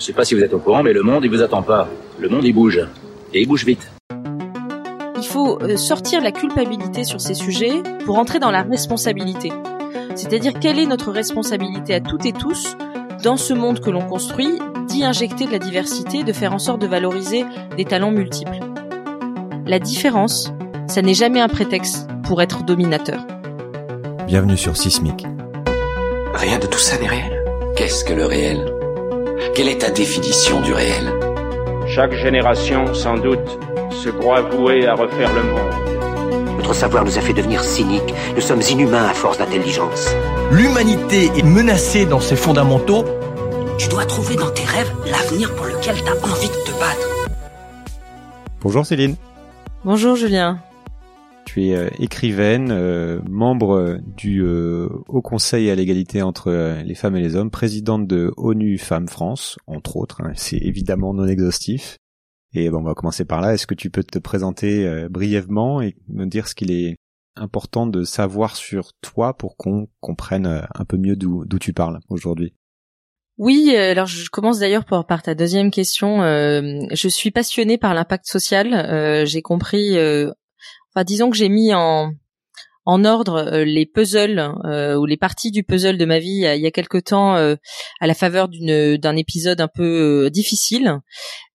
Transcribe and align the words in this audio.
Je 0.00 0.06
sais 0.06 0.14
pas 0.14 0.24
si 0.24 0.34
vous 0.34 0.40
êtes 0.40 0.54
au 0.54 0.58
courant, 0.58 0.82
mais 0.82 0.94
le 0.94 1.02
monde, 1.02 1.26
il 1.26 1.30
vous 1.30 1.42
attend 1.42 1.60
pas. 1.60 1.86
Le 2.18 2.30
monde, 2.30 2.42
il 2.44 2.54
bouge. 2.54 2.80
Et 3.34 3.42
il 3.42 3.46
bouge 3.46 3.66
vite. 3.66 3.92
Il 5.18 5.26
faut 5.26 5.60
euh, 5.60 5.76
sortir 5.76 6.22
la 6.22 6.32
culpabilité 6.32 7.04
sur 7.04 7.20
ces 7.20 7.34
sujets 7.34 7.82
pour 8.06 8.18
entrer 8.18 8.38
dans 8.38 8.50
la 8.50 8.62
responsabilité. 8.62 9.52
C'est-à-dire 10.14 10.54
quelle 10.58 10.78
est 10.78 10.86
notre 10.86 11.12
responsabilité 11.12 11.94
à 11.94 12.00
toutes 12.00 12.24
et 12.24 12.32
tous 12.32 12.78
dans 13.22 13.36
ce 13.36 13.52
monde 13.52 13.80
que 13.80 13.90
l'on 13.90 14.00
construit, 14.00 14.58
d'y 14.88 15.04
injecter 15.04 15.44
de 15.44 15.52
la 15.52 15.58
diversité, 15.58 16.24
de 16.24 16.32
faire 16.32 16.54
en 16.54 16.58
sorte 16.58 16.80
de 16.80 16.86
valoriser 16.86 17.44
des 17.76 17.84
talents 17.84 18.10
multiples? 18.10 18.58
La 19.66 19.78
différence, 19.78 20.50
ça 20.86 21.02
n'est 21.02 21.12
jamais 21.12 21.42
un 21.42 21.48
prétexte 21.48 22.08
pour 22.24 22.40
être 22.40 22.64
dominateur. 22.64 23.26
Bienvenue 24.26 24.56
sur 24.56 24.78
Sismic. 24.78 25.26
Rien 26.32 26.58
de 26.58 26.66
tout 26.66 26.78
ça 26.78 26.98
n'est 26.98 27.06
réel. 27.06 27.44
Qu'est-ce 27.76 28.02
que 28.02 28.14
le 28.14 28.24
réel? 28.24 28.69
Quelle 29.54 29.68
est 29.68 29.80
ta 29.80 29.90
définition 29.90 30.60
du 30.60 30.72
réel? 30.72 31.12
Chaque 31.86 32.12
génération, 32.12 32.94
sans 32.94 33.16
doute, 33.16 33.58
se 33.90 34.08
croit 34.10 34.42
vouée 34.42 34.86
à 34.86 34.94
refaire 34.94 35.32
le 35.34 35.42
monde. 35.42 36.56
Notre 36.58 36.74
savoir 36.74 37.04
nous 37.04 37.18
a 37.18 37.20
fait 37.20 37.32
devenir 37.32 37.64
cyniques. 37.64 38.14
Nous 38.34 38.40
sommes 38.40 38.62
inhumains 38.70 39.06
à 39.06 39.14
force 39.14 39.38
d'intelligence. 39.38 40.08
L'humanité 40.52 41.30
est 41.36 41.42
menacée 41.42 42.04
dans 42.04 42.20
ses 42.20 42.36
fondamentaux. 42.36 43.04
Tu 43.78 43.88
dois 43.88 44.04
trouver 44.04 44.36
dans 44.36 44.50
tes 44.50 44.64
rêves 44.64 44.92
l'avenir 45.06 45.54
pour 45.54 45.66
lequel 45.66 45.96
tu 45.96 46.08
as 46.08 46.24
envie 46.24 46.48
de 46.48 46.64
te 46.64 46.70
battre. 46.78 47.08
Bonjour 48.60 48.84
Céline. 48.84 49.16
Bonjour 49.84 50.16
Julien. 50.16 50.58
Tu 51.52 51.66
es 51.66 51.74
euh, 51.74 51.90
écrivaine, 51.98 52.70
euh, 52.70 53.20
membre 53.28 53.98
du 54.16 54.44
euh, 54.44 54.88
Haut 55.08 55.20
Conseil 55.20 55.68
à 55.68 55.74
l'égalité 55.74 56.22
entre 56.22 56.52
les 56.84 56.94
femmes 56.94 57.16
et 57.16 57.20
les 57.20 57.34
hommes, 57.34 57.50
présidente 57.50 58.06
de 58.06 58.32
ONU 58.36 58.78
Femmes 58.78 59.08
France, 59.08 59.58
entre 59.66 59.96
autres. 59.96 60.20
Hein. 60.22 60.30
C'est 60.36 60.58
évidemment 60.58 61.12
non 61.12 61.26
exhaustif. 61.26 61.96
Et 62.54 62.70
bon, 62.70 62.78
on 62.78 62.84
va 62.84 62.94
commencer 62.94 63.24
par 63.24 63.40
là. 63.40 63.52
Est-ce 63.52 63.66
que 63.66 63.74
tu 63.74 63.90
peux 63.90 64.04
te 64.04 64.20
présenter 64.20 64.86
euh, 64.86 65.08
brièvement 65.08 65.82
et 65.82 65.96
me 66.06 66.24
dire 66.24 66.46
ce 66.46 66.54
qu'il 66.54 66.70
est 66.70 66.98
important 67.34 67.88
de 67.88 68.04
savoir 68.04 68.54
sur 68.54 68.92
toi 69.00 69.34
pour 69.36 69.56
qu'on 69.56 69.88
comprenne 69.98 70.46
euh, 70.46 70.62
un 70.72 70.84
peu 70.84 70.98
mieux 70.98 71.16
d'où 71.16 71.46
tu 71.58 71.72
parles 71.72 71.98
aujourd'hui? 72.10 72.54
Oui, 73.38 73.72
euh, 73.74 73.90
alors 73.90 74.06
je 74.06 74.30
commence 74.30 74.60
d'ailleurs 74.60 74.84
par, 74.84 75.04
par, 75.04 75.24
ta 75.24 75.34
deuxième 75.34 75.72
question. 75.72 76.18
je 76.20 77.08
suis 77.08 77.32
passionnée 77.32 77.76
par 77.76 77.92
l'impact 77.92 78.26
social. 78.26 79.26
j'ai 79.26 79.42
compris, 79.42 79.96
enfin 80.94 81.04
disons 81.04 81.30
que 81.30 81.36
j'ai 81.36 81.48
mis 81.48 81.72
en, 81.74 82.12
en 82.90 83.04
ordre 83.04 83.36
euh, 83.36 83.64
les 83.64 83.86
puzzles 83.86 84.52
euh, 84.64 84.96
ou 84.96 85.06
les 85.06 85.16
parties 85.16 85.50
du 85.50 85.62
puzzle 85.62 85.98
de 85.98 86.04
ma 86.04 86.18
vie 86.18 86.44
il 86.54 86.60
y 86.60 86.66
a 86.66 86.70
quelque 86.70 86.98
temps 86.98 87.36
euh, 87.36 87.56
à 88.00 88.06
la 88.06 88.14
faveur 88.14 88.48
d'une 88.48 88.96
d'un 88.96 89.16
épisode 89.16 89.60
un 89.60 89.68
peu 89.68 90.30
difficile. 90.30 90.98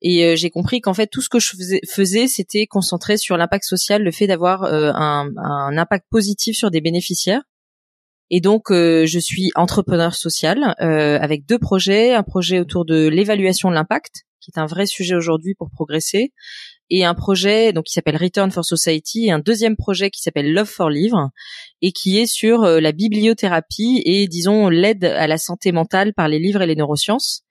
Et 0.01 0.37
j'ai 0.37 0.49
compris 0.49 0.81
qu'en 0.81 0.93
fait 0.93 1.07
tout 1.07 1.21
ce 1.21 1.29
que 1.29 1.39
je 1.39 1.49
faisais, 1.49 1.81
faisais 1.89 2.27
c'était 2.27 2.67
concentré 2.67 3.17
sur 3.17 3.37
l'impact 3.37 3.65
social, 3.65 4.03
le 4.03 4.11
fait 4.11 4.27
d'avoir 4.27 4.63
un, 4.63 5.29
un, 5.35 5.77
impact 5.77 6.05
positif 6.11 6.55
sur 6.55 6.69
des 6.69 6.81
bénéficiaires. 6.81 7.41
Et 8.29 8.39
donc 8.39 8.65
je 8.69 9.19
suis 9.19 9.51
entrepreneur 9.55 10.13
social 10.13 10.75
avec 10.77 11.45
deux 11.45 11.59
projets, 11.59 12.13
un 12.13 12.23
projet 12.23 12.59
autour 12.59 12.85
de 12.85 13.07
l'évaluation 13.07 13.69
de 13.69 13.75
l'impact 13.75 14.25
qui 14.45 14.51
est 14.55 14.59
un 14.59 14.67
vrai 14.67 14.85
sujet 14.85 15.15
aujourd'hui 15.15 15.55
pour 15.55 15.71
progresser, 15.71 16.31
et 16.89 17.03
un 17.03 17.13
projet 17.13 17.73
donc 17.73 17.85
qui 17.85 17.93
s'appelle 17.93 18.17
Return 18.17 18.51
for 18.51 18.63
Society 18.63 19.25
et 19.25 19.31
un 19.31 19.39
deuxième 19.39 19.75
projet 19.75 20.09
qui 20.09 20.21
s'appelle 20.21 20.53
Love 20.53 20.67
for 20.67 20.89
Livre 20.89 21.29
et 21.81 21.91
qui 21.91 22.19
est 22.19 22.27
sur 22.27 22.63
euh, 22.63 22.79
la 22.79 22.91
bibliothérapie 22.91 24.01
et 24.05 24.27
disons 24.27 24.69
l'aide 24.69 25.05
à 25.05 25.27
la 25.27 25.37
santé 25.37 25.71
mentale 25.71 26.13
par 26.13 26.27
les 26.27 26.39
livres 26.39 26.61
et 26.61 26.67
les 26.67 26.75
neurosciences. 26.75 27.43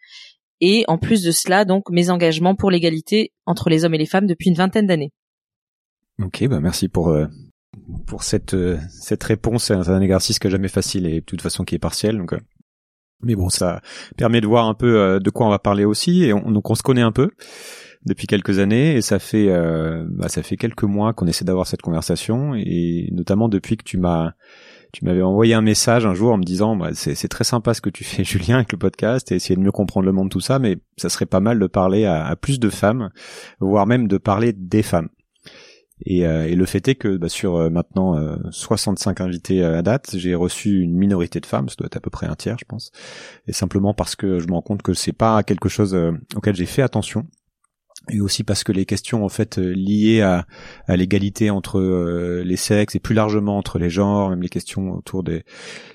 Et 0.61 0.85
en 0.87 0.99
plus 0.99 1.23
de 1.23 1.31
cela, 1.31 1.65
donc 1.65 1.91
mes 1.91 2.11
engagements 2.11 2.55
pour 2.55 2.71
l'égalité 2.71 3.33
entre 3.45 3.69
les 3.71 3.85
hommes 3.85 3.95
et 3.95 3.99
les 3.99 4.07
femmes 4.07 4.27
depuis 4.27 4.49
une 4.49 4.57
vingtaine 4.57 4.87
d'années. 4.87 5.13
Ok, 6.23 6.47
bah 6.47 6.61
merci 6.61 6.89
pour 6.89 7.09
euh, 7.09 7.27
pour 8.07 8.23
cette 8.23 8.55
euh, 8.55 8.79
cette 8.89 9.25
réponse. 9.25 9.65
C'est 9.65 9.75
un, 9.75 10.01
exercice 10.01 10.39
que 10.39 10.49
jamais 10.49 10.69
facile 10.69 11.07
et 11.07 11.21
de 11.21 11.25
toute 11.25 11.43
façon 11.43 11.65
qui 11.65 11.75
est 11.75 11.81
partiel. 11.81 12.17
Donc, 12.17 12.35
mais 13.23 13.37
bon, 13.37 13.49
ça 13.49 13.81
permet 14.17 14.41
de 14.41 14.47
voir 14.47 14.67
un 14.67 14.75
peu 14.75 15.19
de 15.21 15.31
quoi 15.31 15.47
on 15.47 15.51
va 15.51 15.59
parler 15.59 15.85
aussi. 15.85 16.25
Et 16.25 16.31
donc 16.31 16.69
on 16.69 16.75
se 16.75 16.83
connaît 16.83 17.03
un 17.03 17.13
peu 17.13 17.31
depuis 18.05 18.27
quelques 18.27 18.59
années 18.59 18.97
et 18.97 19.03
ça 19.03 19.19
fait 19.19 19.49
euh, 19.49 20.05
bah, 20.11 20.29
ça 20.29 20.43
fait 20.43 20.57
quelques 20.57 20.85
mois 20.85 21.13
qu'on 21.13 21.27
essaie 21.27 21.45
d'avoir 21.45 21.67
cette 21.67 21.83
conversation 21.83 22.55
et 22.55 23.09
notamment 23.13 23.49
depuis 23.49 23.77
que 23.77 23.85
tu 23.85 23.99
m'as 23.99 24.33
tu 24.93 25.05
m'avais 25.05 25.23
envoyé 25.23 25.55
un 25.55 25.63
message 25.63 26.07
un 26.07 26.15
jour 26.15 26.33
en 26.33 26.39
me 26.39 26.45
disant 26.45 26.77
bah, 26.77 26.91
c'est 26.93 27.29
très 27.29 27.45
sympa 27.45 27.75
ce 27.75 27.81
que 27.81 27.91
tu 27.91 28.05
fais 28.05 28.25
Julien 28.25 28.57
avec 28.57 28.73
le 28.73 28.79
podcast 28.79 29.33
et 29.33 29.37
essayer 29.37 29.57
de 29.57 29.61
mieux 29.61 29.73
comprendre 29.73 30.07
le 30.07 30.13
monde 30.13 30.31
tout 30.31 30.41
ça 30.41 30.59
mais 30.59 30.79
ça 30.97 31.09
serait 31.09 31.27
pas 31.27 31.41
mal 31.41 31.59
de 31.59 31.67
parler 31.67 32.05
à, 32.05 32.37
plus 32.37 32.61
de 32.61 32.69
femmes 32.69 33.11
voire 33.61 33.87
même 33.87 34.07
de 34.07 34.19
parler 34.19 34.53
des 34.53 34.83
femmes 34.83 35.09
et, 36.07 36.27
euh, 36.27 36.47
et 36.47 36.55
le 36.55 36.67
fait 36.67 36.87
est 36.89 36.95
que 36.95 37.17
bah, 37.17 37.29
sur 37.29 37.57
euh, 37.57 37.71
maintenant 37.71 38.17
65 38.51 39.21
invités 39.21 39.65
à 39.65 39.83
date, 39.83 40.17
j'ai 40.17 40.35
reçu 40.35 40.81
une 40.81 40.95
minorité 40.95 41.41
de 41.41 41.47
femmes, 41.47 41.69
ça 41.69 41.77
doit 41.79 41.87
être 41.87 41.97
à 41.97 42.01
peu 42.01 42.11
près 42.11 42.27
un 42.27 42.35
tiers, 42.35 42.57
je 42.59 42.65
pense. 42.65 42.93
Et 43.47 43.53
simplement 43.53 43.95
parce 43.95 44.17
que 44.17 44.39
je 44.41 44.47
me 44.47 44.53
rends 44.53 44.63
compte 44.63 44.83
que 44.83 44.95
c'est 44.95 45.13
pas 45.13 45.43
quelque 45.43 45.69
chose 45.69 45.97
auquel 46.35 46.55
j'ai 46.55 46.67
fait 46.67 46.83
attention 46.83 47.27
et 48.11 48.21
aussi 48.21 48.45
parce 48.45 48.65
que 48.65 48.73
les 48.73 48.85
questions 48.85 49.25
en 49.25 49.29
fait 49.29 49.59
euh, 49.59 49.73
liées 49.75 50.21
à, 50.21 50.47
à 50.87 50.97
l'égalité 50.97 51.51
entre 51.51 51.79
euh, 51.79 52.43
les 52.45 52.57
sexes 52.57 52.95
et 52.95 53.01
plus 53.01 53.15
largement 53.15 53.57
entre 53.57 53.79
les 53.79 53.91
genres, 53.91 54.31
même 54.31 54.43
les 54.43 54.49
questions 54.49 54.93
autour 54.93 55.23
des 55.23 55.45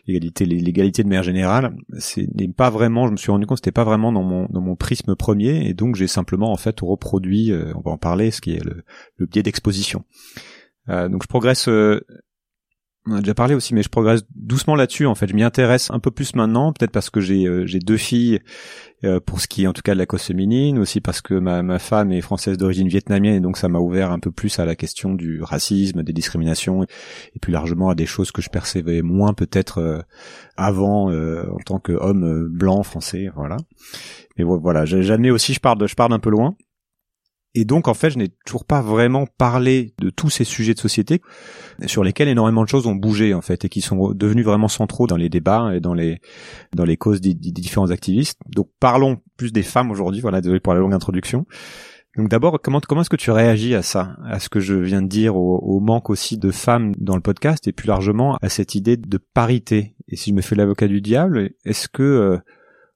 l'égalité, 0.07 0.45
l'égalité 0.45 1.03
de 1.03 1.07
manière 1.07 1.23
générale, 1.23 1.75
c'est 1.97 2.27
pas 2.55 2.69
vraiment. 2.69 3.07
Je 3.07 3.11
me 3.11 3.17
suis 3.17 3.31
rendu 3.31 3.45
compte, 3.45 3.59
c'était 3.59 3.71
pas 3.71 3.83
vraiment 3.83 4.11
dans 4.11 4.23
mon 4.23 4.47
dans 4.49 4.61
mon 4.61 4.75
prisme 4.75 5.15
premier, 5.15 5.67
et 5.67 5.73
donc 5.73 5.95
j'ai 5.95 6.07
simplement 6.07 6.51
en 6.51 6.57
fait 6.57 6.79
reproduit, 6.81 7.51
euh, 7.51 7.71
on 7.75 7.81
va 7.81 7.91
en 7.91 7.97
parler, 7.97 8.31
ce 8.31 8.41
qui 8.41 8.55
est 8.55 8.63
le, 8.63 8.83
le 9.17 9.25
biais 9.25 9.43
d'exposition. 9.43 10.03
donc 10.87 11.21
je 11.21 11.27
progresse 11.27 11.69
on 13.05 13.15
a 13.15 13.19
déjà 13.19 13.33
parlé 13.33 13.55
aussi, 13.55 13.73
mais 13.73 13.81
je 13.81 13.89
progresse 13.89 14.21
doucement 14.35 14.75
là-dessus. 14.75 15.05
En 15.05 15.15
fait, 15.15 15.27
je 15.27 15.33
m'y 15.33 15.43
intéresse 15.43 15.89
un 15.91 15.99
peu 15.99 16.11
plus 16.11 16.35
maintenant, 16.35 16.73
peut-être 16.73 16.91
parce 16.91 17.09
que 17.09 17.21
j'ai 17.21 17.45
euh, 17.45 17.65
deux 17.85 17.97
filles 17.97 18.39
euh, 19.03 19.19
pour 19.19 19.39
ce 19.39 19.47
qui 19.47 19.63
est 19.63 19.67
en 19.67 19.73
tout 19.73 19.81
cas 19.81 19.93
de 19.93 19.99
la 19.99 20.05
cause 20.05 20.21
féminine, 20.21 20.77
aussi 20.77 20.99
parce 20.99 21.21
que 21.21 21.33
ma, 21.33 21.63
ma 21.63 21.79
femme 21.79 22.11
est 22.11 22.21
française 22.21 22.57
d'origine 22.57 22.87
vietnamienne 22.87 23.35
et 23.35 23.39
donc 23.39 23.57
ça 23.57 23.69
m'a 23.69 23.79
ouvert 23.79 24.11
un 24.11 24.19
peu 24.19 24.31
plus 24.31 24.59
à 24.59 24.65
la 24.65 24.75
question 24.75 25.13
du 25.13 25.41
racisme, 25.41 26.03
des 26.03 26.13
discriminations 26.13 26.83
et 26.83 27.39
plus 27.41 27.53
largement 27.53 27.89
à 27.89 27.95
des 27.95 28.05
choses 28.05 28.31
que 28.31 28.41
je 28.41 28.49
percevais 28.49 29.01
moins 29.01 29.33
peut-être 29.33 29.79
euh, 29.79 30.01
avant 30.57 31.09
en 31.09 31.59
tant 31.65 31.79
qu'homme 31.79 32.47
blanc 32.49 32.83
français, 32.83 33.29
voilà. 33.33 33.55
Mais 34.37 34.43
voilà, 34.43 34.85
jamais 34.85 35.31
aussi 35.31 35.53
je 35.53 35.61
pars 35.61 35.77
de, 35.77 35.87
je 35.87 35.95
pars 35.95 36.09
d'un 36.09 36.19
peu 36.19 36.29
loin. 36.29 36.55
Et 37.55 37.65
donc, 37.65 37.87
en 37.87 37.93
fait, 37.93 38.11
je 38.11 38.17
n'ai 38.17 38.29
toujours 38.45 38.65
pas 38.65 38.81
vraiment 38.81 39.25
parlé 39.25 39.93
de 39.99 40.09
tous 40.09 40.29
ces 40.29 40.43
sujets 40.43 40.73
de 40.75 40.79
société 40.79 41.21
sur 41.87 42.03
lesquels 42.03 42.27
énormément 42.27 42.63
de 42.63 42.69
choses 42.69 42.85
ont 42.85 42.95
bougé, 42.95 43.33
en 43.33 43.41
fait, 43.41 43.65
et 43.65 43.69
qui 43.69 43.81
sont 43.81 44.11
devenus 44.11 44.45
vraiment 44.45 44.67
centraux 44.67 45.07
dans 45.07 45.17
les 45.17 45.29
débats 45.29 45.71
et 45.73 45.79
dans 45.79 45.93
les, 45.95 46.19
dans 46.75 46.85
les 46.85 46.97
causes 46.97 47.21
des, 47.21 47.33
différents 47.33 47.89
activistes. 47.89 48.39
Donc, 48.47 48.69
parlons 48.79 49.17
plus 49.35 49.51
des 49.51 49.63
femmes 49.63 49.89
aujourd'hui. 49.89 50.21
Voilà, 50.21 50.41
désolé 50.41 50.59
pour 50.59 50.73
la 50.73 50.79
longue 50.79 50.93
introduction. 50.93 51.45
Donc 52.17 52.27
d'abord, 52.27 52.59
comment 52.61 52.81
comment 52.81 53.01
est-ce 53.01 53.09
que 53.09 53.15
tu 53.15 53.31
réagis 53.31 53.75
à 53.75 53.81
ça, 53.81 54.17
à 54.25 54.39
ce 54.39 54.49
que 54.49 54.59
je 54.59 54.73
viens 54.73 55.01
de 55.01 55.07
dire, 55.07 55.35
au, 55.35 55.79
manque 55.79 56.09
aussi 56.09 56.37
de 56.37 56.51
femmes 56.51 56.93
dans 56.97 57.15
le 57.15 57.21
podcast 57.21 57.67
et 57.67 57.71
plus 57.71 57.87
largement 57.87 58.37
à 58.41 58.49
cette 58.49 58.75
idée 58.75 58.97
de 58.97 59.17
parité? 59.17 59.95
Et 60.07 60.15
si 60.15 60.31
je 60.31 60.35
me 60.35 60.41
fais 60.41 60.55
l'avocat 60.55 60.87
du 60.87 61.01
diable, 61.01 61.51
est-ce 61.65 61.87
que 61.87 62.03
euh, 62.03 62.37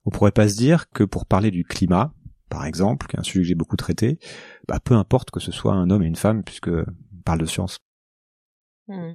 on 0.05 0.09
pourrait 0.09 0.31
pas 0.31 0.49
se 0.49 0.57
dire 0.57 0.89
que 0.89 1.03
pour 1.03 1.25
parler 1.25 1.51
du 1.51 1.63
climat, 1.63 2.11
par 2.53 2.67
exemple, 2.67 3.07
qui 3.07 3.15
est 3.15 3.19
un 3.19 3.23
sujet 3.23 3.41
que 3.41 3.47
j'ai 3.47 3.55
beaucoup 3.55 3.77
traité, 3.77 4.19
bah, 4.67 4.79
peu 4.79 4.93
importe 4.93 5.31
que 5.31 5.39
ce 5.39 5.51
soit 5.51 5.73
un 5.73 5.89
homme 5.89 6.03
et 6.03 6.05
une 6.05 6.15
femme, 6.15 6.43
puisque 6.43 6.67
on 6.67 7.21
parle 7.25 7.39
de 7.39 7.47
science. 7.47 7.79
Hmm. 8.87 9.13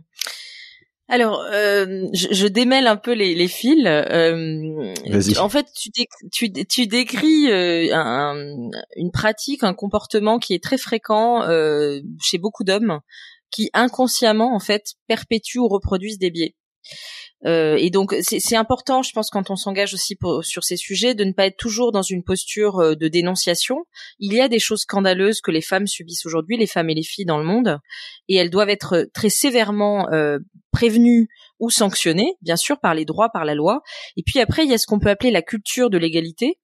Alors, 1.07 1.41
euh, 1.53 2.09
je, 2.13 2.49
démêle 2.49 2.89
un 2.89 2.97
peu 2.97 3.13
les, 3.13 3.37
les 3.37 3.47
fils. 3.47 3.87
Euh, 3.87 4.93
en 5.39 5.49
fait, 5.49 5.67
tu, 5.73 5.91
tu, 6.33 6.53
tu 6.53 6.87
décris 6.89 7.49
euh, 7.49 8.71
une 8.97 9.13
pratique, 9.13 9.63
un 9.63 9.73
comportement 9.73 10.41
qui 10.41 10.55
est 10.55 10.63
très 10.63 10.77
fréquent 10.77 11.47
chez 12.21 12.39
beaucoup 12.39 12.65
d'hommes, 12.65 12.99
qui 13.53 13.71
inconsciemment, 13.73 14.53
en 14.53 14.61
fait, 14.61 14.95
perpétuent 15.07 15.61
ou 15.61 15.69
reproduisent 15.69 16.19
des 16.19 16.33
biais. 16.33 16.57
Euh, 17.47 17.77
et 17.79 17.91
donc 17.91 18.17
c'est 18.21 18.57
important, 18.57 19.03
je 19.03 19.13
pense, 19.13 19.31
quand 19.31 19.51
on 19.51 19.57
s'engage 19.57 19.95
aussi 19.95 20.17
sur 20.43 20.65
ces 20.65 20.77
sujets, 20.77 21.15
de 21.15 21.25
ne 21.25 21.33
pas 21.33 21.47
être 21.47 21.57
toujours 21.57 21.93
dans 21.93 22.03
une 22.03 22.25
posture 22.25 22.79
euh, 22.79 22.95
de 22.97 23.09
dénonciation. 23.09 23.85
Il 24.19 24.33
y 24.33 24.41
a 24.41 24.49
des 24.49 24.59
choses 24.59 24.81
scandaleuses 24.81 25.41
que 25.41 25.51
les 25.51 25.61
femmes 25.61 25.87
subissent 25.87 26.27
aujourd'hui, 26.27 26.57
les 26.57 26.67
femmes 26.67 26.91
et 26.91 26.95
les 26.95 27.03
filles 27.03 27.27
dans 27.27 27.39
le 27.39 27.45
monde, 27.45 27.79
et 28.29 28.37
elles 28.37 28.51
doivent 28.51 28.71
être 28.71 29.09
très 29.15 29.29
sévèrement 29.29 30.11
euh, 30.13 30.39
prévenues 30.73 31.29
ou 31.61 31.71
sanctionnées, 31.71 32.35
bien 32.43 32.57
sûr, 32.57 32.81
par 32.81 32.95
les 32.95 33.05
droits, 33.05 33.31
par 33.31 33.45
la 33.45 33.55
loi. 33.55 33.83
Et 34.17 34.23
puis 34.25 34.41
après, 34.41 34.65
il 34.65 34.71
y 34.71 34.75
a 34.75 34.79
ce 34.79 34.87
qu'on 34.87 34.99
peut 34.99 35.11
appeler 35.11 35.31
la 35.31 35.43
culture 35.43 35.91
de 35.91 35.99
l'égalité, 35.99 36.59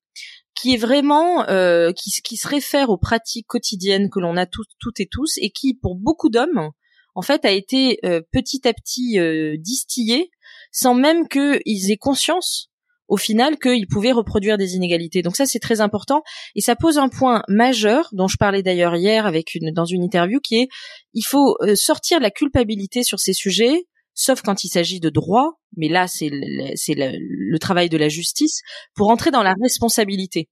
qui 0.57 0.75
est 0.75 0.79
vraiment 0.79 1.49
euh, 1.49 1.93
qui, 1.93 2.11
qui, 2.23 2.37
se 2.37 2.47
réfère 2.49 2.91
aux 2.91 2.99
pratiques 2.99 3.47
quotidiennes 3.47 4.09
que 4.09 4.21
l'on 4.21 4.37
a 4.37 4.47
toutes 4.47 5.01
et 5.01 5.09
tous, 5.11 5.39
et 5.39 5.51
qui, 5.51 5.75
pour 5.75 5.97
beaucoup 5.97 6.31
d'hommes, 6.31 6.71
en 7.17 7.23
fait, 7.23 7.45
a 7.45 7.53
été 7.53 8.01
petit 8.33 8.67
à 8.67 8.73
petit 8.73 9.19
distillée 9.61 10.33
sans 10.75 10.95
même 10.95 11.29
qu'ils 11.29 11.91
aient 11.91 11.97
conscience 11.97 12.69
au 13.07 13.17
final 13.17 13.59
qu'ils 13.59 13.87
pouvaient 13.87 14.13
reproduire 14.13 14.59
des 14.59 14.75
inégalités. 14.75 15.23
Donc 15.23 15.37
ça 15.37 15.47
c'est 15.47 15.59
très 15.59 15.81
important 15.81 16.23
et 16.55 16.61
ça 16.61 16.75
pose 16.75 16.99
un 16.99 17.09
point 17.09 17.43
majeur 17.49 18.09
dont 18.13 18.29
je 18.29 18.37
parlais 18.37 18.63
d'ailleurs 18.63 18.97
hier 18.97 19.27
avec 19.27 19.55
une 19.55 19.73
dans 19.73 19.85
une 19.85 20.03
interview 20.03 20.41
qui 20.41 20.57
est 20.57 20.69
il 21.13 21.23
faut 21.23 21.57
euh, 21.63 21.75
sortir 21.75 22.19
la 22.21 22.31
culpabilité 22.31 23.03
sur 23.03 23.21
ces 23.21 23.35
sujets 23.35 23.87
sauf 24.15 24.43
quand 24.43 24.65
il 24.65 24.69
s'agit 24.69 25.01
de 25.01 25.11
droit, 25.11 25.59
mais 25.77 25.89
là 25.89 26.07
c'est 26.07 26.31
le, 26.31 27.59
travail 27.59 27.89
de 27.89 27.99
la 27.99 28.09
justice 28.09 28.63
pour 28.95 29.11
entrer 29.11 29.31
dans 29.31 29.43
la 29.43 29.55
responsabilité. 29.61 30.49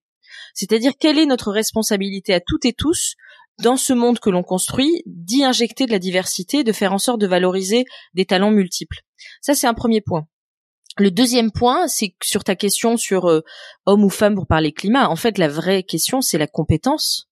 C'est-à-dire 0.54 0.92
quelle 0.98 1.18
est 1.18 1.26
notre 1.26 1.50
responsabilité 1.50 2.34
à 2.34 2.40
toutes 2.40 2.64
et 2.64 2.72
tous 2.72 3.14
dans 3.62 3.76
ce 3.76 3.92
monde 3.92 4.18
que 4.18 4.30
l'on 4.30 4.42
construit, 4.42 5.02
d'y 5.06 5.44
injecter 5.44 5.86
de 5.86 5.92
la 5.92 5.98
diversité, 5.98 6.64
de 6.64 6.72
faire 6.72 6.92
en 6.92 6.98
sorte 6.98 7.20
de 7.20 7.26
valoriser 7.26 7.84
des 8.14 8.24
talents 8.24 8.50
multiples? 8.50 9.02
Ça 9.40 9.54
c'est 9.54 9.66
un 9.66 9.74
premier 9.74 10.00
point. 10.00 10.26
Le 10.98 11.10
deuxième 11.10 11.50
point, 11.50 11.88
c'est 11.88 12.14
sur 12.22 12.44
ta 12.44 12.54
question 12.54 12.98
sur 12.98 13.26
euh, 13.26 13.40
homme 13.86 14.04
ou 14.04 14.10
femme 14.10 14.34
pour 14.34 14.46
parler 14.46 14.72
climat. 14.72 15.08
En 15.08 15.16
fait, 15.16 15.38
la 15.38 15.48
vraie 15.48 15.82
question, 15.82 16.20
c'est 16.20 16.36
la 16.36 16.46
compétence. 16.46 17.30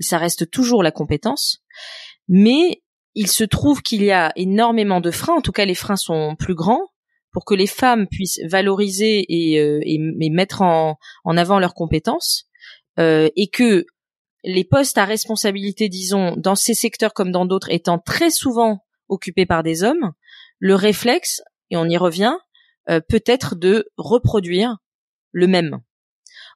Ça 0.00 0.16
reste 0.16 0.50
toujours 0.50 0.82
la 0.82 0.92
compétence. 0.92 1.58
Mais 2.28 2.82
il 3.14 3.28
se 3.28 3.44
trouve 3.44 3.82
qu'il 3.82 4.02
y 4.02 4.12
a 4.12 4.32
énormément 4.36 5.00
de 5.00 5.10
freins. 5.10 5.34
En 5.34 5.40
tout 5.42 5.52
cas, 5.52 5.66
les 5.66 5.74
freins 5.74 5.96
sont 5.96 6.36
plus 6.38 6.54
grands 6.54 6.82
pour 7.32 7.44
que 7.44 7.54
les 7.54 7.66
femmes 7.66 8.06
puissent 8.08 8.40
valoriser 8.48 9.26
et, 9.28 9.60
euh, 9.60 9.80
et, 9.82 9.98
mettre 10.30 10.62
en, 10.62 10.96
en, 11.24 11.36
avant 11.36 11.58
leurs 11.58 11.74
compétences 11.74 12.48
euh, 12.98 13.28
et 13.36 13.48
que 13.48 13.84
les 14.42 14.64
postes 14.64 14.96
à 14.96 15.04
responsabilité, 15.04 15.90
disons, 15.90 16.34
dans 16.36 16.54
ces 16.54 16.72
secteurs 16.72 17.12
comme 17.12 17.32
dans 17.32 17.44
d'autres, 17.44 17.70
étant 17.70 17.98
très 17.98 18.30
souvent 18.30 18.86
occupés 19.08 19.44
par 19.44 19.62
des 19.62 19.82
hommes, 19.82 20.12
le 20.58 20.74
réflexe, 20.74 21.42
et 21.70 21.76
on 21.76 21.88
y 21.88 21.96
revient, 21.96 22.34
euh, 22.88 23.00
peut-être 23.06 23.56
de 23.56 23.88
reproduire 23.96 24.76
le 25.32 25.46
même. 25.48 25.80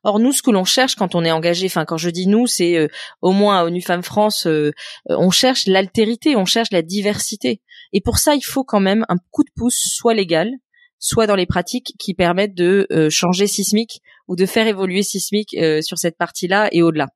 Or 0.04 0.18
nous, 0.20 0.32
ce 0.32 0.42
que 0.42 0.50
l'on 0.50 0.64
cherche 0.64 0.94
quand 0.94 1.14
on 1.14 1.24
est 1.24 1.30
engagé, 1.30 1.66
enfin 1.66 1.84
quand 1.84 1.96
je 1.96 2.08
dis 2.08 2.26
nous, 2.26 2.46
c'est 2.46 2.78
euh, 2.78 2.88
au 3.20 3.32
moins 3.32 3.58
à 3.58 3.64
ONU 3.64 3.82
Femmes 3.82 4.02
France, 4.02 4.46
euh, 4.46 4.70
on 5.08 5.30
cherche 5.30 5.66
l'altérité, 5.66 6.36
on 6.36 6.44
cherche 6.44 6.70
la 6.70 6.82
diversité. 6.82 7.60
Et 7.92 8.00
pour 8.00 8.18
ça, 8.18 8.34
il 8.34 8.42
faut 8.42 8.64
quand 8.64 8.80
même 8.80 9.04
un 9.08 9.16
coup 9.30 9.42
de 9.42 9.50
pouce, 9.56 9.82
soit 9.92 10.14
légal, 10.14 10.50
soit 10.98 11.26
dans 11.26 11.34
les 11.34 11.46
pratiques 11.46 11.94
qui 11.98 12.14
permettent 12.14 12.54
de 12.54 12.86
changer 13.10 13.46
sismique 13.46 14.00
ou 14.28 14.36
de 14.36 14.46
faire 14.46 14.66
évoluer 14.66 15.02
sismique 15.02 15.56
sur 15.80 15.98
cette 15.98 16.16
partie-là 16.16 16.68
et 16.72 16.82
au-delà. 16.82 17.08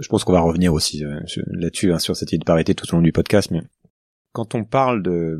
Je 0.00 0.08
pense 0.08 0.24
qu'on 0.24 0.32
va 0.32 0.40
revenir 0.40 0.74
aussi 0.74 1.02
là-dessus, 1.46 1.92
hein, 1.92 1.98
sur 1.98 2.16
cette 2.16 2.32
idée 2.32 2.40
de 2.40 2.44
parité 2.44 2.74
tout 2.74 2.92
au 2.92 2.96
long 2.96 3.02
du 3.02 3.12
podcast, 3.12 3.50
mais 3.52 3.62
quand 4.32 4.54
on 4.54 4.64
parle 4.64 5.02
de, 5.02 5.38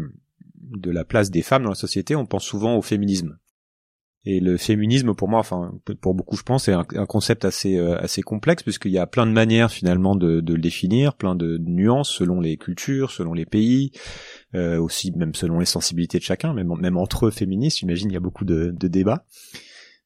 de 0.57 0.91
la 0.91 1.05
place 1.05 1.31
des 1.31 1.43
femmes 1.43 1.65
dans 1.65 1.71
la 1.71 1.75
société, 1.75 2.17
on 2.17 2.27
pense 2.27 2.45
souvent 2.45 2.77
au 2.77 2.83
féminisme. 2.83 3.39
Et 4.25 4.39
le 4.39 4.57
féminisme, 4.57 5.15
pour 5.15 5.29
moi, 5.29 5.41
enfin 5.41 5.73
pour 6.01 6.15
beaucoup, 6.15 6.37
je 6.37 6.45
pense, 6.45 6.67
c'est 6.67 6.73
un, 6.73 6.85
concept 6.85 7.45
assez 7.45 7.77
euh, 7.77 7.99
assez 7.99 8.23
complexe 8.23 8.63
puisqu'il 8.63 8.93
y 8.93 8.99
a 8.99 9.07
plein 9.09 9.27
de 9.27 9.33
manières 9.33 9.73
finalement 9.73 10.15
de, 10.15 10.41
de, 10.41 10.55
le 10.55 10.61
définir, 10.61 11.15
plein 11.15 11.35
de 11.35 11.59
nuances 11.59 12.09
selon 12.09 12.41
les 12.41 12.57
cultures, 12.57 13.11
selon 13.11 13.35
les 13.35 13.47
pays, 13.47 13.91
euh, 14.55 14.79
aussi 14.79 15.11
même 15.11 15.35
selon 15.35 15.59
les 15.59 15.67
sensibilités 15.67 16.19
de 16.19 16.23
chacun, 16.23 16.55
même 16.55 16.73
même 16.79 16.99
entre 16.99 17.31
féministes, 17.31 17.79
j'imagine 17.79 18.11
il 18.11 18.15
y 18.15 18.17
a 18.17 18.21
beaucoup 18.21 18.45
de, 18.45 18.71
de 18.71 18.89
débats. 18.89 19.25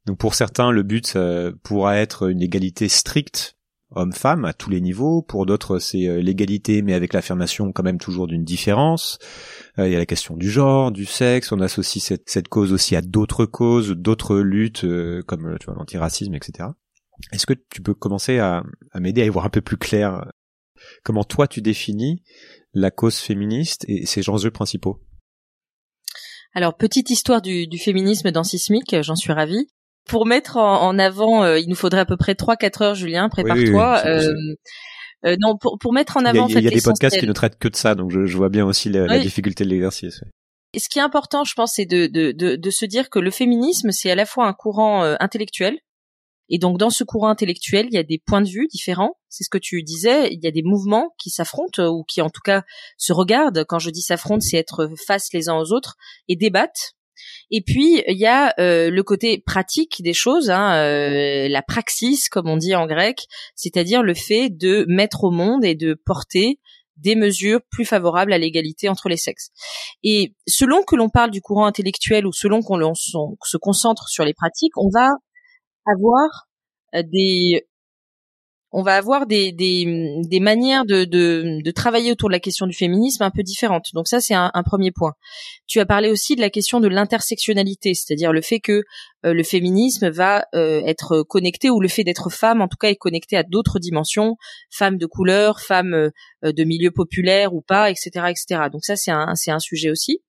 Donc 0.06 0.16
pour 0.16 0.34
certains, 0.34 0.70
le 0.70 0.82
but 0.82 1.18
pourra 1.62 1.98
être 1.98 2.30
une 2.30 2.40
égalité 2.40 2.88
stricte 2.88 3.55
homme-femme 3.90 4.44
à 4.44 4.52
tous 4.52 4.70
les 4.70 4.80
niveaux. 4.80 5.22
Pour 5.22 5.46
d'autres, 5.46 5.78
c'est 5.78 6.06
euh, 6.06 6.20
l'égalité, 6.20 6.82
mais 6.82 6.94
avec 6.94 7.12
l'affirmation 7.12 7.72
quand 7.72 7.82
même 7.82 7.98
toujours 7.98 8.26
d'une 8.26 8.44
différence. 8.44 9.18
Euh, 9.78 9.86
il 9.86 9.92
y 9.92 9.96
a 9.96 9.98
la 9.98 10.06
question 10.06 10.36
du 10.36 10.50
genre, 10.50 10.90
du 10.90 11.04
sexe. 11.04 11.52
On 11.52 11.60
associe 11.60 12.02
cette, 12.02 12.28
cette 12.28 12.48
cause 12.48 12.72
aussi 12.72 12.96
à 12.96 13.02
d'autres 13.02 13.46
causes, 13.46 13.90
d'autres 13.90 14.36
luttes, 14.38 14.84
euh, 14.84 15.22
comme 15.26 15.56
tu 15.60 15.66
vois 15.66 15.74
l'antiracisme, 15.74 16.34
etc. 16.34 16.70
Est-ce 17.32 17.46
que 17.46 17.54
tu 17.54 17.80
peux 17.80 17.94
commencer 17.94 18.38
à, 18.38 18.62
à 18.92 19.00
m'aider 19.00 19.22
à 19.22 19.24
y 19.24 19.28
voir 19.28 19.46
un 19.46 19.50
peu 19.50 19.60
plus 19.60 19.78
clair 19.78 20.26
comment 21.02 21.24
toi 21.24 21.48
tu 21.48 21.62
définis 21.62 22.22
la 22.74 22.90
cause 22.90 23.16
féministe 23.16 23.84
et 23.88 24.04
ses 24.04 24.28
enjeux 24.28 24.50
principaux? 24.50 25.00
Alors, 26.52 26.76
petite 26.76 27.10
histoire 27.10 27.42
du, 27.42 27.66
du 27.66 27.78
féminisme 27.78 28.30
dans 28.30 28.44
Sismique, 28.44 28.96
j'en 29.02 29.14
suis 29.14 29.32
ravie 29.32 29.68
pour 30.06 30.26
mettre 30.26 30.56
en, 30.56 30.98
avant, 30.98 31.44
euh, 31.44 31.58
il 31.58 31.68
nous 31.68 31.74
faudrait 31.74 32.00
à 32.00 32.06
peu 32.06 32.16
près 32.16 32.34
3-4 32.34 32.82
heures, 32.82 32.94
Julien, 32.94 33.28
prépare-toi. 33.28 34.02
euh, 34.06 34.32
euh, 35.24 35.36
non, 35.40 35.56
pour, 35.56 35.78
pour 35.78 35.92
mettre 35.92 36.16
en 36.16 36.24
avant. 36.24 36.46
Il 36.46 36.54
y 36.54 36.56
a, 36.56 36.60
il 36.60 36.64
y 36.64 36.68
a 36.68 36.70
des 36.70 36.80
podcasts 36.80 37.18
qui 37.18 37.26
ne 37.26 37.32
traitent 37.32 37.58
que 37.58 37.68
de 37.68 37.76
ça, 37.76 37.94
donc 37.94 38.10
je, 38.10 38.26
je 38.26 38.36
vois 38.36 38.48
bien 38.48 38.64
aussi 38.64 38.88
la, 38.88 39.06
la 39.06 39.18
difficulté 39.18 39.64
de 39.64 39.70
l'exercice. 39.70 40.22
Et 40.72 40.78
ce 40.78 40.88
qui 40.88 40.98
est 40.98 41.02
important, 41.02 41.44
je 41.44 41.54
pense, 41.54 41.74
c'est 41.74 41.86
de, 41.86 42.06
de, 42.06 42.32
de, 42.32 42.56
de, 42.56 42.70
se 42.70 42.84
dire 42.84 43.08
que 43.08 43.18
le 43.18 43.30
féminisme, 43.30 43.90
c'est 43.92 44.10
à 44.10 44.14
la 44.14 44.26
fois 44.26 44.46
un 44.46 44.52
courant 44.52 45.04
euh, 45.04 45.16
intellectuel, 45.20 45.78
et 46.48 46.58
donc 46.58 46.78
dans 46.78 46.90
ce 46.90 47.02
courant 47.02 47.28
intellectuel, 47.28 47.86
il 47.90 47.94
y 47.94 47.98
a 47.98 48.02
des 48.02 48.22
points 48.24 48.40
de 48.42 48.48
vue 48.48 48.68
différents. 48.70 49.14
C'est 49.28 49.42
ce 49.42 49.50
que 49.50 49.58
tu 49.58 49.82
disais. 49.82 50.32
Il 50.32 50.42
y 50.42 50.46
a 50.46 50.52
des 50.52 50.62
mouvements 50.62 51.14
qui 51.18 51.30
s'affrontent 51.30 51.84
ou 51.88 52.04
qui 52.04 52.22
en 52.22 52.30
tout 52.30 52.40
cas 52.44 52.62
se 52.98 53.12
regardent. 53.12 53.64
Quand 53.64 53.80
je 53.80 53.90
dis 53.90 54.02
s'affrontent, 54.02 54.40
c'est 54.42 54.56
être 54.56 54.88
face 55.06 55.32
les 55.32 55.48
uns 55.48 55.56
aux 55.56 55.72
autres 55.72 55.96
et 56.28 56.36
débattent 56.36 56.92
et 57.50 57.62
puis 57.62 58.02
il 58.06 58.18
y 58.18 58.26
a 58.26 58.54
euh, 58.58 58.90
le 58.90 59.02
côté 59.02 59.42
pratique 59.44 60.02
des 60.02 60.12
choses, 60.12 60.50
hein, 60.50 60.74
euh, 60.74 61.48
la 61.48 61.62
praxis 61.62 62.28
comme 62.28 62.48
on 62.48 62.56
dit 62.56 62.74
en 62.74 62.86
grec, 62.86 63.26
c'est-à-dire 63.54 64.02
le 64.02 64.14
fait 64.14 64.50
de 64.50 64.84
mettre 64.88 65.24
au 65.24 65.30
monde 65.30 65.64
et 65.64 65.74
de 65.74 65.94
porter 65.94 66.60
des 66.96 67.14
mesures 67.14 67.60
plus 67.70 67.84
favorables 67.84 68.32
à 68.32 68.38
l'égalité 68.38 68.88
entre 68.88 69.08
les 69.08 69.16
sexes. 69.16 69.50
Et 70.02 70.34
selon 70.46 70.82
que 70.82 70.96
l'on 70.96 71.08
parle 71.08 71.30
du 71.30 71.42
courant 71.42 71.66
intellectuel 71.66 72.26
ou 72.26 72.32
selon 72.32 72.62
qu'on 72.62 72.94
se 72.94 73.56
concentre 73.58 74.08
sur 74.08 74.24
les 74.24 74.34
pratiques, 74.34 74.76
on 74.76 74.88
va 74.92 75.08
avoir 75.86 76.48
euh, 76.94 77.02
des 77.04 77.66
on 78.78 78.82
va 78.82 78.96
avoir 78.96 79.26
des, 79.26 79.52
des, 79.52 80.20
des 80.28 80.38
manières 80.38 80.84
de, 80.84 81.06
de, 81.06 81.62
de, 81.64 81.70
travailler 81.70 82.12
autour 82.12 82.28
de 82.28 82.34
la 82.34 82.40
question 82.40 82.66
du 82.66 82.74
féminisme 82.74 83.22
un 83.22 83.30
peu 83.30 83.42
différentes. 83.42 83.86
Donc 83.94 84.06
ça, 84.06 84.20
c'est 84.20 84.34
un, 84.34 84.50
premier 84.66 84.92
point. 84.92 85.14
Tu 85.66 85.80
as 85.80 85.86
parlé 85.86 86.10
aussi 86.10 86.36
de 86.36 86.42
la 86.42 86.50
question 86.50 86.78
de 86.78 86.86
l'intersectionnalité, 86.86 87.94
c'est-à-dire 87.94 88.34
le 88.34 88.42
fait 88.42 88.60
que 88.60 88.82
euh, 89.24 89.32
le 89.32 89.42
féminisme 89.44 90.10
va 90.10 90.44
euh, 90.54 90.82
être 90.84 91.22
connecté, 91.22 91.70
ou 91.70 91.80
le 91.80 91.88
fait 91.88 92.04
d'être 92.04 92.28
femme, 92.28 92.60
en 92.60 92.68
tout 92.68 92.76
cas, 92.78 92.88
est 92.88 92.96
connecté 92.96 93.38
à 93.38 93.44
d'autres 93.44 93.78
dimensions, 93.78 94.36
femme 94.70 94.98
de 94.98 95.06
couleur, 95.06 95.62
femme 95.62 95.94
euh, 95.94 96.52
de 96.52 96.64
milieu 96.64 96.90
populaire 96.90 97.54
ou 97.54 97.62
pas, 97.62 97.90
etc., 97.90 98.10
etc. 98.28 98.68
Donc 98.70 98.84
ça, 98.84 98.94
c'est 98.94 99.10
un, 99.10 99.32
un 99.46 99.58
sujet 99.58 99.90
aussi. 99.90 100.20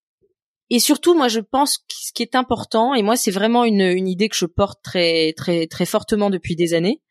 Et 0.70 0.80
surtout, 0.80 1.16
moi, 1.16 1.28
je 1.28 1.42
pense 1.42 1.80
que 1.80 1.84
ce 1.90 2.14
qui 2.14 2.24
est 2.24 2.36
important, 2.36 2.94
et 2.94 3.04
moi, 3.04 3.18
c'est 3.18 3.32
vraiment 3.32 3.66
une, 3.66 3.82
une 3.82 4.08
idée 4.08 4.30
que 4.30 4.38
je 4.38 4.46
porte 4.46 4.80
très, 4.82 5.34
très, 5.36 5.68
très 5.68 5.86
fortement 5.86 6.30
depuis 6.30 6.56
des 6.56 6.74
années, 6.74 7.02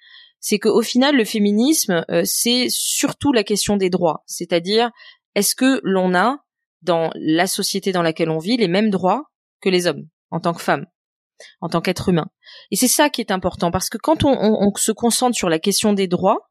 c'est 0.40 0.58
qu'au 0.58 0.82
final, 0.82 1.16
le 1.16 1.24
féminisme, 1.24 2.04
euh, 2.10 2.22
c'est 2.24 2.66
surtout 2.68 3.32
la 3.32 3.44
question 3.44 3.76
des 3.76 3.90
droits. 3.90 4.22
C'est-à-dire, 4.26 4.90
est-ce 5.34 5.54
que 5.54 5.80
l'on 5.82 6.14
a, 6.14 6.38
dans 6.82 7.10
la 7.14 7.46
société 7.46 7.92
dans 7.92 8.02
laquelle 8.02 8.30
on 8.30 8.38
vit, 8.38 8.56
les 8.56 8.68
mêmes 8.68 8.90
droits 8.90 9.24
que 9.60 9.68
les 9.68 9.86
hommes, 9.86 10.08
en 10.30 10.40
tant 10.40 10.54
que 10.54 10.62
femmes, 10.62 10.86
en 11.60 11.68
tant 11.68 11.80
qu'être 11.80 12.08
humain 12.08 12.28
Et 12.70 12.76
c'est 12.76 12.88
ça 12.88 13.10
qui 13.10 13.20
est 13.20 13.32
important, 13.32 13.70
parce 13.70 13.88
que 13.88 13.98
quand 13.98 14.24
on, 14.24 14.72
se 14.76 14.92
concentre 14.92 15.36
sur 15.36 15.48
la 15.48 15.58
question 15.58 15.92
des 15.92 16.06
droits, 16.06 16.50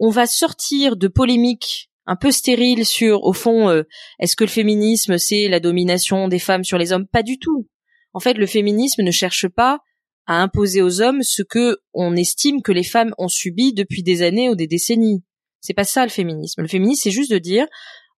on 0.00 0.10
va 0.10 0.26
sortir 0.26 0.96
de 0.96 1.08
polémiques 1.08 1.90
un 2.06 2.16
peu 2.16 2.30
stériles 2.32 2.84
sur, 2.84 3.22
au 3.22 3.32
fond, 3.32 3.70
euh, 3.70 3.84
est-ce 4.18 4.36
que 4.36 4.44
le 4.44 4.50
féminisme, 4.50 5.16
c'est 5.16 5.48
la 5.48 5.60
domination 5.60 6.28
des 6.28 6.38
femmes 6.38 6.64
sur 6.64 6.76
les 6.76 6.92
hommes? 6.92 7.06
Pas 7.06 7.22
du 7.22 7.38
tout. 7.38 7.68
En 8.12 8.20
fait, 8.20 8.34
le 8.34 8.46
féminisme 8.46 9.02
ne 9.02 9.10
cherche 9.10 9.48
pas 9.48 9.80
à 10.26 10.40
imposer 10.40 10.82
aux 10.82 11.00
hommes 11.00 11.22
ce 11.22 11.42
que 11.42 11.78
on 11.92 12.16
estime 12.16 12.62
que 12.62 12.72
les 12.72 12.84
femmes 12.84 13.14
ont 13.18 13.28
subi 13.28 13.72
depuis 13.72 14.02
des 14.02 14.22
années 14.22 14.48
ou 14.48 14.54
des 14.54 14.66
décennies. 14.66 15.22
C'est 15.60 15.74
pas 15.74 15.84
ça 15.84 16.04
le 16.04 16.10
féminisme. 16.10 16.62
Le 16.62 16.68
féminisme, 16.68 17.02
c'est 17.02 17.10
juste 17.10 17.30
de 17.30 17.38
dire, 17.38 17.66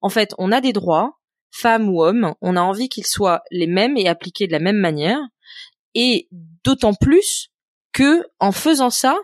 en 0.01 0.09
fait, 0.09 0.33
on 0.37 0.51
a 0.51 0.61
des 0.61 0.73
droits, 0.73 1.19
femmes 1.51 1.89
ou 1.89 2.03
hommes, 2.03 2.33
on 2.41 2.55
a 2.55 2.61
envie 2.61 2.89
qu'ils 2.89 3.07
soient 3.07 3.41
les 3.51 3.67
mêmes 3.67 3.97
et 3.97 4.07
appliqués 4.07 4.47
de 4.47 4.51
la 4.51 4.59
même 4.59 4.77
manière, 4.77 5.19
et 5.95 6.27
d'autant 6.63 6.93
plus 6.93 7.49
que, 7.93 8.23
en 8.39 8.51
faisant 8.51 8.89
ça, 8.89 9.17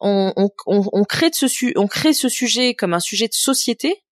on, 0.00 0.32
on, 0.36 0.50
on, 0.66 1.04
crée, 1.04 1.30
de 1.30 1.34
ce 1.34 1.78
on 1.78 1.86
crée 1.86 2.12
ce 2.12 2.28
sujet 2.28 2.74
comme 2.74 2.94
un 2.94 3.00
sujet 3.00 3.28
de 3.28 3.34
société, 3.34 4.02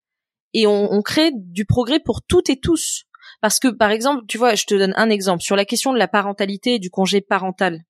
et 0.54 0.66
on, 0.68 1.02
crée 1.02 1.32
du 1.34 1.66
progrès 1.66 1.98
pour 1.98 2.22
toutes 2.22 2.48
et 2.48 2.58
tous. 2.58 3.04
Parce 3.40 3.58
que, 3.58 3.68
par 3.68 3.90
exemple, 3.90 4.22
tu 4.28 4.38
vois, 4.38 4.54
je 4.54 4.64
te 4.64 4.74
donne 4.74 4.94
un 4.96 5.10
exemple 5.10 5.42
sur 5.42 5.56
la 5.56 5.64
question 5.64 5.92
de 5.92 5.98
la 5.98 6.06
parentalité 6.06 6.74
et 6.74 6.78
du 6.78 6.90
congé 6.90 7.20
parental. 7.20 7.82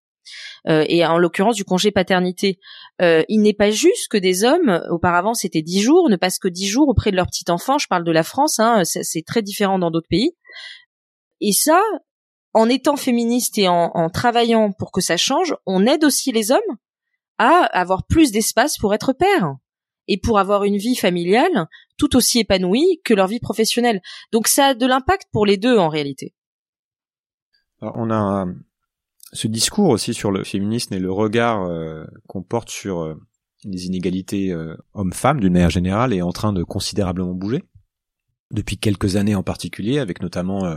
Euh, 0.68 0.84
et 0.88 1.04
en 1.04 1.18
l'occurrence 1.18 1.56
du 1.56 1.64
congé 1.64 1.90
paternité. 1.90 2.58
Euh, 3.02 3.22
il 3.28 3.40
n'est 3.40 3.54
pas 3.54 3.70
juste 3.70 4.08
que 4.08 4.16
des 4.16 4.44
hommes, 4.44 4.82
auparavant 4.90 5.34
c'était 5.34 5.62
dix 5.62 5.80
jours, 5.80 6.08
ne 6.08 6.16
passent 6.16 6.38
que 6.38 6.48
dix 6.48 6.68
jours 6.68 6.88
auprès 6.88 7.10
de 7.10 7.16
leur 7.16 7.26
petit 7.26 7.50
enfant. 7.50 7.78
Je 7.78 7.88
parle 7.88 8.04
de 8.04 8.12
la 8.12 8.22
France, 8.22 8.58
hein, 8.58 8.82
c'est 8.84 9.24
très 9.26 9.42
différent 9.42 9.78
dans 9.78 9.90
d'autres 9.90 10.08
pays. 10.08 10.32
Et 11.40 11.52
ça, 11.52 11.80
en 12.52 12.68
étant 12.68 12.96
féministe 12.96 13.58
et 13.58 13.68
en, 13.68 14.08
travaillant 14.10 14.72
pour 14.72 14.92
que 14.92 15.00
ça 15.00 15.16
change, 15.16 15.54
on 15.66 15.86
aide 15.86 16.04
aussi 16.04 16.32
les 16.32 16.52
hommes 16.52 16.60
à 17.38 17.64
avoir 17.64 18.06
plus 18.06 18.30
d'espace 18.30 18.78
pour 18.78 18.94
être 18.94 19.12
père 19.12 19.56
et 20.06 20.18
pour 20.18 20.38
avoir 20.38 20.64
une 20.64 20.76
vie 20.76 20.94
familiale 20.94 21.66
tout 21.98 22.16
aussi 22.16 22.38
épanouie 22.40 23.00
que 23.04 23.14
leur 23.14 23.26
vie 23.26 23.40
professionnelle. 23.40 24.00
Donc 24.32 24.46
ça 24.46 24.66
a 24.66 24.74
de 24.74 24.86
l'impact 24.86 25.26
pour 25.32 25.46
les 25.46 25.56
deux 25.56 25.76
en 25.76 25.88
réalité. 25.88 26.34
Alors 27.80 27.94
on 27.96 28.10
a 28.10 28.46
ce 29.34 29.48
discours 29.48 29.90
aussi 29.90 30.14
sur 30.14 30.30
le 30.30 30.44
féminisme 30.44 30.94
et 30.94 30.98
le 30.98 31.10
regard 31.10 31.64
euh, 31.64 32.04
qu'on 32.28 32.42
porte 32.42 32.70
sur 32.70 33.00
euh, 33.00 33.14
les 33.64 33.86
inégalités 33.86 34.52
euh, 34.52 34.76
hommes-femmes 34.94 35.40
d'une 35.40 35.52
manière 35.52 35.70
générale 35.70 36.12
est 36.12 36.22
en 36.22 36.32
train 36.32 36.52
de 36.52 36.62
considérablement 36.62 37.34
bouger 37.34 37.64
depuis 38.52 38.78
quelques 38.78 39.16
années 39.16 39.34
en 39.34 39.42
particulier, 39.42 39.98
avec 39.98 40.22
notamment 40.22 40.76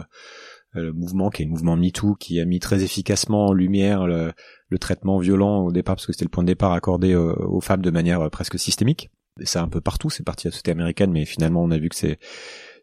le 0.71 0.93
mouvement 0.93 1.29
qui 1.29 1.43
est 1.43 1.45
le 1.45 1.51
mouvement 1.51 1.75
MeToo 1.75 2.15
qui 2.15 2.39
a 2.39 2.45
mis 2.45 2.59
très 2.59 2.81
efficacement 2.81 3.47
en 3.47 3.53
lumière 3.53 4.07
le, 4.07 4.33
traitement 4.79 5.19
violent 5.19 5.65
au 5.65 5.71
départ 5.71 5.95
parce 5.95 6.07
que 6.07 6.13
c'était 6.13 6.25
le 6.25 6.29
point 6.29 6.43
de 6.43 6.47
départ 6.47 6.71
accordé 6.71 7.13
aux 7.15 7.61
femmes 7.61 7.83
de 7.83 7.91
manière 7.91 8.31
presque 8.31 8.57
systémique. 8.57 9.11
Et 9.39 9.45
ça 9.45 9.61
un 9.61 9.67
peu 9.67 9.81
partout, 9.81 10.09
c'est 10.09 10.23
parti 10.23 10.47
à 10.47 10.49
la 10.49 10.53
société 10.53 10.71
américaine, 10.71 11.11
mais 11.11 11.25
finalement 11.25 11.61
on 11.61 11.69
a 11.69 11.77
vu 11.77 11.89
que 11.89 11.95
c'est 11.95 12.17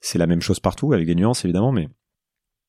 c'est 0.00 0.18
la 0.18 0.28
même 0.28 0.42
chose 0.42 0.60
partout 0.60 0.92
avec 0.92 1.06
des 1.06 1.16
nuances 1.16 1.44
évidemment, 1.44 1.72
mais 1.72 1.88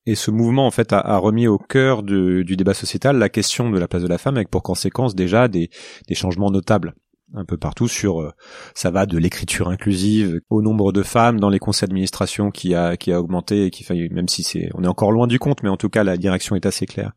et 0.06 0.14
ce 0.14 0.30
mouvement, 0.30 0.66
en 0.66 0.70
fait, 0.70 0.92
a, 0.92 1.18
remis 1.18 1.46
au 1.46 1.58
cœur 1.58 2.02
du 2.02 2.56
débat 2.56 2.74
sociétal 2.74 3.18
la 3.18 3.28
question 3.28 3.70
de 3.70 3.78
la 3.78 3.88
place 3.88 4.02
de 4.02 4.08
la 4.08 4.18
femme, 4.18 4.36
avec 4.36 4.50
pour 4.50 4.62
conséquence 4.62 5.14
déjà 5.14 5.48
des, 5.48 5.70
des 6.08 6.14
changements 6.14 6.50
notables 6.50 6.94
un 7.34 7.44
peu 7.44 7.56
partout 7.56 7.88
sur 7.88 8.20
euh, 8.20 8.30
ça 8.74 8.90
va 8.90 9.06
de 9.06 9.18
l'écriture 9.18 9.68
inclusive 9.68 10.40
au 10.48 10.62
nombre 10.62 10.92
de 10.92 11.02
femmes 11.02 11.40
dans 11.40 11.48
les 11.48 11.58
conseils 11.58 11.88
d'administration 11.88 12.50
qui 12.50 12.74
a 12.74 12.96
qui 12.96 13.12
a 13.12 13.20
augmenté 13.20 13.66
et 13.66 13.70
qui 13.70 13.82
fait 13.82 14.08
même 14.10 14.28
si 14.28 14.42
c'est 14.42 14.70
on 14.74 14.84
est 14.84 14.88
encore 14.88 15.10
loin 15.10 15.26
du 15.26 15.38
compte 15.38 15.62
mais 15.62 15.68
en 15.68 15.76
tout 15.76 15.88
cas 15.88 16.04
la 16.04 16.16
direction 16.16 16.54
est 16.54 16.66
assez 16.66 16.86
claire. 16.86 17.12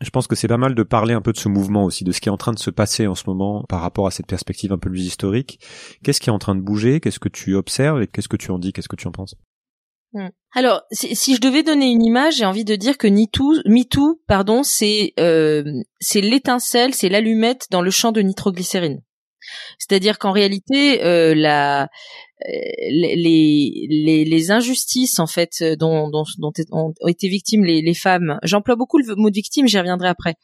Je 0.00 0.10
pense 0.10 0.26
que 0.26 0.34
c'est 0.34 0.48
pas 0.48 0.58
mal 0.58 0.74
de 0.74 0.82
parler 0.82 1.14
un 1.14 1.22
peu 1.22 1.32
de 1.32 1.38
ce 1.38 1.48
mouvement 1.48 1.84
aussi, 1.84 2.04
de 2.04 2.12
ce 2.12 2.20
qui 2.20 2.28
est 2.28 2.32
en 2.32 2.36
train 2.36 2.52
de 2.52 2.58
se 2.58 2.70
passer 2.70 3.06
en 3.06 3.14
ce 3.14 3.24
moment 3.28 3.64
par 3.68 3.80
rapport 3.80 4.06
à 4.06 4.10
cette 4.10 4.26
perspective 4.26 4.72
un 4.72 4.78
peu 4.78 4.90
plus 4.90 5.06
historique. 5.06 5.60
Qu'est-ce 6.02 6.20
qui 6.20 6.28
est 6.28 6.32
en 6.32 6.38
train 6.38 6.56
de 6.56 6.60
bouger? 6.60 7.00
Qu'est-ce 7.00 7.20
que 7.20 7.28
tu 7.28 7.54
observes 7.54 8.02
et 8.02 8.06
qu'est-ce 8.08 8.28
que 8.28 8.36
tu 8.36 8.50
en 8.50 8.58
dis? 8.58 8.72
Qu'est-ce 8.72 8.88
que 8.88 8.96
tu 8.96 9.06
en 9.06 9.12
penses? 9.12 9.36
Alors, 10.52 10.82
si, 10.90 11.34
je 11.34 11.40
devais 11.40 11.62
donner 11.62 11.86
une 11.86 12.02
image, 12.02 12.36
j'ai 12.36 12.46
envie 12.46 12.64
de 12.64 12.76
dire 12.76 12.96
que 12.96 13.06
MeToo, 13.06 13.60
MeToo 13.66 14.22
pardon, 14.26 14.62
c'est 14.62 15.12
euh, 15.20 15.64
c'est 16.00 16.22
l'étincelle, 16.22 16.94
c'est 16.94 17.10
l'allumette 17.10 17.66
dans 17.70 17.82
le 17.82 17.90
champ 17.90 18.10
de 18.10 18.22
nitroglycérine. 18.22 19.02
C'est-à-dire 19.78 20.18
qu'en 20.18 20.32
réalité, 20.32 21.04
euh, 21.04 21.34
la, 21.34 21.82
euh, 21.82 21.88
les, 22.90 23.86
les, 24.26 24.50
injustices 24.50 25.18
en 25.18 25.26
fait 25.26 25.62
dont, 25.78 26.10
ont 26.72 26.92
été 27.06 27.28
victimes 27.28 27.64
les, 27.64 27.94
femmes, 27.94 28.38
j'emploie 28.42 28.76
beaucoup 28.76 28.98
le 28.98 29.14
mot 29.14 29.30
victime, 29.30 29.68
j'y 29.68 29.78
reviendrai 29.78 30.08
après. 30.08 30.36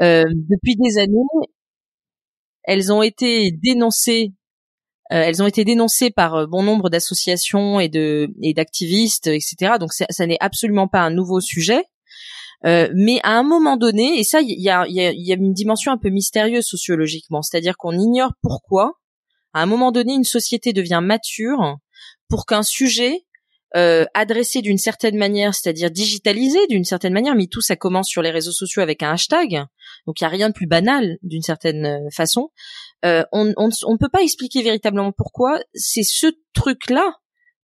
Depuis 0.00 0.76
des 0.76 0.98
années, 0.98 1.48
elles 2.64 2.92
ont 2.92 3.02
été 3.02 3.50
dénoncées 3.50 4.32
elles 5.16 5.42
ont 5.42 5.46
été 5.46 5.64
dénoncées 5.64 6.10
par 6.10 6.34
euh, 6.34 6.46
bon 6.46 6.62
nombre 6.62 6.90
d'associations 6.90 7.80
et 7.80 7.88
d'activistes, 8.54 9.28
etc. 9.28 9.74
Donc 9.80 9.92
ça 9.92 10.26
n'est 10.26 10.38
absolument 10.40 10.88
pas 10.88 11.00
un 11.00 11.10
nouveau 11.10 11.40
sujet. 11.40 11.84
Euh, 12.64 12.88
mais 12.94 13.20
à 13.22 13.38
un 13.38 13.44
moment 13.44 13.76
donné, 13.76 14.18
et 14.18 14.24
ça, 14.24 14.40
il 14.42 14.60
y 14.60 14.68
a, 14.68 14.84
une 14.86 15.52
dimension 15.52 15.92
un 15.92 15.98
peu 15.98 16.08
mystérieuse 16.08 16.66
sociologiquement, 16.66 17.42
c'est-à-dire 17.42 17.76
qu'on 17.76 17.96
ignore 17.96 18.32
pourquoi, 18.42 18.94
à 19.54 19.62
un 19.62 19.66
moment 19.66 19.92
donné, 19.92 20.14
une 20.14 20.24
société 20.24 20.72
devient 20.72 21.00
mature 21.02 21.76
pour 22.28 22.46
qu'un 22.46 22.64
sujet 22.64 23.24
euh, 23.76 24.06
adressé 24.14 24.60
d'une 24.60 24.78
certaine 24.78 25.16
manière, 25.16 25.54
c'est-à-dire 25.54 25.90
digitalisé 25.90 26.58
d'une 26.68 26.84
certaine 26.84 27.12
manière, 27.12 27.36
mais 27.36 27.46
tout 27.46 27.60
ça 27.60 27.76
commence 27.76 28.08
sur 28.08 28.22
les 28.22 28.30
réseaux 28.30 28.52
sociaux 28.52 28.82
avec 28.82 29.02
un 29.02 29.12
hashtag, 29.12 29.64
donc 30.06 30.20
il 30.20 30.24
y 30.24 30.26
a 30.26 30.30
rien 30.30 30.48
de 30.48 30.54
plus 30.54 30.66
banal 30.66 31.18
d'une 31.22 31.42
certaine 31.42 32.08
façon, 32.10 32.50
euh, 33.04 33.24
on 33.32 33.44
ne 33.46 33.98
peut 33.98 34.08
pas 34.08 34.22
expliquer 34.22 34.62
véritablement 34.62 35.12
pourquoi. 35.12 35.58
C'est 35.74 36.02
ce 36.02 36.26
truc-là 36.52 37.14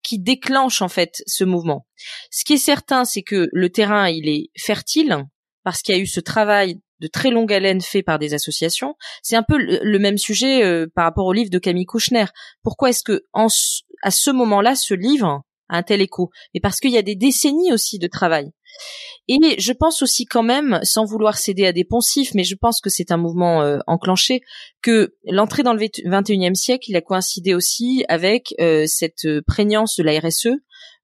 qui 0.03 0.19
déclenche 0.19 0.83
en 0.83 0.88
fait 0.88 1.23
ce 1.26 1.45
mouvement. 1.45 1.87
Ce 2.31 2.45
qui 2.45 2.55
est 2.55 2.59
certain, 2.59 3.05
c'est 3.05 3.23
que 3.23 3.49
le 3.53 3.71
terrain 3.71 4.09
il 4.09 4.29
est 4.29 4.50
fertile 4.57 5.25
parce 5.64 5.83
qu'il 5.83 5.95
y 5.95 5.99
a 5.99 6.00
eu 6.00 6.07
ce 6.07 6.21
travail 6.21 6.81
de 7.00 7.09
très 7.09 7.31
longue 7.31 7.53
haleine 7.53 7.81
fait 7.81 8.03
par 8.03 8.19
des 8.19 8.35
associations. 8.35 8.95
C'est 9.23 9.37
un 9.37 9.43
peu 9.43 9.59
le, 9.59 9.99
même 9.99 10.19
sujet 10.19 10.62
euh, 10.62 10.87
par 10.95 11.05
rapport 11.05 11.26
au 11.26 11.33
livre 11.33 11.50
de 11.50 11.59
Camille 11.59 11.87
Kouchner. 11.87 12.26
Pourquoi 12.62 12.91
est-ce 12.91 13.03
que 13.03 13.25
en, 13.33 13.49
à 14.03 14.11
ce 14.11 14.31
moment-là, 14.31 14.76
ce 14.76 14.95
livre 14.95 15.43
a 15.68 15.78
un 15.78 15.83
tel 15.83 16.00
écho 16.00 16.30
Mais 16.54 16.61
parce 16.61 16.80
qu'il 16.80 16.90
y 16.90 16.99
a 16.99 17.02
des 17.02 17.16
décennies 17.16 17.73
aussi 17.73 17.99
de 17.99 18.06
travail. 18.06 18.50
Et 19.28 19.38
je 19.59 19.73
pense 19.73 20.02
aussi 20.02 20.26
quand 20.26 20.42
même, 20.42 20.80
sans 20.83 21.04
vouloir 21.04 21.38
céder 21.38 21.64
à 21.64 21.73
des 21.73 21.85
poncifs, 21.85 22.35
mais 22.35 22.44
je 22.44 22.56
pense 22.56 22.80
que 22.80 22.90
c'est 22.90 23.11
un 23.11 23.16
mouvement 23.16 23.62
euh, 23.62 23.78
enclenché, 23.87 24.42
que 24.83 25.14
l'entrée 25.25 25.62
dans 25.62 25.73
le 25.73 25.80
21e 25.80 26.54
siècle, 26.54 26.90
il 26.90 26.97
a 26.97 27.00
coïncidé 27.00 27.54
aussi 27.54 28.04
avec 28.09 28.54
euh, 28.61 28.85
cette 28.87 29.26
prégnance 29.47 29.97
de 29.97 30.02
la 30.02 30.18
RSE, 30.21 30.49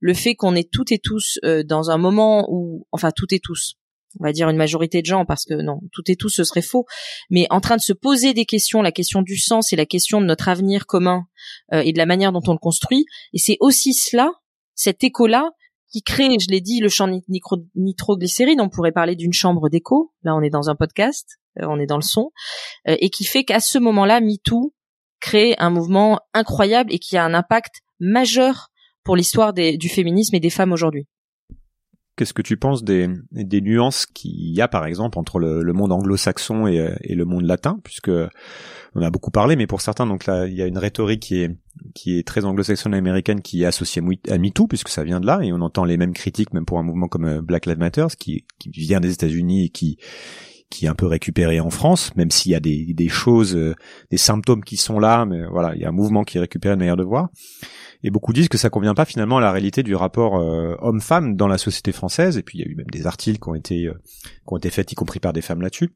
le 0.01 0.15
fait 0.15 0.35
qu'on 0.35 0.55
est 0.55 0.71
toutes 0.71 0.93
et 0.93 0.99
tous 0.99 1.39
euh, 1.45 1.63
dans 1.63 1.91
un 1.91 1.97
moment 1.97 2.47
où, 2.51 2.87
enfin 2.93 3.11
toutes 3.11 3.33
et 3.33 3.41
tous, 3.41 3.77
on 4.19 4.25
va 4.25 4.33
dire 4.33 4.51
une 4.51 4.57
majorité 4.57 5.01
de 5.01 5.07
gens 5.07 5.25
parce 5.25 5.47
que 5.47 5.55
non, 5.55 5.81
toutes 5.93 6.11
et 6.11 6.17
tous 6.17 6.29
ce 6.29 6.45
serait 6.45 6.63
faux, 6.63 6.85
mais 7.31 7.47
en 7.49 7.61
train 7.61 7.77
de 7.77 7.83
se 7.83 7.95
poser 7.95 8.35
des 8.35 8.45
questions, 8.45 8.83
la 8.83 8.93
question 8.93 9.23
du 9.23 9.39
sens 9.39 9.73
et 9.73 9.77
la 9.77 9.87
question 9.87 10.21
de 10.21 10.27
notre 10.27 10.49
avenir 10.49 10.87
commun 10.87 11.27
et 11.73 11.93
de 11.93 11.99
la 11.99 12.07
manière 12.07 12.33
dont 12.33 12.43
on 12.49 12.53
le 12.53 12.59
construit. 12.59 13.05
Et 13.33 13.39
c'est 13.39 13.57
aussi 13.61 13.95
cela, 13.95 14.33
cet 14.81 15.05
écho-là, 15.05 15.51
qui 15.93 16.03
crée, 16.03 16.39
je 16.39 16.49
l'ai 16.49 16.63
dit, 16.63 16.81
le 16.81 16.89
champ 16.89 17.07
nitroglycérine. 17.75 18.63
On 18.63 18.71
pourrait 18.71 18.93
parler 18.93 19.15
d'une 19.15 19.35
chambre 19.35 19.69
d'écho. 19.69 20.13
Là, 20.23 20.35
on 20.35 20.41
est 20.41 20.49
dans 20.49 20.71
un 20.71 20.75
podcast, 20.75 21.39
euh, 21.59 21.67
on 21.69 21.79
est 21.79 21.87
dans 21.87 21.97
le 21.97 22.03
son, 22.03 22.31
euh, 22.89 22.97
et 22.99 23.11
qui 23.11 23.25
fait 23.25 23.45
qu'à 23.45 23.61
ce 23.61 23.79
moment-là, 23.79 24.21
MeToo 24.21 24.75
crée 25.21 25.55
un 25.59 25.69
mouvement 25.69 26.21
incroyable 26.33 26.95
et 26.95 26.99
qui 26.99 27.19
a 27.19 27.25
un 27.25 27.35
impact 27.35 27.83
majeur 27.99 28.69
pour 29.05 29.17
l'histoire 29.17 29.53
du 29.53 29.89
féminisme 29.91 30.35
et 30.35 30.41
des 30.41 30.49
femmes 30.49 30.73
aujourd'hui. 30.73 31.07
Qu'est-ce 32.21 32.35
que 32.35 32.43
tu 32.43 32.59
penses 32.59 32.85
des, 32.85 33.09
des 33.33 33.63
nuances 33.63 34.05
qu'il 34.05 34.55
y 34.55 34.61
a, 34.61 34.69
par 34.69 34.85
exemple, 34.85 35.19
entre 35.19 35.39
le, 35.39 35.73
monde 35.73 35.91
anglo-saxon 35.91 36.67
et, 36.67 36.95
et, 37.01 37.15
le 37.15 37.25
monde 37.25 37.47
latin, 37.47 37.81
puisque 37.83 38.11
on 38.95 39.01
a 39.01 39.09
beaucoup 39.09 39.31
parlé, 39.31 39.57
mais 39.57 39.67
pour 39.67 39.81
certains, 39.81 40.05
donc 40.05 40.27
là, 40.27 40.47
il 40.47 40.53
y 40.53 40.61
a 40.61 40.67
une 40.67 40.77
rhétorique 40.77 41.21
qui 41.21 41.41
est 41.41 41.57
qui 41.95 42.19
est 42.19 42.27
très 42.27 42.45
anglo-saxonne 42.45 42.93
américaine 42.93 43.41
qui 43.41 43.63
est 43.63 43.65
associée 43.65 44.03
à 44.29 44.37
MeToo, 44.37 44.67
puisque 44.67 44.91
ça 44.91 45.03
vient 45.03 45.19
de 45.19 45.27
là, 45.27 45.41
et 45.43 45.51
on 45.51 45.63
entend 45.63 45.87
les 45.87 45.97
mêmes 45.97 46.13
critiques, 46.13 46.53
même 46.53 46.67
pour 46.67 46.79
un 46.79 46.83
mouvement 46.83 47.09
comme 47.09 47.25
euh, 47.25 47.41
Black 47.41 47.65
Lives 47.65 47.79
Matter, 47.79 48.07
qui, 48.19 48.45
qui 48.59 48.69
vient 48.69 49.01
des 49.01 49.15
États-Unis 49.15 49.65
et 49.65 49.69
qui 49.71 49.97
qui 50.69 50.85
est 50.85 50.89
un 50.89 50.95
peu 50.95 51.07
récupéré 51.07 51.59
en 51.59 51.71
France, 51.71 52.15
même 52.17 52.31
s'il 52.31 52.53
y 52.53 52.55
a 52.55 52.61
des, 52.61 52.95
des 52.95 53.09
choses, 53.09 53.57
euh, 53.57 53.75
des 54.11 54.19
symptômes 54.19 54.63
qui 54.63 54.77
sont 54.77 55.01
là, 55.01 55.25
mais 55.25 55.45
voilà, 55.47 55.75
il 55.75 55.81
y 55.81 55.85
a 55.85 55.89
un 55.89 55.93
mouvement 55.93 56.23
qui 56.23 56.37
est 56.37 56.41
récupéré 56.41 56.77
de 56.77 56.79
manière 56.79 56.97
de 56.97 57.03
voir. 57.03 57.31
Et 58.03 58.11
beaucoup 58.11 58.33
disent 58.33 58.49
que 58.49 58.59
ça 58.59 58.71
convient 58.71 58.95
pas 58.95 59.05
finalement 59.05 59.39
à 59.39 59.41
la 59.41 59.53
réalité 59.53 59.83
du 59.83 59.95
rapport 59.95 60.37
euh, 60.37 60.77
homme-femme 60.81 61.37
dans 61.37 61.49
la 61.49 61.59
société 61.59 61.93
française. 61.93 62.39
Et 62.39 62.43
puis 62.43 62.59
il 62.59 62.65
y 62.65 62.69
a 62.69 62.71
eu 62.71 62.75
même 62.75 62.91
des 62.91 63.07
articles 63.07 63.39
qui 63.39 63.49
ont 63.49 63.55
été 63.55 63.91
qui 63.93 64.53
ont 64.53 64.57
été 64.57 64.71
faits, 64.71 64.93
y 64.93 64.95
compris 64.95 65.21
par 65.21 65.33
des 65.33 65.43
femmes 65.43 65.61
là-dessus. 65.61 65.91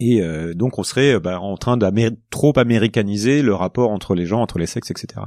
Et 0.00 0.20
euh, 0.20 0.54
donc 0.54 0.78
on 0.78 0.82
serait 0.82 1.14
euh, 1.14 1.20
bah, 1.20 1.38
en 1.40 1.56
train 1.56 1.76
de 1.76 2.16
trop 2.30 2.52
américaniser 2.58 3.42
le 3.42 3.54
rapport 3.54 3.90
entre 3.90 4.14
les 4.14 4.26
gens, 4.26 4.40
entre 4.40 4.58
les 4.58 4.66
sexes, 4.66 4.90
etc. 4.90 5.26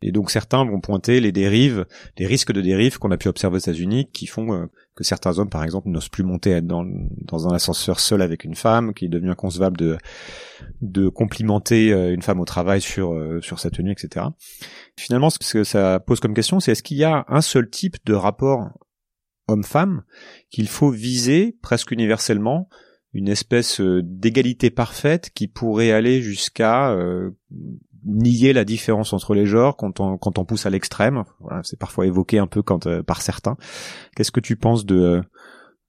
Et 0.00 0.12
donc 0.12 0.30
certains 0.30 0.64
vont 0.64 0.80
pointer 0.80 1.20
les 1.20 1.32
dérives, 1.32 1.86
les 2.16 2.26
risques 2.26 2.52
de 2.52 2.60
dérives 2.60 2.98
qu'on 2.98 3.10
a 3.10 3.18
pu 3.18 3.28
observer 3.28 3.56
aux 3.56 3.60
États-Unis, 3.60 4.08
qui 4.12 4.26
font 4.26 4.54
euh, 4.54 4.66
que 4.94 5.04
certains 5.04 5.38
hommes, 5.38 5.50
par 5.50 5.64
exemple, 5.64 5.88
n'osent 5.88 6.08
plus 6.08 6.24
monter 6.24 6.62
dans, 6.62 6.86
dans 6.86 7.46
un 7.46 7.54
ascenseur 7.54 8.00
seul 8.00 8.22
avec 8.22 8.44
une 8.44 8.54
femme, 8.54 8.94
qui 8.94 9.04
est 9.04 9.08
devenu 9.08 9.30
inconcevable 9.30 9.76
de, 9.76 9.98
de 10.80 11.08
complimenter 11.10 11.90
une 11.90 12.22
femme 12.22 12.40
au 12.40 12.46
travail 12.46 12.80
sur, 12.80 13.14
sur 13.42 13.58
sa 13.58 13.68
tenue, 13.68 13.92
etc. 13.92 14.24
Finalement, 14.98 15.28
ce 15.28 15.38
que 15.38 15.64
ça 15.64 16.00
pose 16.00 16.20
comme 16.20 16.32
question, 16.32 16.60
c'est 16.60 16.72
est-ce 16.72 16.82
qu'il 16.82 16.96
y 16.96 17.04
a 17.04 17.26
un 17.28 17.42
seul 17.42 17.68
type 17.68 17.96
de 18.06 18.14
rapport 18.14 18.70
homme-femme 19.48 20.02
qu'il 20.50 20.68
faut 20.68 20.90
viser 20.90 21.58
presque 21.60 21.90
universellement 21.90 22.70
une 23.16 23.28
espèce 23.28 23.80
euh, 23.80 24.02
d'égalité 24.04 24.70
parfaite 24.70 25.30
qui 25.34 25.48
pourrait 25.48 25.90
aller 25.90 26.20
jusqu'à 26.20 26.90
euh, 26.90 27.30
nier 28.04 28.52
la 28.52 28.66
différence 28.66 29.14
entre 29.14 29.34
les 29.34 29.46
genres 29.46 29.78
quand 29.78 30.00
on, 30.00 30.18
quand 30.18 30.38
on 30.38 30.44
pousse 30.44 30.66
à 30.66 30.70
l'extrême. 30.70 31.24
Voilà, 31.40 31.62
c'est 31.64 31.78
parfois 31.78 32.06
évoqué 32.06 32.38
un 32.38 32.46
peu 32.46 32.62
quand, 32.62 32.86
euh, 32.86 33.02
par 33.02 33.22
certains. 33.22 33.56
Qu'est-ce 34.14 34.32
que 34.32 34.40
tu 34.40 34.56
penses 34.56 34.84
de, 34.84 35.22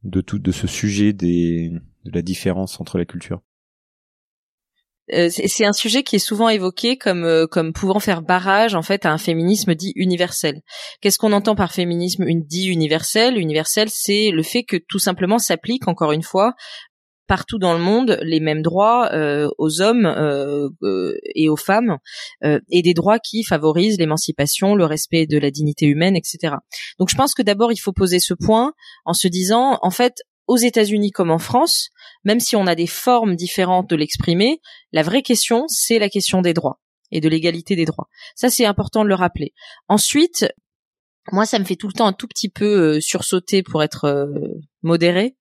de 0.03 0.21
tout 0.21 0.39
de 0.39 0.51
ce 0.53 0.67
sujet 0.67 1.11
des, 1.11 1.69
de 2.05 2.11
la 2.13 2.21
différence 2.21 2.79
entre 2.79 2.97
les 2.97 3.05
cultures? 3.05 3.41
C'est 5.09 5.63
un 5.63 5.71
sujet 5.71 6.03
qui 6.03 6.17
est 6.17 6.19
souvent 6.19 6.49
évoqué 6.49 6.97
comme 6.97 7.47
comme 7.49 7.71
pouvant 7.71 8.01
faire 8.01 8.21
barrage 8.21 8.75
en 8.75 8.81
fait 8.81 9.05
à 9.05 9.13
un 9.13 9.17
féminisme 9.17 9.73
dit 9.73 9.93
universel. 9.95 10.59
Qu'est-ce 10.99 11.17
qu'on 11.17 11.31
entend 11.31 11.55
par 11.55 11.71
féminisme 11.71 12.25
une 12.27 12.43
dit 12.43 12.67
universel? 12.67 13.37
Universel, 13.37 13.87
c'est 13.89 14.31
le 14.31 14.43
fait 14.43 14.63
que 14.63 14.75
tout 14.75 14.99
simplement 14.99 15.39
s'applique 15.39 15.87
encore 15.87 16.11
une 16.11 16.23
fois 16.23 16.55
partout 17.27 17.59
dans 17.59 17.73
le 17.73 17.79
monde 17.79 18.17
les 18.21 18.39
mêmes 18.39 18.61
droits 18.61 19.09
euh, 19.13 19.49
aux 19.57 19.81
hommes 19.81 20.05
euh, 20.05 20.69
euh, 20.83 21.13
et 21.35 21.49
aux 21.49 21.57
femmes 21.57 21.97
et 22.43 22.81
des 22.81 22.93
droits 22.93 23.19
qui 23.19 23.43
favorisent 23.43 23.97
l'émancipation, 23.97 24.75
le 24.75 24.85
respect 24.85 25.27
de 25.27 25.37
la 25.37 25.51
dignité 25.51 25.85
humaine, 25.85 26.15
etc. 26.15 26.55
Donc 26.99 27.09
je 27.09 27.15
pense 27.15 27.33
que 27.33 27.41
d'abord 27.41 27.71
il 27.71 27.77
faut 27.77 27.93
poser 27.93 28.19
ce 28.19 28.33
point 28.33 28.73
en 29.05 29.13
se 29.13 29.27
disant 29.27 29.79
en 29.81 29.91
fait 29.91 30.21
aux 30.47 30.57
États-Unis 30.57 31.11
comme 31.11 31.31
en 31.31 31.39
France, 31.39 31.89
même 32.23 32.39
si 32.39 32.55
on 32.55 32.67
a 32.67 32.75
des 32.75 32.87
formes 32.87 33.35
différentes 33.35 33.89
de 33.89 33.95
l'exprimer, 33.95 34.61
la 34.91 35.03
vraie 35.03 35.21
question 35.21 35.65
c'est 35.67 35.99
la 35.99 36.09
question 36.09 36.41
des 36.41 36.53
droits 36.53 36.79
et 37.11 37.21
de 37.21 37.29
l'égalité 37.29 37.75
des 37.75 37.85
droits. 37.85 38.07
Ça 38.35 38.49
c'est 38.49 38.65
important 38.65 39.03
de 39.03 39.09
le 39.09 39.15
rappeler. 39.15 39.53
Ensuite, 39.87 40.45
moi, 41.31 41.45
ça 41.45 41.59
me 41.59 41.65
fait 41.65 41.75
tout 41.75 41.87
le 41.87 41.93
temps 41.93 42.07
un 42.07 42.13
tout 42.13 42.27
petit 42.27 42.49
peu 42.49 42.95
euh, 42.95 43.01
sursauter 43.01 43.61
pour 43.61 43.83
être 43.83 44.05
euh, 44.05 44.27
modéré 44.81 45.35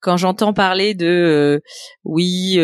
quand 0.00 0.16
j'entends 0.16 0.52
parler 0.52 0.94
de 0.94 1.06
euh, 1.06 1.60
oui 2.04 2.58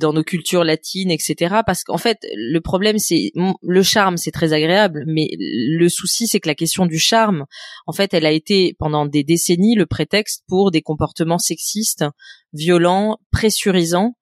dans 0.00 0.12
nos 0.12 0.22
cultures 0.22 0.64
latines, 0.64 1.10
etc. 1.10 1.60
Parce 1.64 1.84
qu'en 1.84 1.98
fait, 1.98 2.18
le 2.34 2.60
problème 2.60 2.98
c'est 2.98 3.32
le 3.62 3.82
charme, 3.82 4.16
c'est 4.16 4.30
très 4.30 4.52
agréable, 4.52 5.04
mais 5.06 5.28
le 5.38 5.88
souci 5.88 6.26
c'est 6.26 6.40
que 6.40 6.48
la 6.48 6.54
question 6.54 6.86
du 6.86 6.98
charme, 6.98 7.44
en 7.86 7.92
fait, 7.92 8.12
elle 8.12 8.26
a 8.26 8.32
été 8.32 8.74
pendant 8.78 9.06
des 9.06 9.24
décennies 9.24 9.76
le 9.76 9.86
prétexte 9.86 10.44
pour 10.48 10.70
des 10.70 10.82
comportements 10.82 11.38
sexistes, 11.38 12.04
violents, 12.52 13.18
pressurisants 13.30 14.16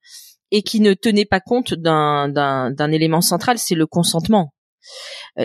et 0.52 0.62
qui 0.62 0.80
ne 0.80 0.94
tenaient 0.94 1.24
pas 1.24 1.40
compte 1.40 1.74
d'un 1.74 2.90
élément 2.92 3.20
central, 3.20 3.58
c'est 3.58 3.74
le 3.74 3.86
consentement 3.86 4.52
euh, 4.52 4.55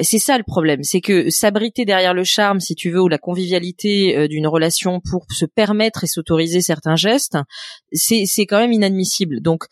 c'est 0.01 0.19
ça 0.19 0.37
le 0.37 0.43
problème, 0.43 0.83
c'est 0.83 1.01
que 1.01 1.29
s'abriter 1.29 1.85
derrière 1.85 2.13
le 2.13 2.23
charme, 2.23 2.59
si 2.59 2.75
tu 2.75 2.91
veux, 2.91 3.01
ou 3.01 3.07
la 3.07 3.17
convivialité 3.17 4.17
euh, 4.17 4.27
d'une 4.27 4.47
relation 4.47 5.01
pour 5.09 5.25
se 5.31 5.45
permettre 5.45 6.03
et 6.03 6.07
s'autoriser 6.07 6.61
certains 6.61 6.95
gestes, 6.95 7.37
c'est 7.91 8.25
c'est 8.25 8.45
quand 8.45 8.59
même 8.59 8.73
inadmissible. 8.73 9.41
Donc, 9.41 9.65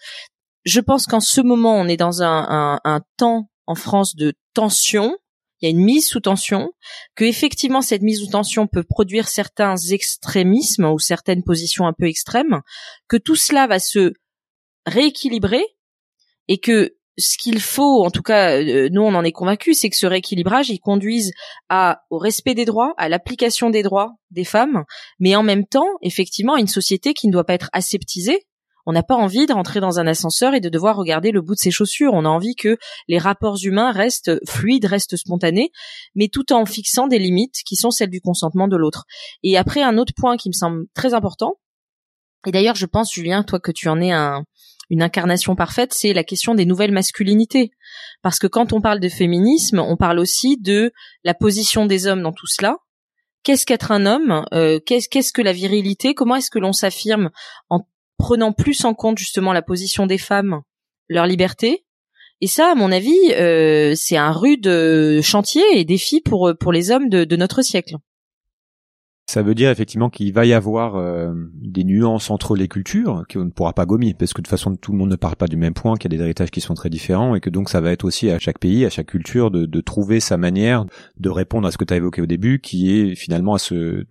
je 0.65 0.79
pense 0.79 1.05
qu'en 1.05 1.19
ce 1.19 1.41
moment, 1.41 1.75
on 1.75 1.87
est 1.87 1.97
dans 1.97 2.21
un, 2.21 2.79
un, 2.83 3.01
temps 3.17 3.49
en 3.65 3.75
France 3.75 4.15
de 4.15 4.33
tension. 4.53 5.17
Il 5.61 5.65
y 5.65 5.67
a 5.67 5.71
une 5.71 5.83
mise 5.83 6.07
sous 6.07 6.21
tension, 6.21 6.71
que 7.15 7.25
effectivement 7.25 7.81
cette 7.81 8.01
mise 8.01 8.19
sous 8.19 8.31
tension 8.31 8.65
peut 8.65 8.83
produire 8.83 9.27
certains 9.27 9.75
extrémismes 9.75 10.85
ou 10.85 10.99
certaines 10.99 11.43
positions 11.43 11.85
un 11.85 11.91
peu 11.91 12.07
extrêmes, 12.07 12.61
que 13.09 13.17
tout 13.17 13.35
cela 13.35 13.67
va 13.67 13.79
se 13.79 14.13
rééquilibrer 14.85 15.63
et 16.47 16.59
que 16.59 16.95
ce 17.19 17.37
qu'il 17.37 17.59
faut, 17.59 18.03
en 18.03 18.09
tout 18.09 18.21
cas, 18.21 18.57
euh, 18.61 18.89
nous 18.91 19.01
on 19.01 19.13
en 19.15 19.23
est 19.23 19.31
convaincus, 19.31 19.77
c'est 19.79 19.89
que 19.89 19.97
ce 19.97 20.07
rééquilibrage 20.07 20.69
il 20.69 20.79
conduise 20.79 21.31
à 21.69 22.01
au 22.09 22.17
respect 22.17 22.55
des 22.55 22.65
droits, 22.65 22.93
à 22.97 23.09
l'application 23.09 23.69
des 23.69 23.83
droits 23.83 24.13
des 24.31 24.43
femmes, 24.43 24.83
mais 25.19 25.35
en 25.35 25.43
même 25.43 25.65
temps, 25.65 25.87
effectivement, 26.01 26.57
une 26.57 26.67
société 26.67 27.13
qui 27.13 27.27
ne 27.27 27.33
doit 27.33 27.43
pas 27.43 27.53
être 27.53 27.69
aseptisée. 27.73 28.45
On 28.85 28.93
n'a 28.93 29.03
pas 29.03 29.15
envie 29.15 29.45
de 29.45 29.53
rentrer 29.53 29.81
dans 29.81 29.99
un 29.99 30.07
ascenseur 30.07 30.55
et 30.55 30.61
de 30.61 30.69
devoir 30.69 30.95
regarder 30.95 31.31
le 31.31 31.41
bout 31.41 31.53
de 31.53 31.59
ses 31.59 31.69
chaussures. 31.69 32.13
On 32.13 32.25
a 32.25 32.29
envie 32.29 32.55
que 32.55 32.77
les 33.07 33.19
rapports 33.19 33.57
humains 33.61 33.91
restent 33.91 34.31
fluides, 34.49 34.85
restent 34.85 35.15
spontanés, 35.15 35.69
mais 36.15 36.27
tout 36.27 36.53
en 36.53 36.65
fixant 36.65 37.05
des 37.05 37.19
limites 37.19 37.57
qui 37.67 37.75
sont 37.75 37.91
celles 37.91 38.09
du 38.09 38.21
consentement 38.21 38.67
de 38.67 38.77
l'autre. 38.77 39.05
Et 39.43 39.57
après, 39.57 39.83
un 39.83 39.99
autre 39.99 40.13
point 40.15 40.37
qui 40.37 40.49
me 40.49 40.53
semble 40.53 40.85
très 40.95 41.13
important, 41.13 41.57
et 42.47 42.51
d'ailleurs, 42.51 42.75
je 42.75 42.85
pense, 42.85 43.13
Julien, 43.13 43.43
toi 43.43 43.59
que 43.59 43.71
tu 43.71 43.89
en 43.89 43.99
es 43.99 44.11
un, 44.11 44.43
une 44.89 45.01
incarnation 45.01 45.55
parfaite, 45.55 45.93
c'est 45.93 46.13
la 46.13 46.23
question 46.23 46.55
des 46.55 46.65
nouvelles 46.65 46.91
masculinités. 46.91 47.71
Parce 48.21 48.39
que 48.39 48.47
quand 48.47 48.73
on 48.73 48.81
parle 48.81 48.99
de 48.99 49.09
féminisme, 49.09 49.79
on 49.79 49.97
parle 49.97 50.19
aussi 50.19 50.57
de 50.57 50.91
la 51.23 51.33
position 51.33 51.85
des 51.85 52.07
hommes 52.07 52.23
dans 52.23 52.31
tout 52.31 52.47
cela. 52.47 52.77
Qu'est-ce 53.43 53.65
qu'être 53.65 53.91
un 53.91 54.05
homme? 54.05 54.45
Euh, 54.53 54.79
Qu'est-ce 54.85 55.31
que 55.31 55.41
la 55.41 55.53
virilité? 55.53 56.13
Comment 56.13 56.35
est-ce 56.35 56.51
que 56.51 56.59
l'on 56.59 56.73
s'affirme 56.73 57.29
en 57.69 57.87
prenant 58.17 58.51
plus 58.51 58.83
en 58.83 58.93
compte 58.93 59.17
justement 59.17 59.53
la 59.53 59.61
position 59.61 60.05
des 60.05 60.17
femmes, 60.17 60.61
leur 61.07 61.25
liberté? 61.25 61.85
Et 62.41 62.47
ça, 62.47 62.71
à 62.71 62.75
mon 62.75 62.91
avis, 62.91 63.17
euh, 63.33 63.93
c'est 63.95 64.17
un 64.17 64.31
rude 64.31 64.67
euh, 64.67 65.21
chantier 65.21 65.63
et 65.73 65.85
défi 65.85 66.21
pour 66.21 66.53
pour 66.59 66.71
les 66.71 66.91
hommes 66.91 67.09
de 67.09 67.35
notre 67.35 67.61
siècle. 67.61 67.95
Ça 69.29 69.43
veut 69.43 69.53
dire 69.53 69.69
effectivement 69.69 70.09
qu'il 70.09 70.33
va 70.33 70.47
y 70.47 70.53
avoir 70.53 70.95
euh, 70.95 71.31
des 71.53 71.83
nuances 71.83 72.31
entre 72.31 72.55
les 72.55 72.67
cultures 72.67 73.25
qu'on 73.31 73.45
ne 73.45 73.51
pourra 73.51 73.73
pas 73.73 73.85
gommer, 73.85 74.15
parce 74.15 74.33
que 74.33 74.41
de 74.41 74.45
toute 74.45 74.49
façon 74.49 74.75
tout 74.75 74.91
le 74.91 74.97
monde 74.97 75.11
ne 75.11 75.15
parle 75.15 75.35
pas 75.35 75.45
du 75.45 75.55
même 75.55 75.75
point, 75.75 75.97
qu'il 75.97 76.11
y 76.11 76.15
a 76.15 76.17
des 76.17 76.23
héritages 76.23 76.49
qui 76.49 76.61
sont 76.61 76.73
très 76.73 76.89
différents, 76.89 77.35
et 77.35 77.39
que 77.39 77.51
donc 77.51 77.69
ça 77.69 77.79
va 77.79 77.91
être 77.91 78.05
aussi 78.05 78.31
à 78.31 78.39
chaque 78.39 78.57
pays, 78.57 78.87
à 78.87 78.89
chaque 78.89 79.05
culture, 79.05 79.51
de, 79.51 79.67
de 79.67 79.81
trouver 79.81 80.19
sa 80.19 80.37
manière 80.37 80.83
de 81.19 81.29
répondre 81.29 81.67
à 81.67 81.71
ce 81.71 81.77
que 81.77 81.85
tu 81.85 81.93
as 81.93 81.97
évoqué 81.97 82.23
au 82.23 82.25
début, 82.25 82.59
qui 82.59 82.91
est 82.91 83.13
finalement 83.13 83.53
à 83.53 83.59
se 83.59 84.03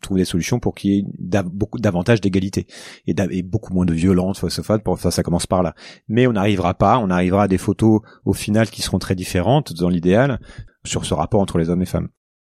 trouver 0.00 0.22
des 0.22 0.24
solutions 0.24 0.58
pour 0.58 0.74
qu'il 0.74 0.90
y 0.90 0.98
ait 0.98 1.42
beaucoup 1.44 1.78
davantage 1.78 2.20
d'égalité 2.20 2.66
et, 3.06 3.14
et, 3.30 3.42
beaucoup 3.44 3.72
moins 3.72 3.86
de 3.86 3.94
violence 3.94 4.40
face 4.40 4.58
à 4.68 4.78
Pour 4.80 4.98
ça, 4.98 5.12
ça 5.12 5.22
commence 5.22 5.46
par 5.46 5.62
là. 5.62 5.76
Mais 6.08 6.26
on 6.26 6.32
n'arrivera 6.32 6.74
pas, 6.74 6.98
on 6.98 7.08
arrivera 7.08 7.44
à 7.44 7.48
des 7.48 7.56
photos 7.56 8.00
au 8.24 8.32
final 8.32 8.68
qui 8.68 8.82
seront 8.82 8.98
très 8.98 9.14
différentes 9.14 9.74
dans 9.74 9.88
l'idéal 9.88 10.40
sur 10.84 11.04
ce 11.04 11.14
rapport 11.14 11.40
entre 11.40 11.58
les 11.58 11.70
hommes 11.70 11.82
et 11.82 11.86
femmes, 11.86 12.08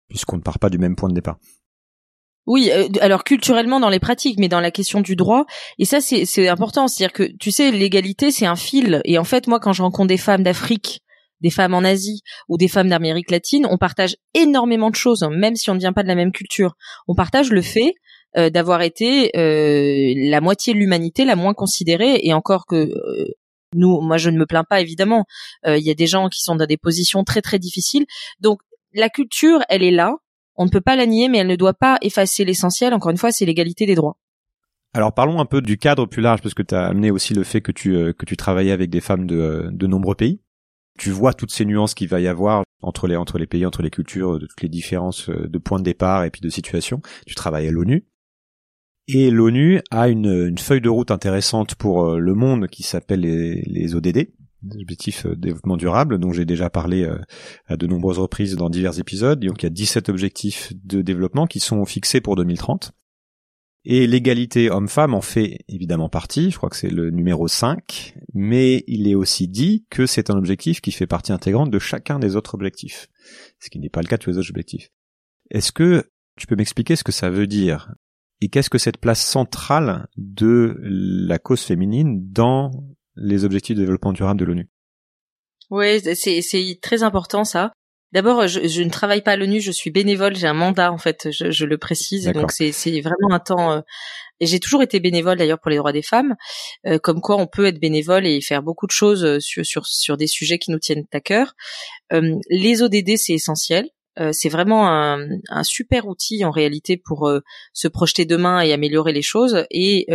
puisqu'on 0.08 0.38
ne 0.38 0.42
part 0.42 0.58
pas 0.58 0.70
du 0.70 0.78
même 0.78 0.96
point 0.96 1.10
de 1.10 1.16
départ. 1.16 1.38
Oui, 2.48 2.70
euh, 2.72 2.88
alors 3.02 3.24
culturellement 3.24 3.80
dans 3.80 3.90
les 3.90 4.00
pratiques, 4.00 4.38
mais 4.40 4.48
dans 4.48 4.60
la 4.60 4.72
question 4.72 5.02
du 5.02 5.16
droit, 5.16 5.46
et 5.80 5.86
ça 5.86 6.00
c'est 6.00 6.48
important, 6.48 6.88
c'est-à-dire 6.88 7.14
que 7.14 7.24
tu 7.40 7.52
sais, 7.52 7.72
l'égalité 7.72 8.32
c'est 8.32 8.46
un 8.46 8.56
fil, 8.56 9.02
et 9.06 9.18
en 9.18 9.24
fait 9.24 9.48
moi 9.48 9.60
quand 9.60 9.74
je 9.74 9.82
rencontre 9.82 10.08
des 10.08 10.18
femmes 10.18 10.44
d'Afrique, 10.44 11.02
des 11.42 11.50
femmes 11.50 11.74
en 11.74 11.84
Asie 11.84 12.22
ou 12.48 12.58
des 12.58 12.68
femmes 12.68 12.90
d'Amérique 12.90 13.32
latine, 13.32 13.68
on 13.70 13.78
partage 13.78 14.16
énormément 14.34 14.90
de 14.90 14.96
choses, 14.96 15.24
hein, 15.24 15.32
même 15.32 15.56
si 15.56 15.70
on 15.70 15.74
ne 15.74 15.80
vient 15.80 15.94
pas 15.94 16.04
de 16.04 16.08
la 16.08 16.16
même 16.16 16.32
culture. 16.32 16.76
On 17.08 17.16
partage 17.16 17.50
le 17.50 17.62
fait 17.62 17.94
euh, 18.38 18.50
d'avoir 18.50 18.82
été 18.82 19.32
euh, 19.36 20.14
la 20.30 20.40
moitié 20.40 20.74
de 20.74 20.80
l'humanité 20.80 21.26
la 21.26 21.36
moins 21.36 21.54
considérée, 21.54 22.20
et 22.22 22.34
encore 22.34 22.66
que 22.68 22.92
nous, 23.74 24.02
moi 24.02 24.18
je 24.18 24.30
ne 24.30 24.38
me 24.38 24.46
plains 24.46 24.64
pas 24.64 24.82
évidemment, 24.82 25.26
il 25.66 25.84
y 25.84 25.90
a 25.90 25.96
des 25.96 26.08
gens 26.08 26.30
qui 26.30 26.42
sont 26.42 26.56
dans 26.56 26.68
des 26.68 26.78
positions 26.78 27.24
très 27.24 27.42
très 27.42 27.60
difficiles, 27.60 28.06
donc 28.40 28.60
la 28.94 29.10
culture, 29.10 29.60
elle 29.68 29.84
est 29.84 29.92
là, 29.92 30.14
on 30.56 30.66
ne 30.66 30.70
peut 30.70 30.82
pas 30.82 30.96
la 30.96 31.06
nier, 31.06 31.30
mais 31.30 31.40
elle 31.40 31.48
ne 31.48 31.56
doit 31.56 31.74
pas 31.74 31.98
effacer 32.02 32.46
l'essentiel. 32.46 32.94
Encore 32.94 33.12
une 33.12 33.18
fois, 33.18 33.32
c'est 33.32 33.46
l'égalité 33.46 33.86
des 33.86 33.96
droits. 33.96 34.18
Alors 34.94 35.14
parlons 35.14 35.42
un 35.42 35.46
peu 35.46 35.62
du 35.62 35.78
cadre 35.78 36.06
plus 36.06 36.22
large, 36.22 36.42
parce 36.42 36.54
que 36.54 36.64
tu 36.64 36.74
as 36.74 36.86
amené 36.86 37.12
aussi 37.12 37.34
le 37.34 37.44
fait 37.44 37.60
que 37.60 37.74
tu, 37.74 37.96
euh, 37.96 38.14
que 38.14 38.26
tu 38.26 38.38
travaillais 38.38 38.72
avec 38.72 38.90
des 38.90 39.02
femmes 39.02 39.28
de, 39.28 39.36
euh, 39.36 39.70
de 39.70 39.88
nombreux 39.88 40.16
pays. 40.16 40.40
Tu 40.98 41.12
vois 41.12 41.34
toutes 41.34 41.52
ces 41.52 41.66
nuances 41.66 41.94
qu'il 41.94 42.08
va 42.08 42.22
y 42.22 42.30
avoir 42.30 42.64
entre 42.82 43.08
les, 43.08 43.18
entre 43.18 43.38
les 43.38 43.46
pays, 43.46 43.66
entre 43.66 43.82
les 43.82 43.90
cultures, 43.90 44.40
de 44.40 44.46
toutes 44.46 44.62
les 44.62 44.70
différences 44.70 45.30
euh, 45.30 45.50
de 45.50 45.58
points 45.58 45.80
de 45.80 45.84
départ 45.84 46.24
et 46.24 46.30
puis 46.30 46.40
de 46.40 46.48
situation. 46.48 47.02
Tu 47.28 47.36
travailles 47.36 47.68
à 47.68 47.72
l'ONU. 47.72 48.06
Et 49.10 49.30
l'ONU 49.32 49.82
a 49.92 50.08
une, 50.08 50.48
une, 50.48 50.58
feuille 50.58 50.82
de 50.82 50.90
route 50.90 51.12
intéressante 51.12 51.76
pour 51.76 52.16
le 52.16 52.34
monde 52.34 52.68
qui 52.70 52.82
s'appelle 52.82 53.20
les, 53.20 53.62
les 53.68 53.94
ODD, 53.94 54.30
objectifs 54.80 55.26
euh, 55.26 55.36
développement 55.36 55.78
durable, 55.78 56.18
dont 56.18 56.32
j'ai 56.32 56.46
déjà 56.46 56.70
parlé 56.70 57.04
euh, 57.04 57.18
à 57.68 57.78
de 57.78 57.88
nombreuses 57.88 58.20
reprises 58.20 58.56
dans 58.56 58.70
divers 58.70 59.00
épisodes. 59.00 59.40
Donc 59.40 59.64
il 59.64 59.66
y 59.66 59.68
a 59.68 59.72
17 59.72 60.10
objectifs 60.10 60.74
de 60.84 61.02
développement 61.02 61.48
qui 61.48 61.60
sont 61.60 61.84
fixés 61.86 62.22
pour 62.22 62.36
2030. 62.36 62.92
Et 63.88 64.08
l'égalité 64.08 64.72
homme-femme 64.72 65.14
en 65.14 65.22
fait 65.22 65.60
évidemment 65.68 66.10
partie, 66.10 66.50
je 66.50 66.58
crois 66.58 66.70
que 66.70 66.76
c'est 66.76 66.90
le 66.90 67.12
numéro 67.12 67.48
5, 67.48 68.16
mais 68.34 68.84
il 68.88 69.08
est 69.08 69.14
aussi 69.14 69.48
dit 69.48 69.86
que 69.92 70.08
c'est 70.08 70.32
un 70.32 70.38
objectif 70.38 70.82
qui 70.82 70.92
fait 70.92 71.06
partie 71.06 71.32
intégrante 71.32 71.70
de 71.70 71.78
chacun 71.78 72.18
des 72.18 72.36
autres 72.36 72.56
objectifs, 72.56 73.08
ce 73.60 73.70
qui 73.70 73.78
n'est 73.78 73.90
pas 73.90 74.02
le 74.02 74.08
cas 74.08 74.18
de 74.18 74.24
tous 74.24 74.32
les 74.32 74.40
autres 74.40 74.50
objectifs. 74.50 74.90
Est-ce 75.52 75.72
que 75.72 76.10
tu 76.36 76.48
peux 76.48 76.56
m'expliquer 76.56 76.96
ce 76.96 77.04
que 77.04 77.12
ça 77.12 77.30
veut 77.30 77.46
dire? 77.46 77.94
Et 78.42 78.50
qu'est-ce 78.50 78.72
que 78.72 78.80
cette 78.80 78.98
place 78.98 79.24
centrale 79.24 80.08
de 80.18 80.78
la 80.82 81.38
cause 81.38 81.62
féminine 81.62 82.28
dans 82.32 82.72
les 83.16 83.46
objectifs 83.46 83.76
de 83.76 83.82
développement 83.82 84.14
durable 84.14 84.40
de 84.40 84.46
l'ONU. 84.46 84.70
Oui, 85.72 86.02
c'est 86.16 86.80
très 86.82 87.04
important 87.04 87.44
ça. 87.44 87.72
D'abord, 88.12 88.48
je, 88.48 88.82
ne 88.82 88.90
travaille 88.90 89.22
pas 89.22 89.32
à 89.32 89.36
l'ONU, 89.36 89.60
je 89.60 89.72
suis 89.72 89.92
bénévole, 89.92 90.38
j'ai 90.38 90.48
un 90.48 90.54
mandat 90.54 90.92
en 90.94 90.98
fait, 90.98 91.32
je, 91.32 91.66
le 91.66 91.78
précise, 91.78 92.32
donc 92.34 92.52
c'est 92.52 93.02
vraiment 93.02 93.32
un 93.32 93.40
temps. 93.40 93.74
Euh, 93.74 93.82
et 94.40 94.46
j'ai 94.46 94.62
toujours 94.62 94.82
été 94.82 95.02
bénévole 95.02 95.38
d'ailleurs 95.38 95.60
pour 95.60 95.70
les 95.70 95.76
droits 95.76 95.92
des 95.92 96.02
femmes, 96.02 96.36
euh, 96.88 96.98
comme 96.98 97.20
quoi 97.20 97.36
on 97.36 97.46
peut 97.46 97.66
être 97.66 97.80
bénévole 97.80 98.26
et 98.26 98.40
faire 98.40 98.64
beaucoup 98.64 98.86
de 98.88 98.92
choses 98.92 99.26
euh, 99.26 99.40
sur 99.42 99.66
sur, 99.66 99.86
sur 99.86 100.16
des 100.16 100.28
sujets 100.28 100.60
qui 100.60 100.72
nous 100.72 100.80
tiennent 100.80 101.06
à 101.12 101.20
cœur. 101.20 101.56
les 102.12 102.82
ODD, 102.82 103.18
c'est 103.18 103.34
essentiel. 103.34 103.90
c'est 104.32 104.50
vraiment 104.50 104.88
un, 104.88 105.28
un, 105.50 105.64
super 105.64 106.08
outil 106.08 106.46
en 106.46 106.52
réalité 106.52 106.96
pour 106.96 107.30
se 107.74 107.88
projeter 107.90 108.24
demain 108.24 108.62
et 108.62 108.72
améliorer 108.72 109.12
les 109.12 109.24
choses. 109.24 109.66
Et 109.72 110.08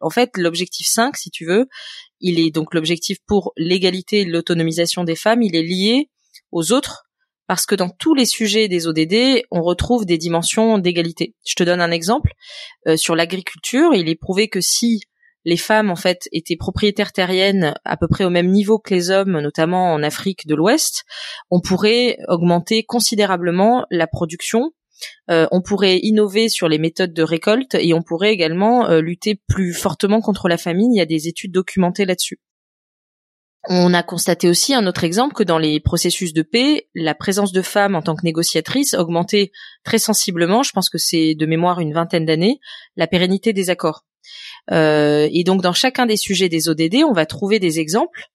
en 0.00 0.10
fait, 0.10 0.36
l'objectif 0.36 0.86
5, 0.86 1.16
si 1.16 1.30
tu 1.30 1.46
veux, 1.46 1.66
il 2.20 2.40
est 2.40 2.50
donc 2.50 2.74
l'objectif 2.74 3.18
pour 3.26 3.52
l'égalité 3.56 4.20
et 4.20 4.24
l'autonomisation 4.24 5.04
des 5.04 5.16
femmes, 5.16 5.42
il 5.42 5.56
est 5.56 5.62
lié 5.62 6.10
aux 6.52 6.72
autres 6.72 7.04
parce 7.46 7.64
que 7.64 7.74
dans 7.74 7.88
tous 7.88 8.14
les 8.14 8.26
sujets 8.26 8.68
des 8.68 8.86
ODD, 8.86 9.42
on 9.50 9.62
retrouve 9.62 10.04
des 10.04 10.18
dimensions 10.18 10.78
d'égalité. 10.78 11.34
Je 11.46 11.54
te 11.54 11.62
donne 11.62 11.80
un 11.80 11.90
exemple 11.90 12.32
euh, 12.86 12.96
sur 12.96 13.16
l'agriculture. 13.16 13.94
Il 13.94 14.08
est 14.08 14.20
prouvé 14.20 14.48
que 14.48 14.60
si 14.60 15.00
les 15.46 15.56
femmes 15.56 15.90
en 15.90 15.96
fait 15.96 16.28
étaient 16.30 16.56
propriétaires 16.56 17.12
terriennes 17.12 17.74
à 17.84 17.96
peu 17.96 18.06
près 18.06 18.24
au 18.24 18.30
même 18.30 18.50
niveau 18.50 18.78
que 18.78 18.94
les 18.94 19.10
hommes, 19.10 19.40
notamment 19.40 19.94
en 19.94 20.02
Afrique 20.02 20.46
de 20.46 20.54
l'Ouest, 20.54 21.04
on 21.50 21.60
pourrait 21.60 22.18
augmenter 22.28 22.84
considérablement 22.84 23.86
la 23.90 24.06
production 24.06 24.72
euh, 25.30 25.46
on 25.50 25.62
pourrait 25.62 25.98
innover 26.02 26.48
sur 26.48 26.68
les 26.68 26.78
méthodes 26.78 27.12
de 27.12 27.22
récolte 27.22 27.74
et 27.74 27.94
on 27.94 28.02
pourrait 28.02 28.32
également 28.32 28.88
euh, 28.88 29.00
lutter 29.00 29.40
plus 29.48 29.72
fortement 29.72 30.20
contre 30.20 30.48
la 30.48 30.58
famine. 30.58 30.92
Il 30.92 30.98
y 30.98 31.02
a 31.02 31.06
des 31.06 31.28
études 31.28 31.52
documentées 31.52 32.04
là-dessus. 32.04 32.40
On 33.68 33.92
a 33.92 34.02
constaté 34.02 34.48
aussi 34.48 34.72
un 34.72 34.86
autre 34.86 35.04
exemple 35.04 35.34
que 35.34 35.42
dans 35.42 35.58
les 35.58 35.80
processus 35.80 36.32
de 36.32 36.42
paix, 36.42 36.88
la 36.94 37.14
présence 37.14 37.52
de 37.52 37.60
femmes 37.60 37.96
en 37.96 38.02
tant 38.02 38.14
que 38.14 38.24
négociatrices 38.24 38.94
augmentait 38.94 39.50
très 39.84 39.98
sensiblement, 39.98 40.62
je 40.62 40.72
pense 40.72 40.88
que 40.88 40.96
c'est 40.96 41.34
de 41.34 41.44
mémoire 41.44 41.80
une 41.80 41.92
vingtaine 41.92 42.24
d'années, 42.24 42.60
la 42.96 43.06
pérennité 43.06 43.52
des 43.52 43.68
accords. 43.68 44.06
Euh, 44.70 45.28
et 45.32 45.44
donc 45.44 45.60
dans 45.60 45.72
chacun 45.72 46.06
des 46.06 46.16
sujets 46.16 46.48
des 46.48 46.68
ODD, 46.68 47.04
on 47.04 47.12
va 47.12 47.26
trouver 47.26 47.58
des 47.58 47.80
exemples 47.80 48.28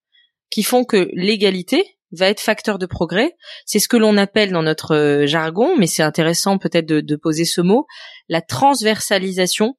qui 0.50 0.62
font 0.62 0.84
que 0.84 1.10
l'égalité 1.14 1.84
va 2.14 2.30
être 2.30 2.40
facteur 2.40 2.80
de 2.80 2.86
progrès. 2.86 3.36
C'est 3.66 3.80
ce 3.80 3.88
que 3.88 3.98
l'on 3.98 4.18
appelle 4.18 4.52
dans 4.52 4.64
notre 4.64 4.96
euh, 4.96 5.26
jargon, 5.26 5.76
mais 5.78 5.88
c'est 5.88 6.04
intéressant 6.04 6.58
peut-être 6.58 6.86
de, 6.86 7.16
poser 7.16 7.46
ce 7.46 7.62
mot, 7.62 7.86
la 8.30 8.42
transversalisation 8.42 9.76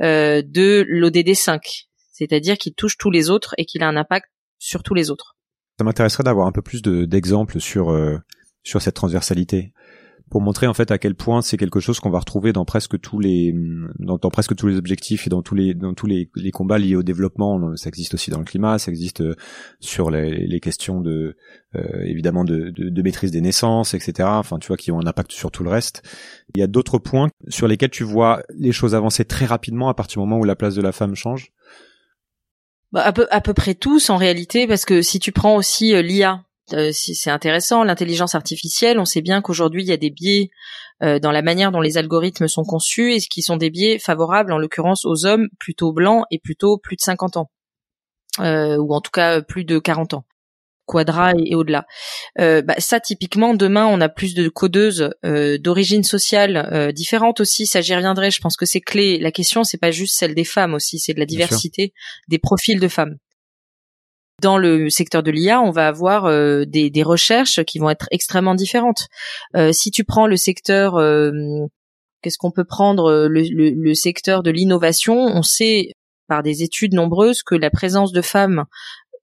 euh, 0.00 0.42
de 0.44 0.84
l'ODD 0.88 1.34
5, 1.34 1.88
c'est-à-dire 2.12 2.58
qu'il 2.58 2.74
touche 2.74 2.96
tous 2.98 3.10
les 3.10 3.30
autres 3.30 3.54
et 3.58 3.64
qu'il 3.64 3.82
a 3.82 3.88
un 3.88 3.96
impact 3.96 4.26
sur 4.58 4.82
tous 4.82 4.94
les 4.94 5.10
autres. 5.10 5.36
Ça 5.78 5.84
m'intéresserait 5.84 6.24
d'avoir 6.24 6.46
un 6.46 6.52
peu 6.52 6.62
plus 6.62 6.82
d'exemples 6.82 7.60
sur 7.60 7.90
euh, 7.90 8.18
sur 8.62 8.80
cette 8.80 8.94
transversalité 8.94 9.72
pour 10.30 10.40
montrer 10.40 10.66
en 10.66 10.74
fait 10.74 10.90
à 10.90 10.98
quel 10.98 11.14
point 11.14 11.42
c'est 11.42 11.56
quelque 11.56 11.80
chose 11.80 12.00
qu'on 12.00 12.10
va 12.10 12.18
retrouver 12.18 12.52
dans 12.52 12.64
presque 12.64 12.98
tous 13.00 13.20
les 13.20 13.54
dans, 13.98 14.18
presque 14.18 14.56
tous 14.56 14.66
les 14.66 14.76
objectifs 14.76 15.26
et 15.26 15.30
dans 15.30 15.42
tous 15.42 15.54
les 15.54 15.74
dans 15.74 15.94
tous 15.94 16.06
les, 16.06 16.30
les, 16.34 16.50
combats 16.50 16.78
liés 16.78 16.96
au 16.96 17.02
développement. 17.02 17.76
Ça 17.76 17.88
existe 17.88 18.14
aussi 18.14 18.30
dans 18.30 18.38
le 18.38 18.44
climat 18.44 18.78
ça 18.78 18.90
existe 18.90 19.20
euh, 19.20 19.36
sur 19.80 20.10
les, 20.10 20.46
les 20.46 20.60
questions 20.60 21.00
de 21.00 21.36
euh, 21.76 22.02
évidemment 22.04 22.44
de, 22.44 22.70
de, 22.70 22.88
de, 22.88 23.02
maîtrise 23.02 23.30
des 23.30 23.40
naissances 23.40 23.94
etc 23.94 24.28
enfin 24.30 24.58
tu 24.58 24.68
vois 24.68 24.76
qui 24.76 24.90
ont 24.90 25.00
un 25.00 25.06
impact 25.06 25.32
sur 25.32 25.50
tout 25.50 25.62
le 25.62 25.70
reste. 25.70 26.02
Il 26.54 26.60
y 26.60 26.64
a 26.64 26.66
d'autres 26.66 26.98
points 26.98 27.28
sur 27.48 27.68
lesquels 27.68 27.90
tu 27.90 28.04
vois 28.04 28.42
les 28.56 28.72
choses 28.72 28.94
avancer 28.94 29.24
très 29.24 29.46
rapidement 29.46 29.88
à 29.88 29.94
partir 29.94 30.20
du 30.20 30.28
moment 30.28 30.40
où 30.40 30.44
la 30.44 30.56
place 30.56 30.74
de 30.74 30.82
la 30.82 30.92
femme 30.92 31.14
change. 31.14 31.52
Bah, 32.92 33.02
à 33.02 33.12
peu 33.12 33.26
à 33.30 33.40
peu 33.40 33.54
près 33.54 33.74
tous 33.74 34.08
en 34.08 34.16
réalité 34.16 34.66
parce 34.66 34.84
que 34.84 35.02
si 35.02 35.18
tu 35.18 35.32
prends 35.32 35.56
aussi 35.56 35.94
euh, 35.94 36.02
l'IA 36.02 36.44
euh, 36.72 36.90
c'est 36.92 37.30
intéressant. 37.30 37.84
L'intelligence 37.84 38.34
artificielle, 38.34 38.98
on 38.98 39.04
sait 39.04 39.20
bien 39.20 39.42
qu'aujourd'hui 39.42 39.82
il 39.82 39.88
y 39.88 39.92
a 39.92 39.96
des 39.96 40.10
biais 40.10 40.48
euh, 41.02 41.18
dans 41.18 41.30
la 41.30 41.42
manière 41.42 41.70
dont 41.72 41.80
les 41.80 41.98
algorithmes 41.98 42.48
sont 42.48 42.64
conçus 42.64 43.12
et 43.12 43.20
qui 43.20 43.42
sont 43.42 43.56
des 43.56 43.70
biais 43.70 43.98
favorables, 43.98 44.52
en 44.52 44.58
l'occurrence 44.58 45.04
aux 45.04 45.26
hommes 45.26 45.48
plutôt 45.58 45.92
blancs 45.92 46.24
et 46.30 46.38
plutôt 46.38 46.78
plus 46.78 46.96
de 46.96 47.02
50 47.02 47.36
ans, 47.36 47.50
euh, 48.40 48.76
ou 48.78 48.94
en 48.94 49.00
tout 49.00 49.10
cas 49.10 49.42
plus 49.42 49.64
de 49.64 49.78
40 49.78 50.14
ans, 50.14 50.24
quadra 50.86 51.32
et, 51.36 51.54
au-delà. 51.54 51.84
Bah, 52.38 52.74
ça, 52.78 52.98
typiquement, 52.98 53.52
demain, 53.52 53.84
on 53.86 54.00
a 54.00 54.08
plus 54.08 54.34
de 54.34 54.48
codeuses 54.48 55.10
d'origine 55.22 56.04
sociale 56.04 56.92
différente 56.94 57.40
aussi. 57.40 57.66
Ça, 57.66 57.80
j'y 57.82 57.94
reviendrai. 57.94 58.30
Je 58.30 58.40
pense 58.40 58.56
que 58.56 58.66
c'est 58.66 58.80
clé. 58.80 59.18
La 59.18 59.32
question, 59.32 59.64
c'est 59.64 59.78
pas 59.78 59.90
juste 59.90 60.16
celle 60.16 60.34
des 60.34 60.44
femmes 60.44 60.74
aussi, 60.74 60.98
c'est 60.98 61.14
de 61.14 61.20
la 61.20 61.26
diversité 61.26 61.92
des 62.28 62.38
profils 62.38 62.80
de 62.80 62.88
femmes 62.88 63.18
dans 64.40 64.58
le 64.58 64.90
secteur 64.90 65.22
de 65.22 65.30
l'IA, 65.30 65.60
on 65.60 65.70
va 65.70 65.88
avoir 65.88 66.26
euh, 66.26 66.64
des, 66.64 66.90
des, 66.90 67.02
recherches 67.02 67.62
qui 67.64 67.78
vont 67.78 67.90
être 67.90 68.08
extrêmement 68.10 68.54
différentes. 68.54 69.08
Euh, 69.56 69.72
si 69.72 69.90
tu 69.90 70.04
prends 70.04 70.26
le 70.26 70.36
secteur, 70.36 70.96
euh, 70.96 71.30
qu'est-ce 72.22 72.38
qu'on 72.38 72.50
peut 72.50 72.64
prendre 72.64 73.26
le, 73.28 73.42
le, 73.42 73.70
le 73.70 73.94
secteur 73.94 74.42
de 74.42 74.50
l'innovation, 74.50 75.14
on 75.14 75.42
sait 75.42 75.92
par 76.28 76.42
des 76.42 76.62
études 76.62 76.94
nombreuses 76.94 77.42
que 77.42 77.54
la 77.54 77.70
présence 77.70 78.12
de 78.12 78.22
femmes 78.22 78.64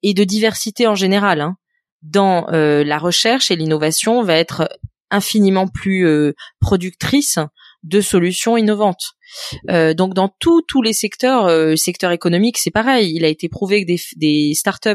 et 0.04 0.14
de 0.14 0.24
diversité 0.24 0.88
en 0.88 0.96
général 0.96 1.42
hein, 1.42 1.56
dans 2.04 2.46
la 2.52 2.98
recherche 2.98 3.50
et 3.52 3.56
l'innovation 3.56 4.22
va 4.24 4.36
être 4.36 4.70
infiniment 5.10 5.68
plus 5.68 6.34
productrice 6.60 7.40
de 7.84 8.02
solutions 8.02 8.58
innovantes. 8.58 9.14
Euh, 9.70 9.94
donc 9.94 10.14
dans 10.14 10.30
tous 10.40 10.82
les 10.82 10.94
secteurs, 10.94 11.46
euh, 11.46 11.76
secteur 11.76 12.12
économique, 12.12 12.58
c'est 12.58 12.72
pareil. 12.72 13.14
Il 13.16 13.26
a 13.26 13.28
été 13.28 13.50
prouvé 13.50 13.82
que 13.82 13.88
des, 13.88 14.00
des 14.18 14.54
startups 14.54 14.90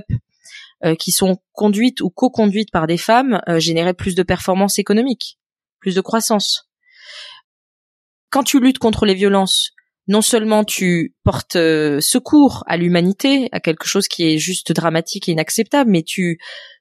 euh, 0.85 0.95
qui 0.95 1.11
sont 1.11 1.39
conduites 1.53 2.01
ou 2.01 2.11
co-conduites 2.11 2.71
par 2.71 2.87
des 2.87 2.99
femmes 2.99 3.41
euh, 3.49 3.59
généraient 3.59 3.95
plus 3.95 4.15
de 4.15 4.23
performance 4.23 4.79
économique, 4.79 5.39
plus 5.81 5.95
de 5.95 6.01
croissance. 6.01 6.69
Quand 8.31 8.45
tu 8.45 8.61
luttes 8.61 8.79
contre 8.79 9.07
les 9.07 9.15
violences, 9.15 9.71
non 10.09 10.23
seulement 10.23 10.63
tu 10.63 11.17
portes 11.25 11.57
secours 11.57 12.63
à 12.69 12.77
l'humanité, 12.77 13.49
à 13.51 13.59
quelque 13.59 13.87
chose 13.87 14.07
qui 14.07 14.25
est 14.25 14.39
juste 14.39 14.71
dramatique 14.71 15.29
et 15.29 15.33
inacceptable, 15.33 15.91
mais 15.91 16.05
tu 16.05 16.39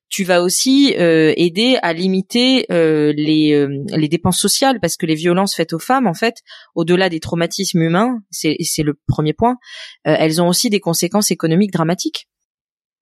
tu 0.10 0.24
vas 0.24 0.42
aussi 0.42 0.96
euh, 0.98 1.34
aider 1.36 1.78
à 1.82 1.94
limiter 1.94 2.66
euh, 2.72 3.14
les, 3.16 3.54
euh, 3.54 3.84
les 3.90 4.08
dépenses 4.08 4.40
sociales 4.40 4.80
parce 4.80 4.98
que 4.98 5.06
les 5.06 5.16
violences 5.16 5.56
faites 5.56 5.74
aux 5.74 5.80
femmes, 5.80 6.08
en 6.08 6.14
fait, 6.14 6.38
au-delà 6.76 7.10
des 7.10 7.20
traumatismes 7.20 7.82
humains, 7.82 8.20
c'est 8.30 8.58
le 8.84 9.00
premier 9.08 9.34
point, 9.34 9.58
elles 10.04 10.42
ont 10.42 10.48
aussi 10.48 10.70
des 10.70 10.80
conséquences 10.80 11.32
économiques 11.32 11.72
dramatiques. 11.72 12.28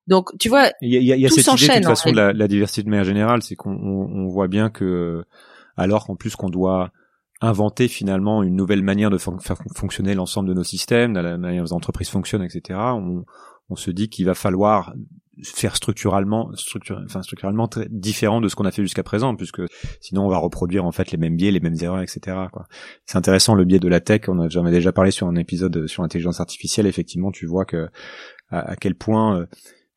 Donc, 0.08 0.32
tu 0.38 0.50
vois, 0.50 0.72
il 0.82 0.92
y 0.92 0.98
a, 0.98 1.00
y 1.00 1.14
a, 1.14 1.16
y 1.16 1.26
a 1.26 1.30
cette 1.30 1.48
idée 1.62 1.68
de 1.68 1.74
toute 1.76 1.86
façon 1.86 2.12
de 2.12 2.18
la, 2.18 2.34
la, 2.34 2.48
diversité 2.48 2.84
de 2.84 2.90
manière 2.90 3.06
générale, 3.06 3.42
c'est 3.42 3.56
qu'on 3.56 3.72
on, 3.72 4.28
voit 4.28 4.50
bien 4.50 4.70
que, 4.70 5.24
alors 5.78 6.06
qu'en 6.06 6.18
plus 6.18 6.36
qu'on 6.36 6.50
doit 6.50 6.92
inventer 7.40 7.88
finalement 7.88 8.44
une 8.44 8.56
nouvelle 8.56 8.84
manière 8.84 9.10
de 9.10 9.18
faire 9.18 9.58
fonctionner 9.76 10.14
l'ensemble 10.14 10.50
de 10.50 10.54
nos 10.54 10.64
systèmes, 10.64 11.14
la 11.14 11.38
manière 11.38 11.64
dont 11.64 11.68
les 11.68 11.74
entreprises 11.74 12.10
fonctionnent, 12.10 12.44
etc. 12.44 12.80
On, 12.80 13.24
on 13.70 13.76
se 13.76 13.92
dit 13.92 14.10
qu'il 14.10 14.26
va 14.26 14.34
falloir 14.34 14.94
faire 15.42 15.76
structurellement, 15.76 16.52
enfin 17.06 17.22
structurellement 17.24 17.68
très 17.68 17.88
différent 17.90 18.42
de 18.42 18.48
ce 18.48 18.56
qu'on 18.56 18.66
a 18.66 18.72
fait 18.72 18.84
jusqu'à 18.84 19.04
présent, 19.04 19.36
puisque 19.36 19.62
sinon 20.00 20.26
on 20.26 20.30
va 20.30 20.38
reproduire 20.38 20.86
en 20.86 20.92
fait 20.92 21.12
les 21.12 21.18
mêmes 21.18 21.36
biais, 21.36 21.52
les 21.52 21.60
mêmes 21.60 21.78
erreurs, 21.82 22.02
etc. 22.02 22.38
C'est 23.06 23.18
intéressant 23.18 23.56
le 23.56 23.66
biais 23.66 23.80
de 23.80 23.88
la 23.88 24.00
tech. 24.00 24.22
On 24.28 24.40
a, 24.40 24.50
j'en 24.50 24.64
déjà 24.64 24.92
parlé 24.92 25.12
sur 25.12 25.28
un 25.28 25.36
épisode 25.36 25.88
sur 25.88 26.04
l'intelligence 26.04 26.40
artificielle. 26.40 26.86
Effectivement, 26.88 27.32
tu 27.32 27.46
vois 27.46 27.66
que 27.66 27.88
à 28.52 28.76
quel 28.76 28.96
point 28.96 29.40
euh, 29.40 29.46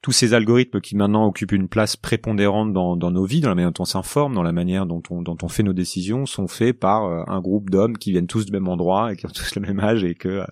tous 0.07 0.12
ces 0.12 0.35
algorithmes 0.35 0.81
qui 0.81 0.95
maintenant 0.95 1.27
occupent 1.27 1.51
une 1.51 1.66
place 1.66 1.97
prépondérante 1.97 2.73
dans, 2.73 2.97
dans 2.97 3.11
nos 3.11 3.25
vies, 3.25 3.40
dans 3.40 3.49
la 3.49 3.57
manière 3.57 3.73
dont 3.73 3.83
on 3.83 3.87
s'informe, 3.87 4.35
dans 4.35 4.45
la 4.45 4.53
manière 4.53 4.87
dont 4.87 5.03
on, 5.11 5.21
dont 5.21 5.37
on 5.42 5.49
fait 5.49 5.64
nos 5.64 5.73
décisions, 5.73 6.27
sont 6.27 6.47
faits 6.47 6.79
par 6.79 7.07
euh, 7.07 7.25
un 7.27 7.40
groupe 7.40 7.71
d'hommes 7.71 7.99
qui 7.99 8.12
viennent 8.12 8.29
tous 8.29 8.47
du 8.47 8.53
même 8.53 8.69
endroit 8.69 9.12
et 9.12 9.16
qui 9.16 9.27
ont 9.27 9.31
tous 9.35 9.57
le 9.57 9.62
même 9.62 9.81
âge 9.81 10.05
et 10.05 10.14
que 10.14 10.29
euh, 10.29 10.45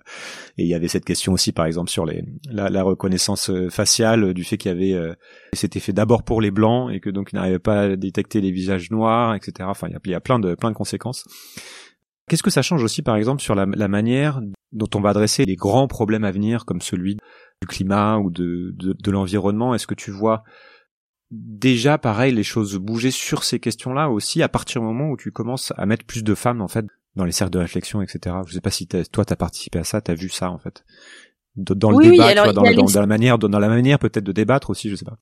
et 0.58 0.64
il 0.64 0.66
y 0.66 0.74
avait 0.74 0.88
cette 0.88 1.04
question 1.04 1.32
aussi 1.34 1.52
par 1.52 1.66
exemple 1.66 1.88
sur 1.88 2.04
les 2.04 2.24
la, 2.50 2.68
la 2.68 2.82
reconnaissance 2.82 3.48
euh, 3.48 3.70
faciale 3.70 4.34
du 4.34 4.42
fait 4.42 4.56
qu'il 4.56 4.72
y 4.72 4.74
avait 4.74 5.14
c'était 5.52 5.78
fait 5.78 5.92
d'abord 5.92 6.24
pour 6.24 6.40
les 6.40 6.50
blancs 6.50 6.92
et 6.92 6.98
que 6.98 7.10
donc 7.10 7.28
ils 7.32 7.36
n'arrivaient 7.36 7.60
pas 7.60 7.82
à 7.82 7.94
détecter 7.94 8.40
les 8.40 8.50
visages 8.50 8.90
noirs, 8.90 9.36
etc. 9.36 9.68
Enfin 9.70 9.86
il 9.86 9.92
y 9.92 9.96
a, 9.96 10.00
il 10.04 10.10
y 10.10 10.14
a 10.16 10.20
plein 10.20 10.40
de 10.40 10.56
plein 10.56 10.72
de 10.72 10.76
conséquences. 10.76 11.28
Qu'est-ce 12.28 12.42
que 12.42 12.50
ça 12.50 12.62
change 12.62 12.82
aussi 12.82 13.02
par 13.02 13.14
exemple 13.14 13.40
sur 13.40 13.54
la, 13.54 13.66
la 13.66 13.86
manière 13.86 14.40
dont 14.72 14.90
on 14.96 15.00
va 15.00 15.10
adresser 15.10 15.44
les 15.44 15.54
grands 15.54 15.86
problèmes 15.86 16.24
à 16.24 16.32
venir 16.32 16.64
comme 16.64 16.80
celui 16.80 17.18
du 17.64 17.66
climat 17.66 18.18
ou 18.18 18.30
de, 18.30 18.74
de, 18.76 19.10
l'environnement 19.10 19.74
Est-ce 19.74 19.86
que 19.86 19.94
tu 19.94 20.10
vois 20.10 20.44
déjà 21.30 21.96
pareil 21.98 22.32
les 22.32 22.42
choses 22.42 22.76
bouger 22.76 23.10
sur 23.10 23.42
ces 23.42 23.58
questions-là 23.58 24.10
aussi 24.10 24.42
à 24.42 24.48
partir 24.48 24.80
du 24.82 24.86
moment 24.86 25.10
où 25.10 25.16
tu 25.16 25.32
commences 25.32 25.72
à 25.76 25.86
mettre 25.86 26.04
plus 26.04 26.22
de 26.22 26.34
femmes 26.34 26.60
en 26.60 26.68
fait 26.68 26.84
dans 27.16 27.24
les 27.24 27.32
cercles 27.32 27.52
de 27.52 27.58
réflexion, 27.58 28.02
etc. 28.02 28.36
Je 28.46 28.52
sais 28.52 28.60
pas 28.60 28.70
si 28.70 28.86
toi 28.86 29.24
t'as 29.24 29.36
participé 29.36 29.78
à 29.78 29.84
ça, 29.84 30.00
t'as 30.00 30.14
vu 30.14 30.28
ça 30.28 30.50
en 30.50 30.58
fait? 30.58 30.84
Dans 31.56 31.90
le 31.90 32.10
débat, 32.10 32.34
dans, 32.34 32.52
dans, 32.52 33.00
la 33.00 33.06
manière, 33.06 33.38
dans 33.38 33.58
la 33.58 33.68
manière 33.68 33.98
peut-être 33.98 34.24
de 34.24 34.32
débattre 34.32 34.70
aussi, 34.70 34.90
je 34.90 34.96
sais 34.96 35.04
pas. 35.04 35.18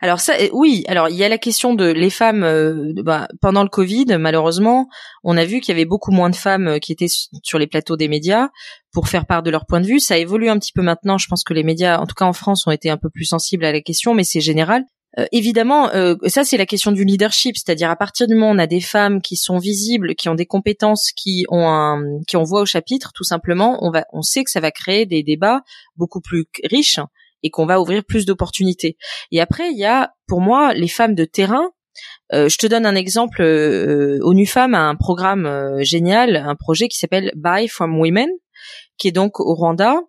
Alors 0.00 0.20
ça, 0.20 0.34
euh, 0.40 0.48
oui. 0.52 0.84
Alors 0.88 1.08
il 1.08 1.16
y 1.16 1.24
a 1.24 1.28
la 1.28 1.38
question 1.38 1.74
de 1.74 1.86
les 1.86 2.10
femmes. 2.10 2.42
Euh, 2.44 2.92
bah, 3.02 3.28
pendant 3.40 3.62
le 3.62 3.68
Covid, 3.68 4.06
malheureusement, 4.18 4.88
on 5.22 5.36
a 5.36 5.44
vu 5.44 5.60
qu'il 5.60 5.72
y 5.72 5.76
avait 5.76 5.84
beaucoup 5.84 6.12
moins 6.12 6.30
de 6.30 6.36
femmes 6.36 6.68
euh, 6.68 6.78
qui 6.78 6.92
étaient 6.92 7.08
sur 7.42 7.58
les 7.58 7.66
plateaux 7.66 7.96
des 7.96 8.08
médias 8.08 8.48
pour 8.92 9.08
faire 9.08 9.26
part 9.26 9.42
de 9.42 9.50
leur 9.50 9.66
point 9.66 9.80
de 9.80 9.86
vue. 9.86 10.00
Ça 10.00 10.18
évolue 10.18 10.48
un 10.48 10.58
petit 10.58 10.72
peu 10.72 10.82
maintenant. 10.82 11.18
Je 11.18 11.26
pense 11.28 11.44
que 11.44 11.54
les 11.54 11.64
médias, 11.64 11.98
en 11.98 12.06
tout 12.06 12.14
cas 12.14 12.26
en 12.26 12.32
France, 12.32 12.66
ont 12.66 12.70
été 12.70 12.90
un 12.90 12.96
peu 12.96 13.10
plus 13.10 13.24
sensibles 13.24 13.64
à 13.64 13.72
la 13.72 13.80
question, 13.80 14.14
mais 14.14 14.24
c'est 14.24 14.40
général. 14.40 14.84
évidemment, 15.32 15.90
ça 16.26 16.44
c'est 16.44 16.56
la 16.56 16.66
question 16.66 16.90
du 16.92 17.04
leadership, 17.04 17.56
c'est-à-dire 17.56 17.90
à 17.90 17.96
partir 17.96 18.26
du 18.26 18.34
moment 18.34 18.50
où 18.50 18.54
on 18.54 18.58
a 18.58 18.66
des 18.66 18.80
femmes 18.80 19.20
qui 19.20 19.36
sont 19.36 19.58
visibles, 19.58 20.14
qui 20.14 20.28
ont 20.28 20.34
des 20.34 20.46
compétences, 20.46 21.10
qui 21.16 21.44
ont 21.48 21.68
un, 21.68 22.02
qui 22.26 22.36
ont 22.36 22.42
voix 22.42 22.62
au 22.62 22.66
chapitre, 22.66 23.12
tout 23.14 23.24
simplement, 23.24 23.78
on 24.12 24.22
sait 24.22 24.44
que 24.44 24.50
ça 24.50 24.60
va 24.60 24.70
créer 24.70 25.06
des 25.06 25.22
débats 25.22 25.60
beaucoup 25.96 26.20
plus 26.20 26.46
riches 26.64 27.00
et 27.44 27.50
qu'on 27.50 27.66
va 27.66 27.80
ouvrir 27.80 28.02
plus 28.04 28.26
d'opportunités. 28.26 28.96
Et 29.30 29.40
après, 29.40 29.70
il 29.70 29.78
y 29.78 29.84
a 29.84 30.14
pour 30.26 30.40
moi 30.40 30.74
les 30.74 30.88
femmes 30.88 31.14
de 31.14 31.24
terrain. 31.24 31.70
Euh, 32.32 32.48
je 32.48 32.58
te 32.58 32.66
donne 32.66 32.86
un 32.86 32.96
exemple. 32.96 33.42
Euh, 33.42 34.18
ONU 34.22 34.46
Femmes 34.46 34.74
a 34.74 34.80
un 34.80 34.96
programme 34.96 35.46
euh, 35.46 35.84
génial, 35.84 36.34
un 36.36 36.56
projet 36.56 36.88
qui 36.88 36.98
s'appelle 36.98 37.30
Buy 37.36 37.68
from 37.68 37.96
Women, 38.00 38.30
qui 38.98 39.08
est 39.08 39.12
donc 39.12 39.38
au 39.38 39.54
Rwanda 39.54 40.00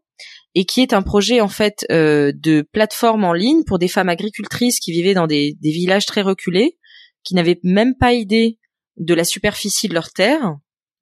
et 0.55 0.63
qui 0.63 0.81
est 0.81 0.93
un 0.93 1.01
projet 1.01 1.41
en 1.41 1.49
fait 1.49 1.85
euh, 1.91 2.31
de 2.33 2.65
plateforme 2.71 3.25
en 3.25 3.33
ligne 3.33 3.63
pour 3.65 3.77
des 3.77 3.89
femmes 3.89 4.07
agricultrices 4.07 4.79
qui 4.79 4.93
vivaient 4.93 5.13
dans 5.13 5.27
des, 5.27 5.57
des 5.61 5.71
villages 5.71 6.05
très 6.05 6.21
reculés, 6.21 6.77
qui 7.23 7.35
n'avaient 7.35 7.59
même 7.63 7.95
pas 7.99 8.13
idée 8.13 8.57
de 8.97 9.13
la 9.13 9.25
superficie 9.25 9.89
de 9.89 9.93
leur 9.93 10.11
terre 10.11 10.55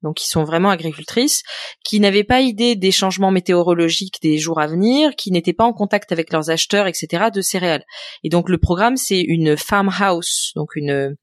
donc 0.04 0.16
qui 0.16 0.28
sont 0.28 0.44
vraiment 0.44 0.70
agricultrices, 0.70 1.42
qui 1.84 1.98
n'avaient 1.98 2.22
pas 2.22 2.40
idée 2.40 2.76
des 2.76 2.92
changements 2.92 3.32
météorologiques 3.32 4.18
des 4.22 4.38
jours 4.38 4.60
à 4.60 4.68
venir, 4.68 5.16
qui 5.16 5.32
n'étaient 5.32 5.52
pas 5.52 5.64
en 5.64 5.72
contact 5.72 6.12
avec 6.12 6.32
leurs 6.32 6.50
acheteurs, 6.50 6.86
etc. 6.86 7.24
de 7.34 7.40
céréales. 7.40 7.84
Et 8.22 8.28
donc 8.28 8.48
le 8.48 8.58
programme 8.58 8.96
c'est 8.96 9.20
une 9.20 9.56
farmhouse, 9.56 10.52
donc 10.54 10.76
une 10.76 11.16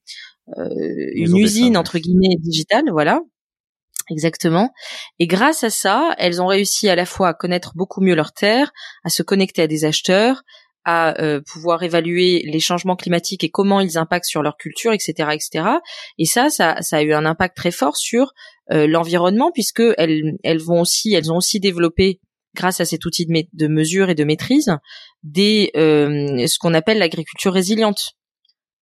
euh, 0.57 1.11
une 1.13 1.37
usine 1.37 1.77
entre 1.77 1.97
guillemets 1.97 2.35
digitale, 2.39 2.85
voilà. 2.91 3.21
Exactement. 4.09 4.73
Et 5.19 5.27
grâce 5.27 5.63
à 5.63 5.69
ça, 5.69 6.13
elles 6.17 6.41
ont 6.41 6.47
réussi 6.47 6.89
à 6.89 6.95
la 6.95 7.05
fois 7.05 7.29
à 7.29 7.33
connaître 7.33 7.73
beaucoup 7.75 8.01
mieux 8.01 8.15
leur 8.15 8.33
terre, 8.33 8.73
à 9.05 9.09
se 9.09 9.23
connecter 9.23 9.61
à 9.61 9.67
des 9.67 9.85
acheteurs, 9.85 10.43
à 10.85 11.21
euh, 11.21 11.41
pouvoir 11.41 11.83
évaluer 11.83 12.41
les 12.45 12.59
changements 12.59 12.95
climatiques 12.95 13.43
et 13.43 13.49
comment 13.49 13.79
ils 13.79 13.97
impactent 13.97 14.25
sur 14.25 14.41
leur 14.41 14.57
culture, 14.57 14.93
etc., 14.93 15.29
etc. 15.33 15.65
Et 16.17 16.25
ça, 16.25 16.49
ça, 16.49 16.77
ça 16.81 16.97
a 16.97 17.01
eu 17.03 17.13
un 17.13 17.25
impact 17.25 17.55
très 17.55 17.71
fort 17.71 17.97
sur 17.97 18.33
euh, 18.71 18.87
l'environnement 18.87 19.51
puisque 19.53 19.83
elles, 19.97 20.37
elles 20.43 20.61
vont 20.61 20.81
aussi, 20.81 21.13
elles 21.13 21.31
ont 21.31 21.37
aussi 21.37 21.59
développé 21.59 22.19
grâce 22.55 22.81
à 22.81 22.85
cet 22.85 23.05
outil 23.05 23.25
de, 23.25 23.43
de 23.53 23.67
mesure 23.67 24.09
et 24.09 24.15
de 24.15 24.23
maîtrise, 24.23 24.71
des 25.23 25.71
euh, 25.77 26.45
ce 26.47 26.57
qu'on 26.59 26.73
appelle 26.73 26.97
l'agriculture 26.97 27.53
résiliente. 27.53 28.13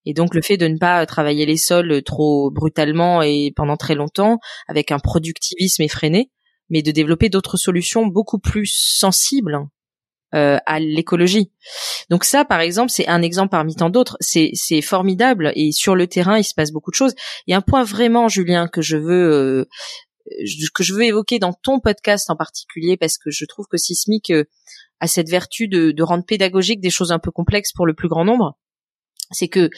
Et 0.05 0.13
donc 0.13 0.33
le 0.33 0.41
fait 0.41 0.57
de 0.57 0.67
ne 0.67 0.77
pas 0.77 1.05
travailler 1.05 1.45
les 1.45 1.57
sols 1.57 2.01
trop 2.03 2.49
brutalement 2.49 3.21
et 3.21 3.51
pendant 3.55 3.77
très 3.77 3.95
longtemps, 3.95 4.39
avec 4.67 4.91
un 4.91 4.99
productivisme 4.99 5.83
effréné, 5.83 6.31
mais 6.69 6.81
de 6.81 6.91
développer 6.91 7.29
d'autres 7.29 7.57
solutions 7.57 8.07
beaucoup 8.07 8.39
plus 8.39 8.71
sensibles 8.73 9.59
euh, 10.35 10.57
à 10.65 10.79
l'écologie. 10.79 11.51
Donc 12.09 12.23
ça, 12.23 12.45
par 12.45 12.59
exemple, 12.59 12.91
c'est 12.91 13.07
un 13.07 13.21
exemple 13.21 13.49
parmi 13.49 13.75
tant 13.75 13.89
d'autres. 13.89 14.17
C'est 14.19 14.51
c'est 14.53 14.81
formidable 14.81 15.51
et 15.55 15.71
sur 15.71 15.95
le 15.95 16.07
terrain, 16.07 16.37
il 16.37 16.43
se 16.43 16.53
passe 16.53 16.71
beaucoup 16.71 16.91
de 16.91 16.95
choses. 16.95 17.15
Il 17.47 17.51
y 17.51 17.53
a 17.53 17.57
un 17.57 17.61
point 17.61 17.83
vraiment, 17.83 18.27
Julien, 18.27 18.67
que 18.67 18.81
je 18.81 18.97
veux 18.97 19.31
euh, 19.31 19.65
que 20.73 20.83
je 20.83 20.93
veux 20.93 21.03
évoquer 21.03 21.39
dans 21.39 21.53
ton 21.53 21.79
podcast 21.79 22.29
en 22.29 22.35
particulier 22.35 22.95
parce 22.95 23.17
que 23.17 23.31
je 23.31 23.45
trouve 23.45 23.65
que 23.69 23.77
Sismic 23.77 24.29
euh, 24.29 24.43
a 24.99 25.07
cette 25.07 25.29
vertu 25.29 25.67
de, 25.67 25.91
de 25.91 26.03
rendre 26.03 26.25
pédagogique 26.25 26.81
des 26.81 26.89
choses 26.89 27.11
un 27.11 27.19
peu 27.19 27.31
complexes 27.31 27.73
pour 27.73 27.87
le 27.87 27.93
plus 27.93 28.07
grand 28.07 28.25
nombre. 28.25 28.57
C'est 29.31 29.47
que 29.47 29.69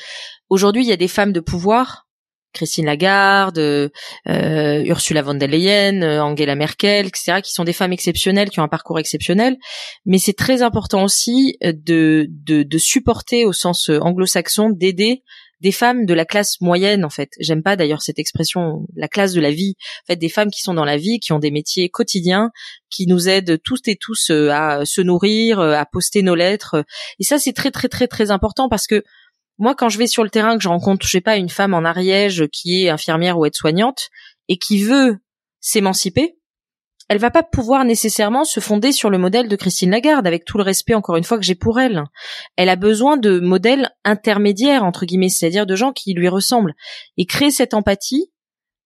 aujourd'hui, 0.50 0.84
il 0.84 0.90
y 0.90 0.94
a 0.94 0.98
des 0.98 1.08
femmes 1.08 1.34
de 1.34 1.40
pouvoir 1.40 2.08
Christine 2.54 2.86
Lagarde, 2.86 3.60
euh, 3.60 4.84
Ursula 4.86 5.22
von 5.22 5.36
der 5.36 5.48
Leyen, 5.48 6.02
euh, 6.02 6.22
Angela 6.22 6.56
Merkel, 6.56 7.08
etc., 7.08 7.42
qui 7.44 7.52
sont 7.52 7.64
des 7.64 7.74
femmes 7.74 7.94
exceptionnelles, 7.94 8.50
qui 8.50 8.60
ont 8.60 8.64
un 8.64 8.68
parcours 8.68 9.00
exceptionnel. 9.00 9.58
Mais 10.06 10.18
c'est 10.18 10.34
très 10.34 10.62
important 10.62 11.04
aussi 11.04 11.58
de, 11.62 12.28
de, 12.30 12.64
de 12.64 12.78
supporter 12.78 13.46
au 13.46 13.54
sens 13.54 13.90
anglo-saxon, 13.90 14.70
d'aider 14.70 15.24
des 15.62 15.72
femmes 15.72 16.06
de 16.06 16.14
la 16.14 16.26
classe 16.26 16.60
moyenne 16.60 17.06
en 17.06 17.10
fait. 17.10 17.30
J'aime 17.40 17.64
pas 17.64 17.76
d'ailleurs 17.76 18.02
cette 18.02 18.20
expression, 18.20 18.88
la 18.96 19.08
classe 19.08 19.34
de 19.34 19.42
la 19.42 19.52
vie. 19.52 19.76
En 20.04 20.14
fait, 20.14 20.16
des 20.16 20.30
femmes 20.30 20.50
qui 20.50 20.62
sont 20.62 20.74
dans 20.74 20.86
la 20.86 20.98
vie, 20.98 21.20
qui 21.20 21.34
ont 21.34 21.40
des 21.40 21.52
métiers 21.52 21.90
quotidiens, 21.90 22.50
qui 22.90 23.06
nous 23.08 23.30
aident 23.30 23.62
toutes 23.64 23.88
et 23.88 23.96
tous 23.96 24.32
euh, 24.32 24.50
à 24.50 24.86
se 24.86 25.02
nourrir, 25.02 25.60
à 25.60 25.86
poster 25.86 26.24
nos 26.24 26.36
lettres. 26.36 26.84
Et 27.20 27.24
ça, 27.24 27.38
c'est 27.38 27.54
très 27.54 27.72
très 27.72 27.90
très 27.90 28.08
très 28.08 28.32
important 28.32 28.70
parce 28.70 28.88
que 28.88 29.04
moi, 29.62 29.76
quand 29.76 29.90
je 29.90 30.00
vais 30.00 30.08
sur 30.08 30.24
le 30.24 30.32
terrain, 30.32 30.58
que 30.58 30.64
je 30.64 30.68
rencontre, 30.68 31.06
je 31.06 31.12
sais 31.12 31.22
pas, 31.22 31.38
une 31.38 31.48
femme 31.48 31.76
en 31.76 31.86
Ariège 31.86 32.48
qui 32.52 32.84
est 32.84 32.90
infirmière 32.90 33.38
ou 33.38 33.46
aide-soignante 33.46 34.10
et 34.48 34.58
qui 34.58 34.84
veut 34.84 35.20
s'émanciper, 35.60 36.36
elle 37.10 37.20
va 37.20 37.30
pas 37.30 37.44
pouvoir 37.44 37.86
nécessairement 37.86 38.44
se 38.44 38.60
fonder 38.60 38.92
sur 38.92 39.12
le 39.12 39.20
modèle 39.20 39.48
de 39.48 39.56
Christine 39.56 39.92
Lagarde, 39.92 40.26
avec 40.26 40.46
tout 40.46 40.58
le 40.58 40.64
respect 40.64 40.96
encore 40.96 41.16
une 41.16 41.24
fois 41.24 41.38
que 41.38 41.44
j'ai 41.44 41.54
pour 41.54 41.80
elle. 41.80 42.06
Elle 42.56 42.70
a 42.70 42.76
besoin 42.76 43.18
de 43.18 43.40
modèles 43.40 43.92
intermédiaires 44.04 44.84
entre 44.84 45.06
guillemets, 45.06 45.30
c'est-à-dire 45.30 45.68
de 45.68 45.76
gens 45.76 45.92
qui 45.92 46.16
lui 46.16 46.28
ressemblent. 46.28 46.74
Et 47.18 47.28
créer 47.28 47.52
cette 47.52 47.76
empathie, 47.76 48.32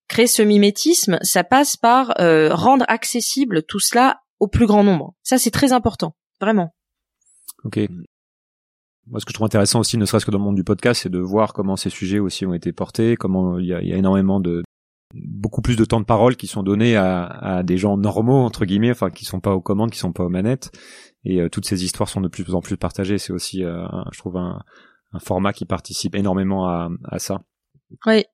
créer 0.10 0.28
ce 0.28 0.42
mimétisme, 0.42 1.20
ça 1.22 1.46
passe 1.46 1.78
par 1.78 2.20
euh, 2.20 2.54
rendre 2.54 2.84
accessible 2.90 3.64
tout 3.64 3.80
cela 3.80 4.20
au 4.42 4.50
plus 4.50 4.66
grand 4.66 4.84
nombre. 4.84 5.14
Ça, 5.24 5.38
c'est 5.38 5.52
très 5.52 5.72
important, 5.72 6.18
vraiment. 6.42 6.76
Ok, 7.64 7.80
moi, 9.08 9.20
ce 9.20 9.26
que 9.26 9.32
je 9.32 9.36
trouve 9.36 9.46
intéressant 9.46 9.80
aussi, 9.80 9.98
ne 9.98 10.06
serait-ce 10.06 10.26
que 10.26 10.32
dans 10.32 10.40
le 10.40 10.44
monde 10.44 10.56
du 10.56 10.64
podcast, 10.64 11.02
c'est 11.04 11.10
de 11.10 11.20
voir 11.20 11.54
comment 11.54 11.76
ces 11.76 11.90
sujets 11.90 12.20
aussi 12.20 12.46
ont 12.46 12.54
été 12.54 12.72
portés, 12.72 13.16
comment 13.16 13.60
il 13.60 13.68
y 13.68 13.74
a, 13.74 13.82
il 13.82 13.88
y 13.88 13.94
a 13.94 13.98
énormément 13.98 14.40
de 14.40 14.64
beaucoup 15.14 15.62
plus 15.62 15.76
de 15.76 15.86
temps 15.86 16.00
de 16.00 16.06
parole 16.06 16.36
qui 16.36 16.48
sont 16.48 16.64
donnés 16.64 16.96
à, 16.96 17.26
à, 17.26 17.64
des 17.64 17.78
gens 17.78 17.98
normaux 17.98 18.44
entre 18.44 18.66
guillemets, 18.66 18.92
enfin 18.92 19.12
qui 19.12 19.26
sont 19.26 19.40
pas 19.40 19.54
aux 19.54 19.62
commandes, 19.62 19.92
qui 19.92 20.00
sont 20.00 20.12
pas 20.12 20.24
aux 20.24 20.30
manettes, 20.30 20.72
et 21.24 21.42
euh, 21.42 21.50
toutes 21.50 21.66
ces 21.66 21.84
histoires 21.84 22.10
sont 22.10 22.22
de 22.22 22.28
plus 22.28 22.54
en 22.54 22.62
plus 22.62 22.78
partagées. 22.78 23.18
C'est 23.18 23.32
aussi, 23.32 23.64
euh, 23.64 23.86
je 24.12 24.20
trouve, 24.20 24.38
un, 24.38 24.62
un, 25.14 25.20
format 25.20 25.54
qui 25.54 25.66
participe 25.66 26.16
énormément 26.16 26.68
à, 26.68 26.90
à 27.06 27.20
ça. 27.20 27.44
Oui. 28.06 28.26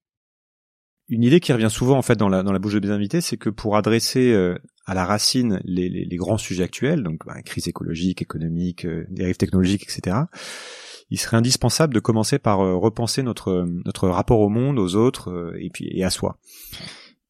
Une 1.10 1.24
idée 1.24 1.42
qui 1.42 1.52
revient 1.52 1.70
souvent 1.70 1.98
en 1.98 2.02
fait 2.02 2.16
dans 2.16 2.30
la 2.30 2.42
dans 2.42 2.54
la 2.54 2.60
bouche 2.60 2.74
de 2.74 2.80
mes 2.80 2.94
invités, 2.94 3.20
c'est 3.20 3.38
que 3.38 3.50
pour 3.50 3.76
adresser 3.76 4.32
euh, 4.32 4.58
à 4.86 4.94
la 4.94 5.06
racine 5.06 5.62
les, 5.63 5.89
les, 5.89 6.06
les, 6.06 6.15
grands 6.17 6.38
sujets 6.38 6.63
actuels, 6.63 7.04
donc 7.04 7.26
bah, 7.26 7.41
crise 7.44 7.67
écologique, 7.67 8.22
économique, 8.22 8.86
euh, 8.86 9.06
dérives 9.10 9.38
technologiques, 9.38 9.84
etc. 9.84 10.17
Il 11.10 11.20
serait 11.20 11.38
indispensable 11.38 11.94
de 11.94 12.00
commencer 12.00 12.39
par 12.39 12.62
euh, 12.62 12.76
repenser 12.76 13.22
notre 13.24 13.65
notre 13.86 14.10
rapport 14.10 14.39
au 14.39 14.50
monde, 14.50 14.80
aux 14.80 14.96
autres 14.96 15.30
euh, 15.30 15.58
et 15.60 15.70
puis 15.70 15.89
et 15.91 16.04
à 16.04 16.10
soi. 16.10 16.38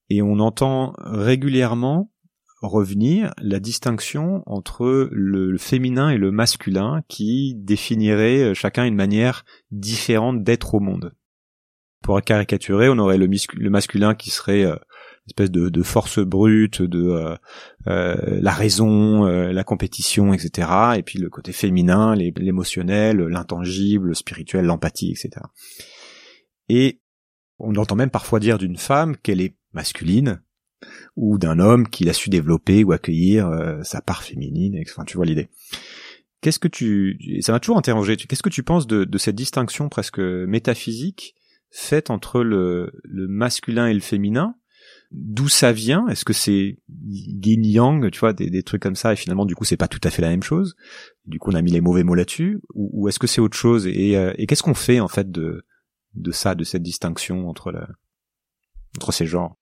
Et 0.09 0.21
on 0.21 0.39
entend 0.39 0.93
régulièrement 0.97 2.11
revenir 2.61 3.33
la 3.39 3.59
distinction 3.59 4.43
entre 4.45 5.09
le 5.11 5.57
féminin 5.57 6.09
et 6.09 6.17
le 6.17 6.31
masculin 6.31 7.01
qui 7.07 7.55
définirait 7.55 8.53
chacun 8.53 8.85
une 8.85 8.95
manière 8.95 9.45
différente 9.71 10.43
d'être 10.43 10.75
au 10.75 10.79
monde. 10.79 11.15
Pour 12.03 12.21
caricaturer, 12.21 12.87
on 12.89 12.99
aurait 12.99 13.17
le, 13.17 13.27
le 13.27 13.69
masculin 13.69 14.13
qui 14.13 14.29
serait 14.29 14.67
espèce 15.31 15.51
de, 15.51 15.69
de, 15.69 15.83
force 15.83 16.19
brute, 16.19 16.81
de 16.81 17.09
euh, 17.09 17.35
euh, 17.87 18.39
la 18.41 18.51
raison, 18.51 19.25
euh, 19.25 19.51
la 19.51 19.63
compétition, 19.63 20.33
etc. 20.33 20.67
Et 20.97 21.03
puis 21.03 21.19
le 21.19 21.29
côté 21.29 21.51
féminin, 21.51 22.15
l'émotionnel, 22.15 23.17
l'intangible, 23.17 24.09
le 24.09 24.13
spirituel, 24.13 24.65
l'empathie, 24.65 25.11
etc. 25.11 25.45
Et 26.69 27.01
on 27.59 27.75
entend 27.75 27.95
même 27.95 28.09
parfois 28.09 28.39
dire 28.39 28.57
d'une 28.57 28.77
femme 28.77 29.15
qu'elle 29.17 29.41
est 29.41 29.55
masculine 29.73 30.41
ou 31.15 31.37
d'un 31.37 31.59
homme 31.59 31.87
qu'il 31.87 32.09
a 32.09 32.13
su 32.13 32.29
développer 32.29 32.83
ou 32.83 32.91
accueillir 32.91 33.49
sa 33.83 34.01
part 34.01 34.23
féminine. 34.23 34.81
Enfin, 34.81 35.05
tu 35.05 35.15
vois 35.15 35.25
l'idée. 35.25 35.49
Qu'est-ce 36.41 36.57
que 36.57 36.67
tu, 36.67 37.19
ça 37.41 37.51
m'a 37.51 37.59
toujours 37.59 37.77
interrogé. 37.77 38.17
Qu'est-ce 38.17 38.41
que 38.41 38.49
tu 38.49 38.63
penses 38.63 38.87
de, 38.87 39.03
de, 39.03 39.17
cette 39.19 39.35
distinction 39.35 39.89
presque 39.89 40.17
métaphysique 40.17 41.35
faite 41.69 42.09
entre 42.09 42.41
le, 42.41 42.91
le 43.03 43.27
masculin 43.27 43.87
et 43.87 43.93
le 43.93 43.99
féminin 43.99 44.55
d'où 45.11 45.49
ça 45.49 45.71
vient? 45.71 46.07
Est-ce 46.07 46.25
que 46.25 46.33
c'est 46.33 46.77
yin 47.07 47.65
yang, 47.65 48.09
tu 48.11 48.19
vois, 48.19 48.33
des, 48.33 48.49
des, 48.49 48.63
trucs 48.63 48.81
comme 48.81 48.95
ça, 48.95 49.13
et 49.13 49.15
finalement 49.15 49.45
du 49.45 49.55
coup 49.55 49.65
c'est 49.65 49.77
pas 49.77 49.87
tout 49.87 49.99
à 50.03 50.09
fait 50.09 50.21
la 50.21 50.29
même 50.29 50.43
chose? 50.43 50.75
Du 51.25 51.39
coup 51.39 51.51
on 51.51 51.55
a 51.55 51.61
mis 51.61 51.71
les 51.71 51.81
mauvais 51.81 52.03
mots 52.03 52.15
là-dessus, 52.15 52.61
ou, 52.73 52.89
ou 52.93 53.07
est-ce 53.07 53.19
que 53.19 53.27
c'est 53.27 53.41
autre 53.41 53.57
chose? 53.57 53.87
Et, 53.87 54.15
euh, 54.15 54.33
et 54.37 54.47
qu'est-ce 54.47 54.63
qu'on 54.63 54.73
fait 54.73 54.99
en 54.99 55.07
fait 55.07 55.29
de 55.31 55.65
de 56.13 56.31
ça, 56.31 56.55
de 56.55 56.63
cette 56.63 56.83
distinction 56.83 57.47
entre 57.47 57.71
la, 57.71 57.87
entre 58.97 59.11
ces 59.11 59.25
genres? 59.25 59.57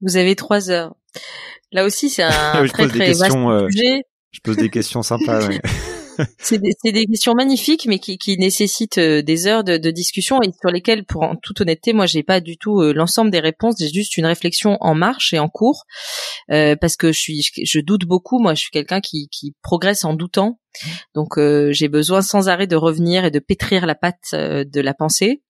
Vous 0.00 0.16
avez 0.16 0.36
trois 0.36 0.70
heures. 0.70 0.94
Là 1.72 1.84
aussi 1.84 2.10
c'est 2.10 2.22
un 2.22 2.66
très 2.68 2.88
très 2.88 3.12
vaste 3.12 3.36
euh, 3.36 3.68
sujet. 3.70 4.02
Je 4.30 4.40
pose 4.40 4.56
des 4.56 4.70
questions 4.70 5.02
sympas. 5.02 5.46
Ouais. 5.46 5.60
c'est 6.38 6.58
des, 6.58 6.74
des, 6.84 7.06
questions 7.06 7.34
magnifiques, 7.34 7.86
mais 7.86 7.98
qui, 7.98 8.18
qui 8.18 8.36
nécessitent 8.38 8.98
euh, 8.98 9.22
des 9.22 9.46
heures 9.46 9.64
de, 9.64 9.76
de, 9.76 9.90
discussion 9.90 10.40
et 10.42 10.50
sur 10.60 10.70
lesquelles, 10.70 11.04
pour 11.04 11.22
en 11.22 11.36
toute 11.36 11.60
honnêteté, 11.60 11.92
moi, 11.92 12.06
j'ai 12.06 12.22
pas 12.22 12.40
du 12.40 12.56
tout 12.56 12.80
euh, 12.80 12.92
l'ensemble 12.92 13.30
des 13.30 13.40
réponses. 13.40 13.76
J'ai 13.78 13.88
juste 13.88 14.16
une 14.16 14.26
réflexion 14.26 14.76
en 14.80 14.94
marche 14.94 15.32
et 15.32 15.38
en 15.38 15.48
cours, 15.48 15.84
euh, 16.50 16.76
parce 16.76 16.96
que 16.96 17.12
je 17.12 17.18
suis, 17.18 17.42
je, 17.64 17.80
doute 17.80 18.04
beaucoup. 18.04 18.38
Moi, 18.38 18.54
je 18.54 18.60
suis 18.62 18.70
quelqu'un 18.70 19.00
qui, 19.00 19.28
qui 19.30 19.54
progresse 19.62 20.04
en 20.04 20.14
doutant, 20.14 20.58
donc 21.14 21.38
euh, 21.38 21.72
j'ai 21.72 21.88
besoin 21.88 22.22
sans 22.22 22.48
arrêt 22.48 22.66
de 22.66 22.76
revenir 22.76 23.24
et 23.24 23.30
de 23.30 23.38
pétrir 23.38 23.86
la 23.86 23.94
patte 23.94 24.32
de 24.32 24.80
la 24.80 24.94
pensée. 24.94 25.42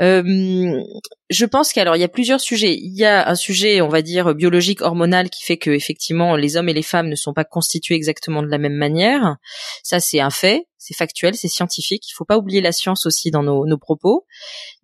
Euh, 0.00 0.82
je 1.30 1.46
pense 1.46 1.72
qu'alors 1.72 1.96
il 1.96 2.00
y 2.00 2.04
a 2.04 2.08
plusieurs 2.08 2.40
sujets. 2.40 2.74
Il 2.74 2.96
y 2.96 3.04
a 3.04 3.28
un 3.28 3.34
sujet, 3.34 3.80
on 3.80 3.88
va 3.88 4.02
dire 4.02 4.34
biologique, 4.34 4.82
hormonal, 4.82 5.30
qui 5.30 5.44
fait 5.44 5.56
que 5.56 5.70
effectivement 5.70 6.36
les 6.36 6.56
hommes 6.56 6.68
et 6.68 6.72
les 6.72 6.82
femmes 6.82 7.08
ne 7.08 7.14
sont 7.14 7.32
pas 7.32 7.44
constitués 7.44 7.94
exactement 7.94 8.42
de 8.42 8.48
la 8.48 8.58
même 8.58 8.74
manière. 8.74 9.36
Ça 9.82 10.00
c'est 10.00 10.20
un 10.20 10.30
fait, 10.30 10.66
c'est 10.78 10.94
factuel, 10.96 11.34
c'est 11.34 11.48
scientifique. 11.48 12.08
Il 12.08 12.14
faut 12.14 12.24
pas 12.24 12.38
oublier 12.38 12.60
la 12.60 12.72
science 12.72 13.06
aussi 13.06 13.30
dans 13.30 13.42
nos, 13.42 13.66
nos 13.66 13.78
propos. 13.78 14.26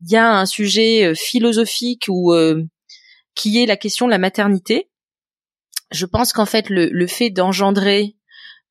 Il 0.03 0.13
y 0.13 0.17
a 0.17 0.31
un 0.31 0.47
sujet 0.47 1.05
euh, 1.05 1.15
philosophique 1.15 2.05
ou 2.09 2.33
euh, 2.33 2.63
qui 3.35 3.63
est 3.63 3.67
la 3.67 3.77
question 3.77 4.07
de 4.07 4.13
la 4.13 4.19
maternité. 4.19 4.91
Je 5.91 6.07
pense 6.07 6.33
qu'en 6.33 6.47
fait 6.47 6.71
le, 6.71 6.87
le 6.87 7.07
fait 7.09 7.31
d'engendrer 7.31 8.17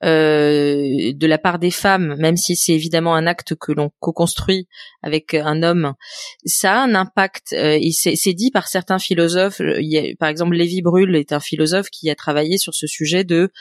euh, 0.03 1.11
de 1.13 1.27
la 1.27 1.37
part 1.37 1.59
des 1.59 1.71
femmes, 1.71 2.15
même 2.17 2.37
si 2.37 2.55
c'est 2.55 2.71
évidemment 2.71 3.15
un 3.15 3.27
acte 3.27 3.55
que 3.55 3.71
l'on 3.71 3.91
co-construit 3.99 4.67
avec 5.03 5.33
un 5.33 5.61
homme, 5.61 5.93
ça 6.45 6.75
a 6.75 6.83
un 6.83 6.95
impact. 6.95 7.53
Euh, 7.53 7.77
et 7.79 7.91
c'est 7.91 8.33
dit 8.33 8.51
par 8.51 8.67
certains 8.67 8.99
philosophes. 8.99 9.59
Il 9.59 10.15
par 10.17 10.29
exemple, 10.29 10.55
Lévi 10.55 10.81
Brûle 10.81 11.15
est 11.15 11.33
un 11.33 11.39
philosophe 11.39 11.89
qui 11.89 12.09
a 12.09 12.15
travaillé 12.15 12.57
sur 12.57 12.73
ce 12.73 12.87
sujet 12.87 13.23
de 13.23 13.51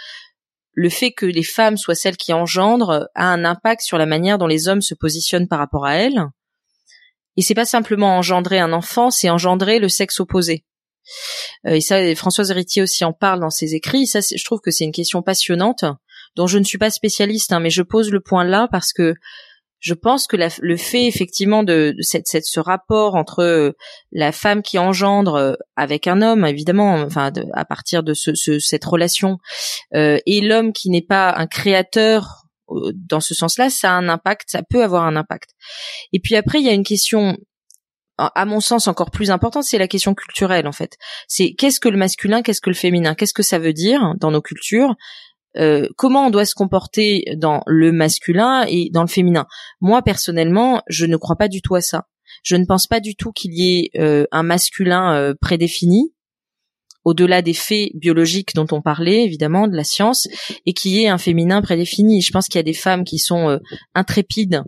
le 0.74 0.88
fait 0.90 1.10
que 1.10 1.26
les 1.26 1.42
femmes 1.42 1.76
soient 1.76 1.96
celles 1.96 2.16
qui 2.16 2.32
engendrent 2.32 3.08
a 3.16 3.26
un 3.26 3.44
impact 3.44 3.82
sur 3.82 3.98
la 3.98 4.06
manière 4.06 4.38
dont 4.38 4.46
les 4.46 4.68
hommes 4.68 4.82
se 4.82 4.94
positionnent 4.94 5.48
par 5.48 5.58
rapport 5.58 5.86
à 5.86 5.96
elles. 5.96 6.22
Et 7.36 7.42
c'est 7.42 7.54
pas 7.54 7.64
simplement 7.64 8.16
engendrer 8.16 8.60
un 8.60 8.72
enfant, 8.72 9.10
c'est 9.10 9.28
engendrer 9.28 9.80
le 9.80 9.88
sexe 9.88 10.20
opposé. 10.20 10.64
Euh, 11.66 11.74
et 11.74 11.80
ça, 11.80 12.14
Françoise 12.14 12.50
Héritier 12.50 12.82
aussi 12.82 13.04
en 13.04 13.12
parle 13.12 13.40
dans 13.40 13.50
ses 13.50 13.74
écrits. 13.74 14.06
Ça, 14.06 14.20
je 14.20 14.44
trouve 14.44 14.60
que 14.60 14.70
c'est 14.70 14.84
une 14.84 14.92
question 14.92 15.22
passionnante 15.22 15.84
dont 16.36 16.46
je 16.46 16.58
ne 16.58 16.64
suis 16.64 16.78
pas 16.78 16.90
spécialiste, 16.90 17.52
hein, 17.52 17.60
mais 17.60 17.70
je 17.70 17.82
pose 17.82 18.10
le 18.10 18.20
point 18.20 18.44
là 18.44 18.68
parce 18.70 18.92
que 18.92 19.14
je 19.80 19.94
pense 19.94 20.26
que 20.26 20.36
le 20.36 20.76
fait 20.76 21.06
effectivement 21.06 21.62
de, 21.62 21.94
cette, 22.00 22.26
ce 22.26 22.60
rapport 22.60 23.14
entre 23.14 23.40
euh, 23.40 23.72
la 24.10 24.32
femme 24.32 24.62
qui 24.62 24.78
engendre 24.78 25.34
euh, 25.36 25.54
avec 25.76 26.06
un 26.06 26.20
homme, 26.20 26.44
évidemment, 26.44 26.94
enfin 26.94 27.32
à 27.52 27.64
partir 27.64 28.02
de 28.02 28.12
ce, 28.14 28.32
cette 28.58 28.84
relation, 28.84 29.38
euh, 29.94 30.18
et 30.26 30.40
l'homme 30.40 30.72
qui 30.72 30.90
n'est 30.90 31.02
pas 31.02 31.32
un 31.36 31.46
créateur 31.46 32.44
dans 32.68 33.20
ce 33.20 33.34
sens-là, 33.34 33.70
ça 33.70 33.92
a 33.92 33.94
un 33.94 34.08
impact, 34.08 34.50
ça 34.50 34.62
peut 34.68 34.82
avoir 34.82 35.04
un 35.04 35.16
impact. 35.16 35.50
Et 36.12 36.20
puis 36.20 36.36
après, 36.36 36.60
il 36.60 36.66
y 36.66 36.68
a 36.68 36.74
une 36.74 36.84
question 36.84 37.38
à 38.18 38.44
mon 38.44 38.58
sens 38.58 38.88
encore 38.88 39.12
plus 39.12 39.30
importante, 39.30 39.62
c'est 39.62 39.78
la 39.78 39.86
question 39.86 40.12
culturelle 40.12 40.66
en 40.66 40.72
fait. 40.72 40.96
C'est 41.28 41.54
qu'est-ce 41.56 41.78
que 41.78 41.88
le 41.88 41.96
masculin, 41.96 42.42
qu'est-ce 42.42 42.60
que 42.60 42.68
le 42.68 42.74
féminin, 42.74 43.14
qu'est-ce 43.14 43.32
que 43.32 43.44
ça 43.44 43.60
veut 43.60 43.72
dire 43.72 44.14
dans 44.18 44.32
nos 44.32 44.42
cultures, 44.42 44.96
euh, 45.56 45.88
comment 45.96 46.26
on 46.26 46.30
doit 46.30 46.44
se 46.44 46.54
comporter 46.54 47.24
dans 47.36 47.62
le 47.66 47.92
masculin 47.92 48.64
et 48.68 48.90
dans 48.92 49.02
le 49.02 49.08
féminin? 49.08 49.46
Moi 49.80 50.02
personnellement, 50.02 50.82
je 50.88 51.06
ne 51.06 51.16
crois 51.16 51.36
pas 51.36 51.48
du 51.48 51.62
tout 51.62 51.74
à 51.74 51.80
ça. 51.80 52.06
Je 52.42 52.56
ne 52.56 52.64
pense 52.64 52.86
pas 52.86 53.00
du 53.00 53.16
tout 53.16 53.32
qu'il 53.32 53.54
y 53.54 53.78
ait 53.78 53.90
euh, 53.98 54.26
un 54.32 54.42
masculin 54.42 55.14
euh, 55.14 55.34
prédéfini 55.40 56.12
au-delà 57.04 57.40
des 57.40 57.54
faits 57.54 57.90
biologiques 57.94 58.54
dont 58.54 58.66
on 58.70 58.82
parlait, 58.82 59.24
évidemment, 59.24 59.66
de 59.66 59.74
la 59.74 59.84
science, 59.84 60.28
et 60.66 60.74
qui 60.74 61.02
est 61.02 61.08
un 61.08 61.16
féminin 61.16 61.62
prédéfini. 61.62 62.20
Je 62.20 62.30
pense 62.32 62.48
qu'il 62.48 62.58
y 62.58 62.60
a 62.60 62.64
des 62.64 62.74
femmes 62.74 63.04
qui 63.04 63.18
sont 63.18 63.48
euh, 63.48 63.58
intrépides, 63.94 64.62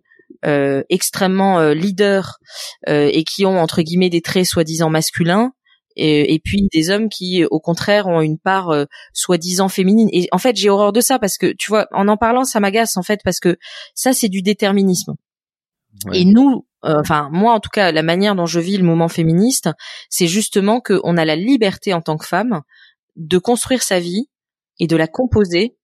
extrêmement 0.89 1.61
leaders, 1.73 2.39
et 2.87 3.25
qui 3.25 3.45
ont, 3.45 3.59
entre 3.59 3.83
guillemets, 3.83 4.09
des 4.09 4.23
traits 4.23 4.47
soi-disant 4.47 4.89
masculins, 4.89 5.53
et, 6.01 6.41
puis 6.45 6.69
des 6.73 6.91
hommes 6.91 7.09
qui, 7.09 7.45
au 7.45 7.61
contraire, 7.61 8.07
ont 8.07 8.21
une 8.21 8.39
part 8.39 8.75
soi-disant 9.13 9.69
féminine. 9.69 10.09
Et 10.13 10.29
en 10.33 10.39
fait, 10.39 10.57
j'ai 10.57 10.71
horreur 10.71 10.93
de 10.93 11.01
ça, 11.01 11.19
parce 11.19 11.39
que, 11.39 11.53
tu 11.59 11.69
vois, 11.69 11.87
en 11.93 12.09
en 12.09 12.17
parlant, 12.17 12.45
ça 12.45 12.61
m'agace, 12.61 12.97
en 12.97 13.03
fait, 13.03 13.21
parce 13.25 13.41
que 13.41 13.57
ça, 13.95 14.13
c'est 14.13 14.29
du 14.29 14.43
déterminisme. 14.43 15.15
Et 16.13 16.25
nous, 16.25 16.67
euh, 16.85 17.01
enfin 17.01 17.29
moi 17.33 17.53
en 17.53 17.61
tout 17.61 17.71
cas, 17.71 17.93
la 17.93 18.03
manière 18.03 18.35
dont 18.35 18.47
je 18.47 18.61
vis 18.61 18.77
le 18.77 18.85
mouvement 18.85 19.09
féministe, 19.09 19.69
c'est 20.09 20.27
justement 20.27 20.81
qu'on 20.81 21.17
a 21.17 21.25
la 21.25 21.37
liberté 21.37 21.93
en 21.93 22.01
tant 22.01 22.17
que 22.17 22.27
femme 22.27 22.63
de 23.17 23.39
construire 23.39 23.83
sa 23.83 24.01
vie 24.01 24.29
et 24.79 24.87
de 24.87 24.97
la 24.97 25.07
composer 25.07 25.77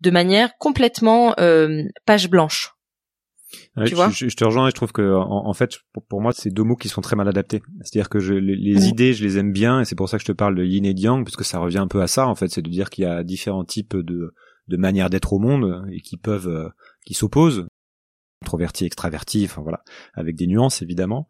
de 0.00 0.10
manière 0.10 0.56
complètement 0.58 1.34
euh, 1.40 1.82
page 2.04 2.28
blanche. 2.28 2.75
Tu 3.86 3.94
vois 3.94 4.10
je, 4.10 4.34
te 4.34 4.44
rejoins 4.44 4.66
et 4.66 4.70
je 4.70 4.74
trouve 4.74 4.92
que 4.92 5.14
en, 5.14 5.52
fait 5.52 5.78
pour, 6.08 6.20
moi 6.20 6.32
c'est 6.32 6.50
deux 6.50 6.62
mots 6.62 6.76
qui 6.76 6.88
sont 6.88 7.00
très 7.00 7.16
mal 7.16 7.28
adaptés. 7.28 7.62
C'est-à-dire 7.82 8.08
que 8.08 8.18
je, 8.18 8.34
les, 8.34 8.88
idées 8.88 9.14
je 9.14 9.24
les 9.24 9.38
aime 9.38 9.52
bien 9.52 9.80
et 9.80 9.84
c'est 9.84 9.94
pour 9.94 10.08
ça 10.08 10.18
que 10.18 10.22
je 10.22 10.26
te 10.26 10.36
parle 10.36 10.54
de 10.54 10.64
yin 10.64 10.84
et 10.84 10.92
yang 10.92 11.24
parce 11.24 11.36
que 11.36 11.44
ça 11.44 11.58
revient 11.58 11.78
un 11.78 11.88
peu 11.88 12.02
à 12.02 12.06
ça 12.06 12.26
en 12.26 12.34
fait, 12.34 12.48
c'est 12.48 12.62
de 12.62 12.70
dire 12.70 12.90
qu'il 12.90 13.04
y 13.04 13.06
a 13.06 13.22
différents 13.24 13.64
types 13.64 13.96
de 13.96 14.34
de 14.68 14.76
manières 14.76 15.10
d'être 15.10 15.32
au 15.32 15.38
monde 15.38 15.86
et 15.92 16.00
qui 16.00 16.16
peuvent 16.16 16.48
euh, 16.48 16.68
qui 17.04 17.14
s'opposent. 17.14 17.66
Introverti, 18.42 18.84
extraverti, 18.84 19.44
enfin 19.46 19.62
voilà, 19.62 19.82
avec 20.12 20.36
des 20.36 20.46
nuances 20.46 20.82
évidemment, 20.82 21.26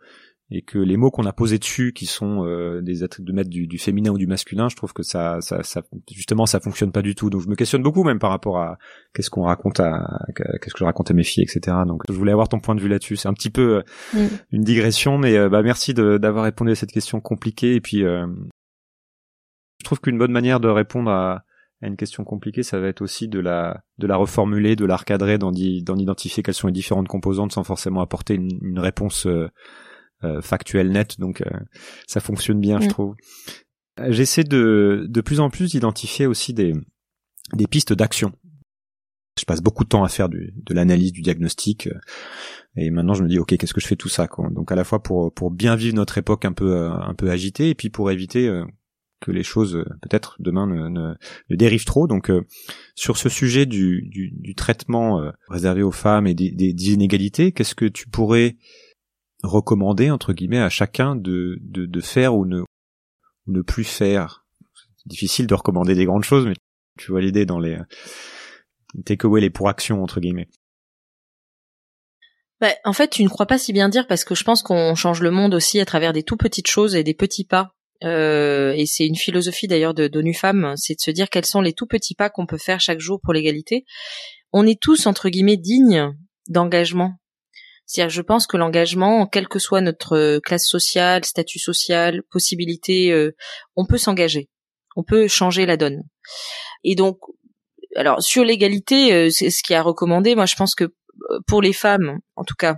et 0.50 0.62
que 0.62 0.78
les 0.78 0.96
mots 0.96 1.11
qu'on 1.11 1.26
a 1.26 1.32
posés 1.32 1.59
dessus, 1.59 1.92
qui 1.92 2.06
sont 2.06 2.46
euh, 2.46 2.80
des 2.80 3.02
attributs 3.02 3.32
de 3.32 3.35
mettre 3.35 3.50
du, 3.50 3.66
du, 3.66 3.78
féminin 3.78 4.12
ou 4.12 4.18
du 4.18 4.28
masculin, 4.28 4.68
je 4.68 4.76
trouve 4.76 4.92
que 4.92 5.02
ça, 5.02 5.40
ça, 5.40 5.64
ça, 5.64 5.82
justement, 6.12 6.46
ça 6.46 6.61
fonctionne 6.61 6.92
pas 6.92 7.02
du 7.02 7.16
tout. 7.16 7.30
Donc 7.30 7.42
je 7.42 7.48
me 7.48 7.56
questionne 7.56 7.82
beaucoup 7.82 8.04
même 8.04 8.20
par 8.20 8.30
rapport 8.30 8.59
à 8.59 8.78
qu'est-ce 9.12 9.28
qu'on 9.28 9.42
raconte 9.42 9.80
à, 9.80 10.06
qu'est-ce 10.37 10.72
que 10.72 10.78
je 10.78 10.85
raconte 10.85 11.11
à 11.11 11.14
mes 11.14 11.24
filles, 11.24 11.42
etc. 11.42 11.78
Donc 11.87 12.02
je 12.09 12.14
voulais 12.14 12.30
avoir 12.30 12.48
ton 12.48 12.61
point 12.61 12.76
de 12.76 12.80
vue 12.80 12.88
là-dessus. 12.88 13.16
C'est 13.16 13.28
un 13.28 13.35
petit 13.35 13.50
peu 13.50 13.82
euh, 14.14 14.18
mm. 14.20 14.26
une 14.52 14.62
digression, 14.62 15.18
mais 15.18 15.37
euh, 15.37 15.48
bah 15.48 15.62
merci 15.62 15.94
d'avoir 15.94 16.44
répondu 16.44 16.70
à 16.70 16.76
cette 16.76 16.92
question 16.92 17.20
compliquée. 17.20 17.74
Et 17.74 17.80
puis 17.80 18.02
je 18.02 19.85
trouve 19.85 20.00
qu'une 20.00 20.18
bonne 20.18 20.32
manière 20.32 20.61
de 20.61 20.68
répondre 20.68 21.11
à 21.11 21.44
à 21.82 21.88
une 21.88 21.96
question 21.96 22.24
compliquée, 22.24 22.62
ça 22.62 22.80
va 22.80 22.88
être 22.88 23.02
aussi 23.02 23.28
de 23.28 23.38
la 23.38 23.82
de 23.98 24.06
la 24.06 24.16
reformuler, 24.16 24.76
de 24.76 24.87
la 24.87 24.96
recadrer, 24.96 25.37
d'en 25.37 25.52
identifier 25.52 26.42
quelles 26.42 26.54
sont 26.54 26.68
les 26.68 26.72
différentes 26.72 27.09
composantes 27.09 27.52
sans 27.52 27.64
forcément 27.64 28.00
apporter 28.00 28.35
une, 28.35 28.78
réponse 28.78 29.26
euh, 30.24 30.26
euh, 30.26 30.40
factuelle 30.40 30.90
nette. 30.90 31.18
Donc 31.18 31.40
euh, 31.40 31.50
ça 32.07 32.20
fonctionne 32.20 32.61
bien, 32.61 32.81
je 32.81 32.87
mm. 32.87 32.90
trouve. 32.90 33.14
J'essaie 34.09 34.44
de 34.44 35.07
de 35.09 35.20
plus 35.20 35.40
en 35.40 35.50
plus 35.50 35.70
d'identifier 35.70 36.26
aussi 36.26 36.52
des 36.52 36.74
des 37.55 37.66
pistes 37.66 37.92
d'action. 37.92 38.33
Je 39.38 39.44
passe 39.44 39.61
beaucoup 39.61 39.85
de 39.85 39.90
temps 39.90 40.02
à 40.02 40.09
faire 40.09 40.31
du, 40.31 40.55
de 40.57 40.74
l'analyse, 40.74 41.12
du 41.12 41.20
diagnostic, 41.20 41.90
et 42.74 42.90
maintenant 42.90 43.12
je 43.12 43.22
me 43.22 43.29
dis 43.29 43.38
ok 43.38 43.57
qu'est-ce 43.57 43.74
que 43.74 43.81
je 43.81 43.87
fais 43.87 43.96
tout 43.96 44.09
ça 44.09 44.26
quoi. 44.29 44.48
Donc 44.50 44.72
à 44.72 44.74
la 44.74 44.85
fois 44.85 45.02
pour 45.02 45.33
pour 45.33 45.50
bien 45.50 45.76
vivre 45.76 45.94
notre 45.94 46.16
époque 46.16 46.44
un 46.46 46.52
peu 46.52 46.88
un 46.88 47.14
peu 47.14 47.31
agitée, 47.31 47.68
et 47.70 47.74
puis 47.74 47.90
pour 47.90 48.11
éviter 48.11 48.50
que 49.20 49.31
les 49.31 49.42
choses 49.42 49.76
euh, 49.76 49.85
peut-être 50.02 50.37
demain 50.38 50.66
ne, 50.66 50.88
ne, 50.88 51.16
dérivent 51.57 51.85
trop. 51.85 52.07
Donc 52.07 52.31
euh, 52.31 52.42
sur 52.94 53.16
ce 53.16 53.29
sujet 53.29 53.66
du, 53.66 54.02
du, 54.11 54.31
du 54.33 54.55
traitement 54.55 55.20
euh, 55.20 55.31
réservé 55.48 55.83
aux 55.83 55.92
femmes 55.92 56.26
et 56.26 56.35
des, 56.35 56.50
des, 56.50 56.92
inégalités, 56.92 57.52
qu'est-ce 57.52 57.74
que 57.74 57.87
tu 57.87 58.09
pourrais 58.09 58.57
recommander 59.42 60.11
entre 60.11 60.33
guillemets 60.33 60.61
à 60.61 60.68
chacun 60.68 61.16
de, 61.16 61.59
de, 61.61 61.87
de 61.87 62.01
faire 62.01 62.35
ou 62.35 62.46
ne, 62.46 62.61
ou 62.61 63.53
ne 63.53 63.62
plus 63.62 63.85
faire 63.85 64.46
difficile 65.07 65.46
de 65.46 65.55
recommander 65.55 65.94
des 65.94 66.05
grandes 66.05 66.25
choses, 66.25 66.46
mais 66.46 66.55
tu 66.99 67.12
vois 67.12 67.20
l'idée 67.20 67.46
dans 67.46 67.61
les 67.61 67.79
takeaway, 69.05 69.40
les 69.40 69.51
pour 69.51 69.68
action 69.68 70.03
entre 70.03 70.20
guillemets. 70.20 70.49
Bah, 72.61 72.72
en 72.85 72.94
fait, 72.94 73.09
tu 73.09 73.22
ne 73.22 73.29
crois 73.29 73.46
pas 73.46 73.59
si 73.59 73.72
bien 73.72 73.88
dire 73.88 74.07
parce 74.07 74.25
que 74.25 74.35
je 74.35 74.42
pense 74.42 74.62
qu'on 74.62 74.94
change 74.94 75.20
le 75.20 75.31
monde 75.31 75.55
aussi 75.55 75.79
à 75.79 75.85
travers 75.85 76.12
des 76.14 76.22
tout 76.22 76.38
petites 76.38 76.68
choses 76.68 76.94
et 76.94 77.05
des 77.05 77.14
petits 77.14 77.44
pas 77.44 77.77
euh, 78.05 78.72
et 78.77 78.87
c'est 78.87 79.07
une 79.07 79.16
philosophie 79.16 79.68
d'ailleurs 79.68 79.94
de 79.94 80.09
d'ONU 80.09 80.35
Femmes, 80.35 80.75
c'est 80.77 80.94
de 80.94 81.01
se 81.01 81.11
dire 81.11 81.31
quels 81.31 81.46
sont 81.46 81.61
les 81.61 81.72
tout 81.72 81.87
petits 81.87 82.14
pas 82.14 82.31
qu'on 82.31 82.46
peut 82.46 82.59
faire 82.59 82.81
chaque 82.81 83.01
jour 83.01 83.20
pour 83.22 83.33
l'égalité. 83.33 83.85
On 84.53 84.66
est 84.66 84.81
tous 84.81 85.07
entre 85.07 85.29
guillemets 85.29 85.57
dignes 85.57 86.12
d'engagement. 86.49 87.14
C'est-à-dire, 87.87 88.11
je 88.11 88.22
pense 88.22 88.46
que 88.46 88.57
l'engagement, 88.57 89.27
quelle 89.27 89.49
que 89.49 89.59
soit 89.59 89.81
notre 89.81 90.38
classe 90.38 90.66
sociale, 90.66 91.25
statut 91.25 91.59
social, 91.59 92.22
possibilité, 92.31 93.12
euh, 93.12 93.35
on 93.77 93.87
peut 93.87 93.99
s'engager, 93.99 94.49
on 94.96 95.05
peut 95.05 95.29
changer 95.29 95.66
la 95.66 95.77
donne. 95.77 96.03
Et 96.85 96.94
donc, 96.94 97.18
alors 97.94 98.22
sur 98.22 98.44
l'égalité, 98.44 99.12
euh, 99.12 99.31
c'est 99.31 99.51
ce 99.51 99.62
qui 99.62 99.75
a 99.75 99.83
recommandé. 99.83 100.35
Moi, 100.35 100.46
je 100.46 100.57
pense 100.57 100.75
que 100.75 100.94
pour 101.46 101.62
les 101.62 101.72
femmes, 101.72 102.18
en 102.35 102.44
tout 102.44 102.57
cas, 102.57 102.77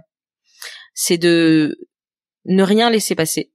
c'est 0.95 1.19
de 1.19 1.79
ne 2.45 2.63
rien 2.63 2.91
laisser 2.91 3.15
passer 3.15 3.51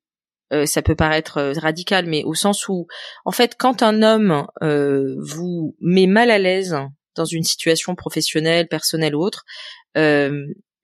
euh, 0.53 0.65
ça 0.65 0.81
peut 0.81 0.95
paraître 0.95 1.37
euh, 1.37 1.53
radical, 1.53 2.05
mais 2.05 2.23
au 2.23 2.35
sens 2.35 2.67
où, 2.67 2.87
en 3.25 3.31
fait, 3.31 3.55
quand 3.57 3.81
un 3.81 4.03
homme 4.03 4.45
euh, 4.61 5.15
vous 5.19 5.75
met 5.79 6.05
mal 6.05 6.29
à 6.29 6.37
l'aise 6.37 6.77
dans 7.15 7.25
une 7.25 7.43
situation 7.43 7.95
professionnelle, 7.95 8.67
personnelle 8.67 9.15
ou 9.15 9.21
autre, 9.21 9.45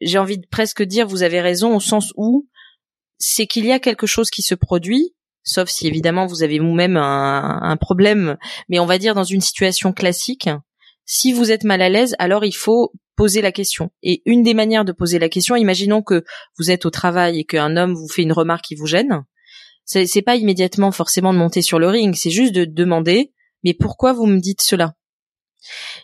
j'ai 0.01 0.17
envie 0.17 0.37
de 0.37 0.47
presque 0.47 0.83
dire, 0.83 1.07
vous 1.07 1.23
avez 1.23 1.41
raison, 1.41 1.75
au 1.75 1.79
sens 1.79 2.13
où 2.15 2.47
c'est 3.17 3.47
qu'il 3.47 3.65
y 3.65 3.71
a 3.71 3.79
quelque 3.79 4.07
chose 4.07 4.29
qui 4.29 4.41
se 4.41 4.55
produit, 4.55 5.13
sauf 5.43 5.69
si 5.69 5.87
évidemment 5.87 6.25
vous 6.25 6.43
avez 6.43 6.59
vous-même 6.59 6.97
un, 6.97 7.77
problème, 7.77 8.37
mais 8.69 8.79
on 8.79 8.85
va 8.85 8.97
dire 8.97 9.15
dans 9.15 9.23
une 9.23 9.41
situation 9.41 9.91
classique, 9.93 10.49
si 11.05 11.33
vous 11.33 11.51
êtes 11.51 11.63
mal 11.63 11.81
à 11.81 11.89
l'aise, 11.89 12.15
alors 12.19 12.45
il 12.45 12.55
faut 12.55 12.93
poser 13.15 13.41
la 13.41 13.51
question. 13.51 13.91
Et 14.03 14.21
une 14.25 14.43
des 14.43 14.53
manières 14.53 14.85
de 14.85 14.91
poser 14.91 15.19
la 15.19 15.27
question, 15.27 15.55
imaginons 15.55 16.01
que 16.01 16.23
vous 16.57 16.71
êtes 16.71 16.85
au 16.85 16.89
travail 16.89 17.39
et 17.39 17.43
qu'un 17.43 17.75
homme 17.75 17.93
vous 17.93 18.07
fait 18.07 18.21
une 18.21 18.31
remarque 18.31 18.65
qui 18.65 18.75
vous 18.75 18.85
gêne, 18.85 19.23
c'est 19.85 20.21
pas 20.21 20.35
immédiatement 20.35 20.91
forcément 20.91 21.33
de 21.33 21.39
monter 21.39 21.61
sur 21.61 21.79
le 21.79 21.87
ring, 21.87 22.15
c'est 22.15 22.29
juste 22.29 22.53
de 22.53 22.63
demander 22.63 23.33
mais 23.63 23.73
pourquoi 23.73 24.13
vous 24.13 24.25
me 24.25 24.39
dites 24.39 24.61
cela? 24.61 24.95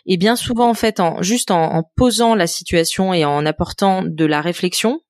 Et 0.06 0.16
bien 0.16 0.36
souvent 0.36 0.68
en 0.68 0.74
fait, 0.74 1.00
en 1.00 1.22
juste 1.22 1.50
en, 1.50 1.82
posant 1.96 2.34
la 2.34 2.46
situation 2.46 3.14
et 3.14 3.24
en 3.24 3.46
apportant 3.46 4.02
de 4.02 4.24
la 4.24 4.40
réflexion, 4.40 5.00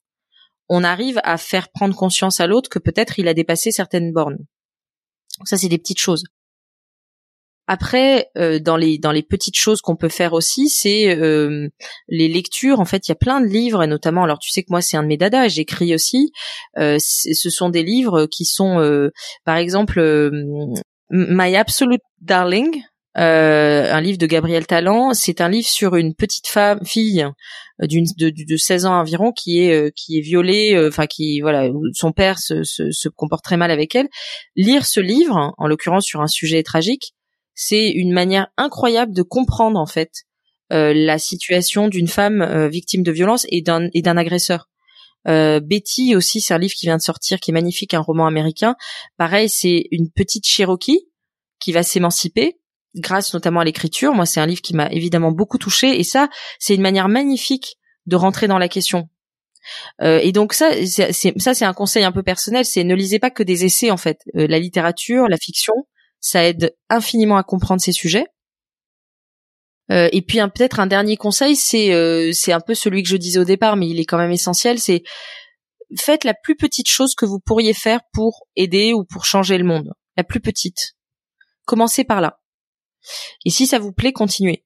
on 0.69 0.85
arrive 0.85 1.21
à 1.25 1.37
faire 1.37 1.69
prendre 1.71 1.95
conscience 1.95 2.41
à 2.41 2.47
l'autre 2.47 2.71
que 2.71 2.79
peut-être 2.79 3.19
il 3.19 3.29
a 3.29 3.35
dépassé 3.35 3.71
certaines 3.71 4.13
bornes. 4.13 4.39
Ça 5.45 5.57
c'est 5.57 5.69
des 5.69 5.79
petites 5.79 6.01
choses. 6.01 6.25
Après, 7.69 8.31
euh, 8.39 8.61
dans 8.61 8.77
les 8.77 8.97
dans 8.97 9.11
les 9.11 9.25
petites 9.25 9.57
choses 9.57 9.81
qu'on 9.81 9.97
peut 9.97 10.09
faire 10.09 10.35
aussi, 10.35 10.69
c'est 10.69 11.17
euh, 11.17 11.69
les 12.09 12.29
lectures. 12.29 12.79
En 12.79 12.85
fait, 12.85 13.09
il 13.09 13.11
y 13.11 13.13
a 13.13 13.17
plein 13.17 13.41
de 13.41 13.47
livres, 13.47 13.83
et 13.83 13.89
notamment, 13.89 14.23
alors 14.23 14.39
tu 14.39 14.51
sais 14.51 14.63
que 14.63 14.69
moi 14.71 14.81
c'est 14.81 14.97
un 14.97 15.03
de 15.03 15.09
mes 15.09 15.17
dadas, 15.17 15.49
j'écris 15.49 15.93
aussi. 15.93 16.31
Euh, 16.79 16.99
ce 17.01 17.51
sont 17.51 17.69
des 17.69 17.83
livres 17.83 18.27
qui 18.27 18.45
sont, 18.45 19.11
par 19.45 19.57
exemple, 19.57 20.01
My 21.11 21.57
Absolute 21.57 22.03
Darling, 22.21 22.83
un 23.17 24.01
livre 24.01 24.19
de 24.19 24.27
Gabriel 24.27 24.67
Talent. 24.67 25.15
C'est 25.15 25.41
un 25.41 25.49
livre 25.49 25.67
sur 25.67 25.97
une 25.97 26.15
petite 26.15 26.47
femme, 26.47 26.81
fille 26.85 27.27
d'une 27.81 28.05
de, 28.19 28.31
de, 28.31 28.57
16 28.57 28.87
ans 28.87 28.99
environ 28.99 29.33
qui 29.33 29.61
est 29.61 29.95
qui 29.95 30.19
est 30.19 30.23
violée, 30.23 30.79
enfin 30.87 31.07
qui 31.07 31.41
voilà, 31.41 31.71
son 31.95 32.13
père 32.13 32.39
se, 32.39 32.63
se, 32.63 32.91
se 32.91 33.09
comporte 33.09 33.45
très 33.45 33.57
mal 33.57 33.71
avec 33.71 33.95
elle. 33.95 34.09
Lire 34.55 34.87
ce 34.87 35.01
livre, 35.01 35.55
en 35.57 35.67
l'occurrence 35.67 36.05
sur 36.05 36.21
un 36.21 36.27
sujet 36.27 36.63
tragique, 36.63 37.15
c'est 37.55 37.89
une 37.89 38.13
manière 38.13 38.49
incroyable 38.57 39.13
de 39.13 39.23
comprendre 39.23 39.81
en 39.81 39.87
fait 39.87 40.11
euh, 40.73 40.93
la 40.95 41.19
situation 41.19 41.89
d'une 41.89 42.09
femme 42.09 42.43
euh, 42.43 42.69
victime 42.69 43.03
de 43.03 43.13
violence 43.13 43.47
et 43.51 43.63
d'un 43.63 43.89
et 43.95 44.03
d'un 44.03 44.17
agresseur. 44.17 44.69
Euh, 45.29 45.61
Betty 45.61 46.15
aussi, 46.15 46.41
c'est 46.41 46.55
un 46.55 46.59
livre 46.59 46.75
qui 46.75 46.87
vient 46.87 46.97
de 46.97 47.03
sortir, 47.03 47.41
qui 47.41 47.51
est 47.51 47.55
magnifique, 47.55 47.95
un 47.95 48.01
roman 48.01 48.27
américain. 48.27 48.77
Pareil, 49.17 49.49
c'est 49.49 49.87
une 49.91 50.11
petite 50.11 50.47
Cherokee 50.47 51.09
qui 51.61 51.73
va 51.73 51.83
s'émanciper 51.83 52.59
grâce 52.97 53.33
notamment 53.35 53.61
à 53.61 53.65
l'écriture. 53.65 54.15
Moi, 54.15 54.27
c'est 54.27 54.41
un 54.41 54.47
livre 54.47 54.63
qui 54.63 54.75
m'a 54.75 54.87
évidemment 54.91 55.33
beaucoup 55.33 55.59
touchée 55.59 55.99
et 55.99 56.05
ça, 56.05 56.29
c'est 56.59 56.75
une 56.75 56.83
manière 56.83 57.09
magnifique 57.09 57.77
de 58.07 58.17
rentrer 58.17 58.49
dans 58.49 58.59
la 58.59 58.69
question. 58.69 59.09
et 60.01 60.31
donc 60.31 60.53
ça, 60.53 60.71
c'est, 60.87 61.39
ça 61.39 61.55
c'est 61.55 61.65
un 61.65 61.73
conseil 61.73 62.05
un 62.05 62.13
peu 62.13 62.23
personnel, 62.23 62.65
c'est 62.65 62.85
ne 62.85 62.95
lisez 62.95 63.19
pas 63.19 63.31
que 63.31 63.43
des 63.43 63.65
essais 63.65 63.91
en 63.91 63.97
fait. 63.97 64.21
la 64.35 64.61
littérature, 64.61 65.27
la 65.29 65.39
fiction, 65.39 65.75
ça 66.21 66.45
aide 66.45 66.75
infiniment 66.89 67.37
à 67.37 67.43
comprendre 67.43 67.81
ces 67.81 67.93
sujets. 67.93 68.27
Euh, 69.91 70.09
et 70.13 70.23
puis 70.23 70.39
peut-être 70.39 70.81
un 70.81 70.87
dernier 70.87 71.17
conseil, 71.17 71.57
c'est 71.57 71.93
euh, 71.93 72.33
c'est 72.33 72.53
un 72.53 72.61
peu 72.61 72.75
celui 72.75 73.03
que 73.03 73.09
je 73.09 73.17
disais 73.17 73.39
au 73.39 73.45
départ, 73.45 73.77
mais 73.77 73.89
il 73.89 74.01
est 74.01 74.05
quand 74.05 74.19
même 74.19 74.33
essentiel. 74.33 74.79
C'est 74.79 75.03
faites 75.97 76.25
la 76.25 76.35
plus 76.35 76.57
petite 76.57 76.89
chose 76.89 77.15
que 77.15 77.27
vous 77.27 77.39
pourriez 77.39 77.73
faire 77.73 78.01
pour 78.13 78.47
aider 78.57 78.93
ou 78.93 79.05
pour 79.05 79.25
changer 79.25 79.59
le 79.59 79.65
monde. 79.65 79.93
La 80.17 80.25
plus 80.25 80.41
petite. 80.41 80.97
Commencez 81.65 82.05
par 82.05 82.21
là. 82.21 82.41
Et 83.45 83.51
si 83.51 83.67
ça 83.67 83.79
vous 83.79 83.93
plaît, 83.93 84.13
continuez. 84.13 84.65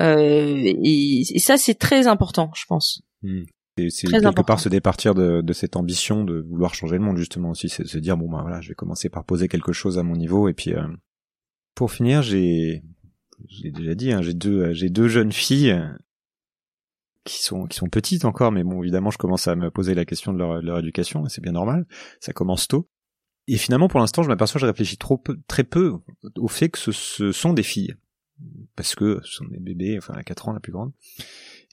Euh, 0.00 0.72
et, 0.82 1.24
ça, 1.38 1.56
c'est 1.56 1.74
très 1.74 2.06
important, 2.06 2.50
je 2.54 2.64
pense. 2.66 3.02
Hmm. 3.22 3.42
C'est 3.76 4.06
quelque 4.06 4.42
part 4.42 4.60
se 4.60 4.68
départir 4.68 5.14
de, 5.14 5.40
de, 5.40 5.52
cette 5.52 5.74
ambition 5.74 6.22
de 6.22 6.46
vouloir 6.48 6.74
changer 6.74 6.96
le 6.96 7.02
monde 7.02 7.16
justement 7.16 7.50
aussi, 7.50 7.68
c'est 7.68 7.84
se 7.84 7.98
dire 7.98 8.16
bon 8.16 8.30
bah 8.30 8.38
voilà, 8.40 8.60
je 8.60 8.68
vais 8.68 8.74
commencer 8.76 9.08
par 9.08 9.24
poser 9.24 9.48
quelque 9.48 9.72
chose 9.72 9.98
à 9.98 10.04
mon 10.04 10.14
niveau 10.14 10.48
et 10.48 10.54
puis 10.54 10.74
euh, 10.74 10.86
pour 11.74 11.90
finir, 11.90 12.22
j'ai 12.22 12.84
j'ai 13.48 13.72
déjà 13.72 13.96
dit, 13.96 14.12
hein, 14.12 14.22
j'ai 14.22 14.32
deux 14.32 14.72
j'ai 14.74 14.90
deux 14.90 15.08
jeunes 15.08 15.32
filles 15.32 15.76
qui 17.24 17.42
sont 17.42 17.66
qui 17.66 17.76
sont 17.76 17.88
petites 17.88 18.24
encore, 18.24 18.52
mais 18.52 18.62
bon 18.62 18.80
évidemment 18.80 19.10
je 19.10 19.18
commence 19.18 19.48
à 19.48 19.56
me 19.56 19.72
poser 19.72 19.94
la 19.94 20.04
question 20.04 20.32
de 20.32 20.38
leur, 20.38 20.60
de 20.60 20.66
leur 20.66 20.78
éducation, 20.78 21.26
c'est 21.26 21.42
bien 21.42 21.52
normal, 21.52 21.84
ça 22.20 22.32
commence 22.32 22.68
tôt. 22.68 22.88
Et 23.46 23.56
finalement 23.56 23.88
pour 23.88 24.00
l'instant 24.00 24.22
je 24.22 24.28
m'aperçois 24.28 24.60
je 24.60 24.66
réfléchis 24.66 24.96
trop 24.96 25.18
peu, 25.18 25.38
très 25.48 25.64
peu 25.64 25.94
au 26.36 26.48
fait 26.48 26.70
que 26.70 26.78
ce, 26.78 26.92
ce 26.92 27.32
sont 27.32 27.52
des 27.52 27.62
filles 27.62 27.94
parce 28.76 28.94
que 28.94 29.20
ce 29.24 29.32
sont 29.32 29.44
des 29.44 29.58
bébés, 29.58 29.96
enfin 29.98 30.14
à 30.14 30.22
4 30.22 30.48
ans 30.48 30.52
la 30.52 30.60
plus 30.60 30.72
grande. 30.72 30.92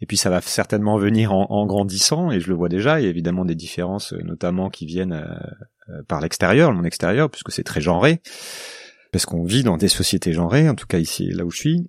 Et 0.02 0.06
puis 0.06 0.18
ça 0.18 0.30
va 0.30 0.42
certainement 0.42 0.98
venir 0.98 1.32
en, 1.32 1.66
grandissant, 1.68 2.32
et 2.32 2.40
je 2.40 2.50
le 2.50 2.56
vois 2.56 2.70
déjà, 2.70 3.00
il 3.00 3.04
y 3.04 3.08
a 3.08 3.10
évidemment 3.10 3.46
des 3.46 3.56
différences, 3.56 4.14
notamment 4.14 4.72
qui 4.72 4.88
viennent 4.88 5.14
euh, 5.14 5.36
euh, 5.90 6.04
par 6.08 6.22
l'extérieur, 6.22 6.72
le 6.72 6.78
monde 6.78 6.88
extérieur, 6.88 7.30
puisque 7.30 7.52
c'est 7.52 7.64
très 7.64 7.82
genré, 7.82 8.22
parce 9.12 9.28
qu'on 9.28 9.44
vit 9.44 9.64
dans 9.64 9.78
des 9.78 9.88
sociétés 9.88 10.34
genrées, 10.34 10.68
en 10.68 10.76
tout 10.76 10.88
cas 10.88 10.98
ici, 10.98 11.30
là 11.30 11.46
où 11.46 11.52
je 11.52 11.58
suis. 11.58 11.88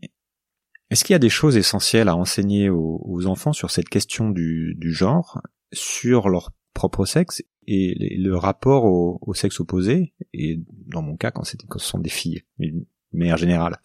Est-ce 0.91 1.05
qu'il 1.05 1.15
y 1.15 1.17
a 1.17 1.21
des 1.21 1.31
choses 1.31 1.57
essentielles 1.57 2.09
à 2.09 2.17
enseigner 2.17 2.69
aux, 2.69 3.27
enfants 3.27 3.55
sur 3.55 3.71
cette 3.71 3.89
question 3.89 4.29
du, 4.29 4.77
genre, 4.93 5.41
sur 5.73 6.29
leur 6.29 6.53
propre 6.75 7.07
sexe 7.07 7.43
et 7.67 8.17
le 8.17 8.37
rapport 8.37 8.85
au, 8.85 9.35
sexe 9.35 9.61
opposé, 9.61 10.15
et 10.33 10.61
dans 10.87 11.03
mon 11.03 11.17
cas 11.17 11.31
quand, 11.31 11.43
quand 11.69 11.79
ce 11.79 11.87
sont 11.87 11.99
des 11.99 12.11
filles, 12.11 12.43
mais 12.59 12.71
de 12.71 12.85
manière 13.13 13.37
générale 13.37 13.81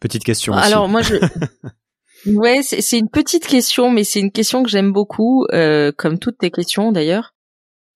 Petite 0.00 0.24
question. 0.24 0.52
Alors 0.52 0.88
moi 0.88 1.02
je 1.02 1.16
Ouais, 2.26 2.62
c'est 2.62 2.98
une 2.98 3.08
petite 3.08 3.46
question, 3.46 3.90
mais 3.90 4.02
c'est 4.02 4.20
une 4.20 4.32
question 4.32 4.62
que 4.62 4.68
j'aime 4.68 4.92
beaucoup, 4.92 5.46
euh, 5.52 5.92
comme 5.96 6.18
toutes 6.18 6.38
tes 6.38 6.50
questions 6.50 6.90
d'ailleurs. 6.90 7.34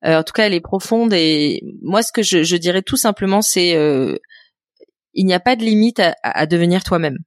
Euh, 0.04 0.18
en 0.18 0.22
tout 0.22 0.32
cas, 0.32 0.46
elle 0.46 0.54
est 0.54 0.60
profonde 0.60 1.12
et 1.12 1.60
moi, 1.82 2.02
ce 2.02 2.12
que 2.12 2.22
je, 2.22 2.42
je 2.42 2.56
dirais 2.56 2.82
tout 2.82 2.96
simplement, 2.96 3.42
c'est 3.42 3.74
euh, 3.76 4.16
il 5.12 5.26
n'y 5.26 5.34
a 5.34 5.40
pas 5.40 5.56
de 5.56 5.64
limite 5.64 6.00
à, 6.00 6.14
à 6.22 6.46
devenir 6.46 6.84
toi-même. 6.84 7.18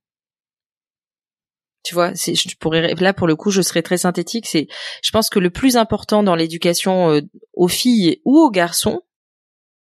Tu 1.85 1.93
vois, 1.93 2.13
je 2.13 2.55
pourrais 2.59 2.93
là 2.95 3.13
pour 3.13 3.27
le 3.27 3.35
coup, 3.35 3.51
je 3.51 3.61
serais 3.61 3.81
très 3.81 3.97
synthétique. 3.97 4.47
C'est, 4.47 4.67
je 5.03 5.11
pense 5.11 5.29
que 5.29 5.39
le 5.39 5.49
plus 5.49 5.77
important 5.77 6.23
dans 6.23 6.35
l'éducation 6.35 7.11
euh, 7.11 7.21
aux 7.53 7.67
filles 7.67 8.21
ou 8.25 8.37
aux 8.37 8.51
garçons, 8.51 9.01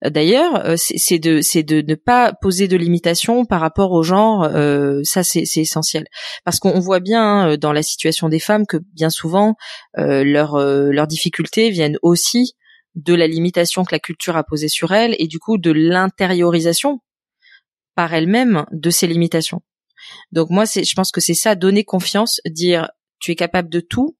D'ailleurs, 0.03 0.65
euh, 0.65 0.75
c'est 0.77 1.19
de, 1.19 1.41
de 1.61 1.81
ne 1.81 1.95
pas 1.95 2.33
poser 2.33 2.67
de 2.67 2.75
limitations 2.75 3.45
par 3.45 3.61
rapport 3.61 3.91
au 3.91 4.03
genre. 4.03 4.43
Euh, 4.43 4.99
ça, 5.03 5.23
c'est 5.23 5.45
essentiel 5.55 6.05
parce 6.43 6.59
qu'on 6.59 6.79
voit 6.79 6.99
bien 6.99 7.23
hein, 7.23 7.57
dans 7.57 7.71
la 7.71 7.81
situation 7.81 8.29
des 8.29 8.39
femmes 8.39 8.65
que 8.67 8.77
bien 8.93 9.09
souvent 9.09 9.55
euh, 9.97 10.23
leurs 10.23 10.57
leurs 10.57 11.07
difficultés 11.07 11.69
viennent 11.69 11.97
aussi 12.01 12.53
de 12.95 13.13
la 13.13 13.27
limitation 13.27 13.83
que 13.83 13.93
la 13.93 13.99
culture 13.99 14.37
a 14.37 14.43
posée 14.43 14.67
sur 14.67 14.91
elles 14.93 15.15
et 15.17 15.27
du 15.27 15.39
coup 15.39 15.57
de 15.57 15.71
l'intériorisation 15.71 16.99
par 17.95 18.13
elles-mêmes 18.13 18.65
de 18.71 18.89
ces 18.89 19.07
limitations. 19.07 19.61
Donc 20.31 20.49
moi, 20.49 20.65
je 20.65 20.93
pense 20.95 21.11
que 21.11 21.21
c'est 21.21 21.33
ça, 21.33 21.55
donner 21.55 21.83
confiance, 21.83 22.41
dire 22.45 22.89
tu 23.19 23.31
es 23.31 23.35
capable 23.35 23.69
de 23.69 23.79
tout, 23.79 24.17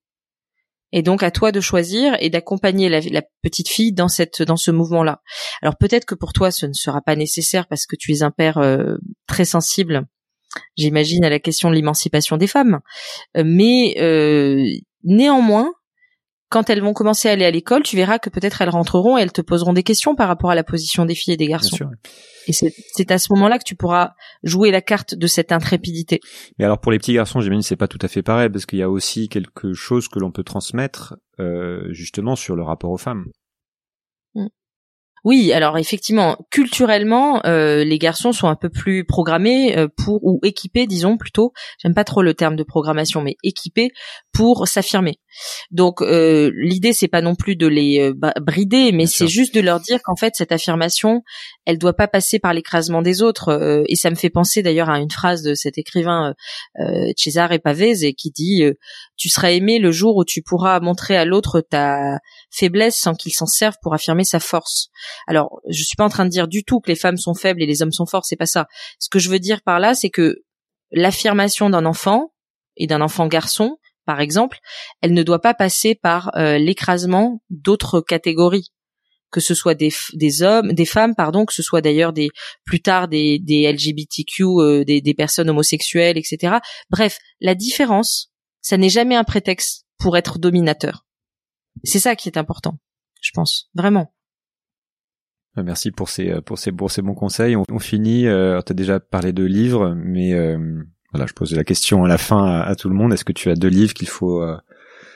et 0.91 1.01
donc 1.01 1.23
à 1.23 1.31
toi 1.31 1.51
de 1.51 1.59
choisir 1.59 2.15
et 2.19 2.29
d'accompagner 2.29 2.89
la, 2.89 3.21
petite 3.41 3.67
fille 3.67 3.91
dans 3.91 4.07
cette 4.07 4.41
dans 4.41 4.55
ce 4.55 4.71
mouvement-là. 4.71 5.21
Alors 5.61 5.77
peut-être 5.77 6.05
que 6.05 6.15
pour 6.15 6.31
toi 6.31 6.51
ce 6.51 6.65
ne 6.65 6.73
sera 6.73 7.01
pas 7.01 7.15
nécessaire 7.15 7.67
parce 7.67 7.85
que 7.85 7.95
tu 7.99 8.13
es 8.13 8.23
un 8.23 8.31
père 8.31 8.57
euh, 8.57 8.95
très 9.27 9.45
sensible, 9.45 10.05
j'imagine 10.77 11.25
à 11.25 11.29
la 11.29 11.39
question 11.39 11.69
de 11.69 11.75
l'émancipation 11.75 12.37
des 12.37 12.47
femmes, 12.47 12.79
euh, 13.35 13.43
mais 13.45 13.95
euh, 13.99 14.63
néanmoins 15.03 15.71
quand 16.49 16.69
elles 16.69 16.81
vont 16.81 16.93
commencer 16.93 17.27
à 17.27 17.31
aller 17.31 17.45
à 17.45 17.51
l'école, 17.51 17.83
tu 17.83 17.95
verras 17.95 18.19
que 18.19 18.29
peut-être 18.29 18.61
elles 18.61 18.69
rentreront 18.69 19.17
et 19.17 19.21
elles 19.21 19.31
te 19.31 19.41
poseront 19.41 19.73
des 19.73 19.83
questions 19.83 20.15
par 20.15 20.27
rapport 20.27 20.51
à 20.51 20.55
la 20.55 20.63
position 20.63 21.05
des 21.05 21.15
filles 21.15 21.33
et 21.33 21.37
des 21.37 21.47
garçons. 21.47 21.89
Et 22.47 22.53
c'est 22.53 23.11
à 23.11 23.17
ce 23.17 23.33
moment-là 23.33 23.57
que 23.57 23.63
tu 23.63 23.75
pourras 23.75 24.11
jouer 24.43 24.69
la 24.71 24.81
carte 24.81 25.15
de 25.15 25.27
cette 25.27 25.51
intrépidité. 25.51 26.19
Mais 26.59 26.65
alors 26.65 26.79
pour 26.79 26.91
les 26.91 26.99
petits 26.99 27.13
garçons, 27.13 27.41
j'imagine 27.41 27.63
c'est 27.63 27.75
pas 27.75 27.87
tout 27.87 27.99
à 28.01 28.07
fait 28.07 28.21
pareil 28.21 28.49
parce 28.49 28.65
qu'il 28.65 28.79
y 28.79 28.83
a 28.83 28.89
aussi 28.89 29.29
quelque 29.29 29.73
chose 29.73 30.07
que 30.07 30.19
l'on 30.19 30.31
peut 30.31 30.43
transmettre 30.43 31.15
euh, 31.39 31.87
justement 31.91 32.35
sur 32.35 32.55
le 32.55 32.63
rapport 32.63 32.91
aux 32.91 32.97
femmes. 32.97 33.25
Oui, 35.25 35.51
alors 35.53 35.79
effectivement, 35.79 36.37
culturellement, 36.51 37.43
euh, 37.47 37.83
les 37.83 37.97
garçons 37.97 38.31
sont 38.31 38.47
un 38.47 38.55
peu 38.55 38.69
plus 38.69 39.05
programmés 39.05 39.75
euh, 39.75 39.87
pour 39.87 40.23
ou 40.23 40.39
équipés, 40.43 40.85
disons 40.85 41.17
plutôt. 41.17 41.51
J'aime 41.81 41.95
pas 41.95 42.03
trop 42.03 42.21
le 42.21 42.35
terme 42.35 42.55
de 42.55 42.61
programmation, 42.61 43.21
mais 43.21 43.35
équipés 43.41 43.89
pour 44.33 44.67
s'affirmer. 44.67 45.17
Donc 45.71 46.01
euh, 46.01 46.51
l'idée 46.55 46.93
c'est 46.93 47.07
pas 47.07 47.21
non 47.21 47.33
plus 47.33 47.55
de 47.55 47.65
les 47.65 47.99
euh, 47.99 48.13
brider, 48.39 48.91
mais 48.91 49.07
c'est 49.07 49.27
juste 49.27 49.55
de 49.55 49.61
leur 49.61 49.79
dire 49.79 49.99
qu'en 50.03 50.15
fait 50.15 50.33
cette 50.35 50.51
affirmation, 50.51 51.23
elle 51.65 51.79
doit 51.79 51.95
pas 51.95 52.07
passer 52.07 52.37
par 52.37 52.53
l'écrasement 52.53 53.01
des 53.01 53.23
autres. 53.23 53.83
et 53.87 53.95
ça 53.95 54.11
me 54.11 54.15
fait 54.15 54.29
penser 54.29 54.61
d'ailleurs 54.61 54.91
à 54.91 54.99
une 54.99 55.09
phrase 55.09 55.41
de 55.41 55.55
cet 55.55 55.79
écrivain 55.79 56.35
Cesare 57.17 57.59
Pavese 57.63 58.05
qui 58.15 58.29
dit 58.29 58.63
"Tu 59.17 59.29
seras 59.29 59.51
aimé 59.51 59.79
le 59.79 59.91
jour 59.91 60.15
où 60.17 60.23
tu 60.23 60.43
pourras 60.43 60.79
montrer 60.79 61.17
à 61.17 61.25
l'autre 61.25 61.61
ta 61.61 62.19
faiblesse 62.51 62.97
sans 62.97 63.15
qu'il 63.15 63.33
s'en 63.33 63.47
serve 63.47 63.75
pour 63.81 63.93
affirmer 63.93 64.23
sa 64.23 64.39
force." 64.39 64.89
Alors, 65.27 65.59
je 65.69 65.83
suis 65.83 65.95
pas 65.95 66.05
en 66.05 66.09
train 66.09 66.25
de 66.25 66.29
dire 66.29 66.47
du 66.47 66.63
tout 66.63 66.79
que 66.79 66.89
les 66.89 66.95
femmes 66.95 67.17
sont 67.17 67.33
faibles 67.33 67.61
et 67.61 67.65
les 67.65 67.81
hommes 67.81 67.91
sont 67.91 68.05
forts, 68.05 68.25
c'est 68.25 68.35
pas 68.35 68.45
ça. 68.45 68.67
Ce 68.99 69.09
que 69.09 69.19
je 69.19 69.29
veux 69.29 69.39
dire 69.39 69.61
par 69.61 69.79
là, 69.79 69.93
c'est 69.93 70.09
que 70.09 70.43
l'affirmation 70.91 71.69
d'un 71.69 71.85
enfant 71.85 72.33
et 72.77 72.87
d'un 72.87 73.01
enfant 73.01 73.27
garçon, 73.27 73.77
par 74.05 74.21
exemple, 74.21 74.59
elle 75.01 75.13
ne 75.13 75.23
doit 75.23 75.41
pas 75.41 75.53
passer 75.53 75.95
par 75.95 76.35
euh, 76.37 76.57
l'écrasement 76.57 77.41
d'autres 77.49 78.01
catégories 78.01 78.71
que 79.31 79.41
ce 79.41 79.53
soit 79.53 79.75
des, 79.75 79.91
hommes, 80.43 80.71
des 80.71 80.85
femmes, 80.85 81.13
pardon, 81.13 81.45
que 81.45 81.53
ce 81.53 81.61
soit 81.61 81.81
d'ailleurs 81.81 82.13
des 82.13 82.29
plus 82.63 82.81
tard 82.81 83.09
des, 83.09 83.37
LGBTQ, 83.45 84.43
euh, 84.43 84.83
des 84.85 85.13
personnes 85.13 85.49
homosexuelles, 85.49 86.17
etc. 86.17 86.59
Bref, 86.89 87.17
la 87.41 87.53
différence, 87.53 88.31
ça 88.61 88.77
n'est 88.77 88.87
jamais 88.87 89.15
un 89.15 89.25
prétexte 89.25 89.85
pour 89.97 90.15
être 90.15 90.39
dominateur. 90.39 91.05
C'est 91.83 91.99
ça 91.99 92.15
qui 92.15 92.29
est 92.29 92.37
important, 92.37 92.79
je 93.21 93.31
pense, 93.33 93.69
vraiment. 93.73 94.14
Euh, 95.57 95.63
merci 95.63 95.91
pour 95.91 96.09
ces 96.09 96.29
euh, 96.29 96.41
pour 96.41 96.59
ces 96.59 96.71
bons 96.71 97.13
conseils. 97.13 97.55
On, 97.55 97.79
finit. 97.79 98.27
Euh, 98.27 98.61
tu 98.61 98.73
déjà 98.73 98.99
parlé 98.99 99.33
de 99.33 99.43
livres, 99.43 99.93
mais 99.95 100.33
euh, 100.33 100.57
voilà, 101.11 101.25
je 101.27 101.33
pose 101.33 101.53
la 101.55 101.63
question 101.63 102.03
à 102.03 102.07
la 102.07 102.17
fin 102.17 102.45
à, 102.45 102.75
tout 102.75 102.89
le 102.89 102.95
monde. 102.95 103.13
Est-ce 103.13 103.25
que 103.25 103.33
tu 103.33 103.49
as 103.49 103.55
deux 103.55 103.69
livres 103.69 103.93
qu'il 103.93 104.07
faut 104.07 104.45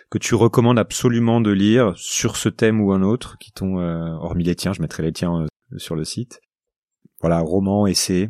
que 0.09 0.17
tu 0.17 0.35
recommandes 0.35 0.79
absolument 0.79 1.41
de 1.41 1.51
lire 1.51 1.93
sur 1.95 2.37
ce 2.37 2.49
thème 2.49 2.81
ou 2.81 2.91
un 2.93 3.01
autre, 3.01 3.37
qui 3.39 3.51
t'ont 3.51 3.77
hormis 3.77 4.43
les 4.43 4.55
tiens, 4.55 4.73
je 4.73 4.81
mettrai 4.81 5.03
les 5.03 5.11
tiens 5.11 5.45
sur 5.77 5.95
le 5.95 6.05
site? 6.05 6.39
Voilà, 7.21 7.39
roman, 7.39 7.85
essai. 7.85 8.29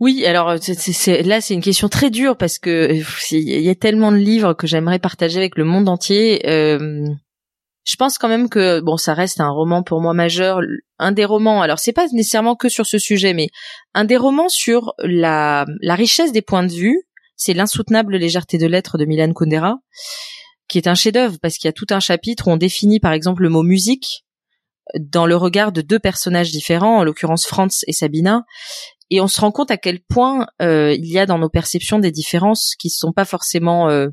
Oui, 0.00 0.26
alors 0.26 0.54
là 0.54 1.40
c'est 1.40 1.54
une 1.54 1.62
question 1.62 1.88
très 1.88 2.10
dure 2.10 2.36
parce 2.36 2.58
que 2.58 2.92
il 3.30 3.62
y 3.62 3.70
a 3.70 3.74
tellement 3.74 4.10
de 4.10 4.16
livres 4.16 4.52
que 4.52 4.66
j'aimerais 4.66 4.98
partager 4.98 5.38
avec 5.38 5.56
le 5.56 5.64
monde 5.64 5.88
entier. 5.88 6.46
Euh, 6.48 7.06
je 7.84 7.96
pense 7.96 8.18
quand 8.18 8.28
même 8.28 8.48
que 8.48 8.80
bon, 8.80 8.96
ça 8.96 9.14
reste 9.14 9.40
un 9.40 9.50
roman 9.50 9.82
pour 9.82 10.00
moi 10.00 10.14
majeur, 10.14 10.60
un 10.98 11.12
des 11.12 11.24
romans. 11.24 11.62
Alors 11.62 11.78
c'est 11.78 11.92
pas 11.92 12.06
nécessairement 12.12 12.56
que 12.56 12.68
sur 12.68 12.86
ce 12.86 12.98
sujet, 12.98 13.34
mais 13.34 13.48
un 13.92 14.04
des 14.04 14.16
romans 14.16 14.48
sur 14.48 14.94
la 14.98 15.66
la 15.80 15.94
richesse 15.94 16.32
des 16.32 16.42
points 16.42 16.64
de 16.64 16.72
vue. 16.72 17.02
C'est 17.36 17.54
l'insoutenable 17.54 18.16
légèreté 18.16 18.58
de 18.58 18.66
l'être 18.66 18.96
de 18.96 19.04
Milan 19.04 19.32
Kundera, 19.32 19.78
qui 20.68 20.78
est 20.78 20.86
un 20.86 20.94
chef-d'œuvre 20.94 21.36
parce 21.42 21.58
qu'il 21.58 21.68
y 21.68 21.70
a 21.70 21.72
tout 21.72 21.86
un 21.90 22.00
chapitre 22.00 22.48
où 22.48 22.52
on 22.52 22.56
définit 22.56 23.00
par 23.00 23.12
exemple 23.12 23.42
le 23.42 23.48
mot 23.48 23.62
musique 23.62 24.24
dans 24.98 25.26
le 25.26 25.36
regard 25.36 25.72
de 25.72 25.80
deux 25.80 25.98
personnages 25.98 26.50
différents, 26.50 26.98
en 26.98 27.04
l'occurrence 27.04 27.46
Franz 27.46 27.84
et 27.86 27.92
Sabina, 27.92 28.44
et 29.10 29.20
on 29.20 29.28
se 29.28 29.40
rend 29.40 29.50
compte 29.50 29.70
à 29.70 29.76
quel 29.76 30.00
point 30.00 30.46
euh, 30.62 30.92
il 30.92 31.06
y 31.06 31.18
a 31.18 31.26
dans 31.26 31.38
nos 31.38 31.48
perceptions 31.48 31.98
des 31.98 32.10
différences 32.10 32.74
qui 32.78 32.88
ne 32.88 32.92
sont 33.08 33.12
pas 33.12 33.24
forcément 33.24 33.88
euh, 33.88 34.08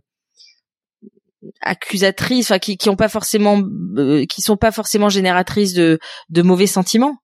accusatrices, 1.62 2.52
enfin 2.52 2.60
qui 2.60 2.78
qui 2.78 2.90
ont 2.90 2.96
pas 2.96 3.10
forcément, 3.10 3.62
euh, 3.98 4.26
qui 4.26 4.42
sont 4.42 4.58
pas 4.58 4.72
forcément 4.72 5.10
génératrices 5.10 5.74
de 5.74 6.00
de 6.30 6.42
mauvais 6.42 6.68
sentiments 6.68 7.18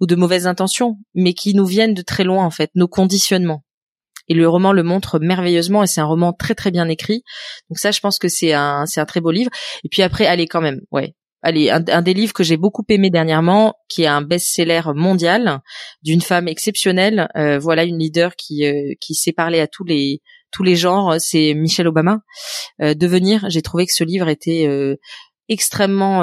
ou 0.00 0.06
de 0.06 0.16
mauvaises 0.16 0.46
intentions, 0.46 0.96
mais 1.14 1.34
qui 1.34 1.54
nous 1.54 1.66
viennent 1.66 1.94
de 1.94 2.02
très 2.02 2.24
loin 2.24 2.44
en 2.44 2.50
fait, 2.50 2.70
nos 2.74 2.88
conditionnements. 2.88 3.62
Et 4.28 4.34
le 4.34 4.48
roman 4.48 4.72
le 4.72 4.82
montre 4.82 5.18
merveilleusement 5.20 5.82
et 5.82 5.86
c'est 5.86 6.00
un 6.00 6.06
roman 6.06 6.32
très 6.32 6.54
très 6.54 6.70
bien 6.70 6.88
écrit. 6.88 7.22
Donc 7.70 7.78
ça, 7.78 7.92
je 7.92 8.00
pense 8.00 8.18
que 8.18 8.28
c'est 8.28 8.52
un 8.52 8.84
c'est 8.86 9.00
un 9.00 9.04
très 9.04 9.20
beau 9.20 9.30
livre. 9.30 9.50
Et 9.84 9.88
puis 9.88 10.02
après, 10.02 10.26
allez 10.26 10.46
quand 10.46 10.60
même, 10.60 10.80
ouais. 10.90 11.14
Allez, 11.42 11.70
un, 11.70 12.02
des 12.02 12.14
livres 12.14 12.32
que 12.32 12.42
j'ai 12.42 12.56
beaucoup 12.56 12.82
aimé 12.88 13.08
dernièrement, 13.08 13.74
qui 13.88 14.02
est 14.02 14.08
un 14.08 14.22
best-seller 14.22 14.80
mondial 14.96 15.60
d'une 16.02 16.20
femme 16.20 16.48
exceptionnelle. 16.48 17.28
Euh, 17.36 17.60
voilà 17.60 17.84
une 17.84 17.98
leader 17.98 18.34
qui 18.34 18.66
euh, 18.66 18.94
qui 19.00 19.14
sait 19.14 19.32
parler 19.32 19.60
à 19.60 19.68
tous 19.68 19.84
les 19.84 20.22
tous 20.56 20.62
les 20.62 20.76
genres, 20.76 21.16
c'est 21.18 21.52
Michelle 21.52 21.86
Obama. 21.86 22.20
Devenir, 22.78 23.44
j'ai 23.50 23.60
trouvé 23.60 23.84
que 23.84 23.92
ce 23.92 24.04
livre 24.04 24.28
était 24.28 24.66
extrêmement 25.50 26.22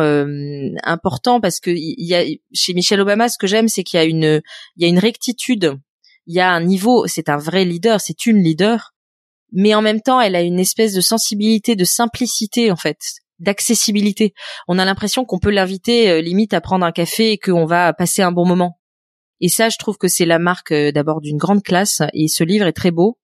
important 0.83 1.39
parce 1.39 1.59
que 1.59 1.69
il 1.69 2.07
y 2.07 2.15
a 2.15 2.23
chez 2.51 2.73
Michelle 2.73 2.99
Obama, 2.99 3.29
ce 3.29 3.37
que 3.37 3.45
j'aime, 3.45 3.67
c'est 3.67 3.83
qu'il 3.83 3.99
y 3.99 4.01
a 4.01 4.05
une 4.05 4.41
il 4.75 4.81
y 4.81 4.85
a 4.85 4.87
une 4.87 4.97
rectitude, 4.97 5.77
il 6.25 6.35
y 6.35 6.39
a 6.39 6.49
un 6.49 6.63
niveau, 6.63 7.05
c'est 7.05 7.29
un 7.29 7.37
vrai 7.37 7.63
leader, 7.63 8.01
c'est 8.01 8.25
une 8.25 8.41
leader, 8.41 8.95
mais 9.51 9.75
en 9.75 9.83
même 9.83 10.01
temps, 10.01 10.19
elle 10.19 10.35
a 10.35 10.41
une 10.41 10.59
espèce 10.59 10.93
de 10.93 11.01
sensibilité, 11.01 11.75
de 11.75 11.85
simplicité 11.85 12.71
en 12.71 12.75
fait 12.75 12.97
d'accessibilité. 13.37 14.33
On 14.67 14.79
a 14.79 14.85
l'impression 14.85 15.25
qu'on 15.25 15.39
peut 15.39 15.51
l'inviter 15.51 16.23
limite 16.23 16.55
à 16.55 16.61
prendre 16.61 16.85
un 16.85 16.91
café 16.91 17.33
et 17.33 17.37
qu'on 17.37 17.65
va 17.65 17.93
passer 17.93 18.23
un 18.23 18.31
bon 18.31 18.47
moment. 18.47 18.79
Et 19.43 19.49
ça, 19.49 19.67
je 19.67 19.77
trouve 19.77 19.97
que 19.97 20.07
c'est 20.07 20.25
la 20.25 20.39
marque 20.39 20.71
euh, 20.71 20.93
d'abord 20.93 21.19
d'une 21.19 21.35
grande 21.35 21.63
classe. 21.63 22.01
Et 22.13 22.29
ce 22.29 22.45
livre 22.45 22.65
est 22.65 22.71
très 22.71 22.91
beau. 22.91 23.17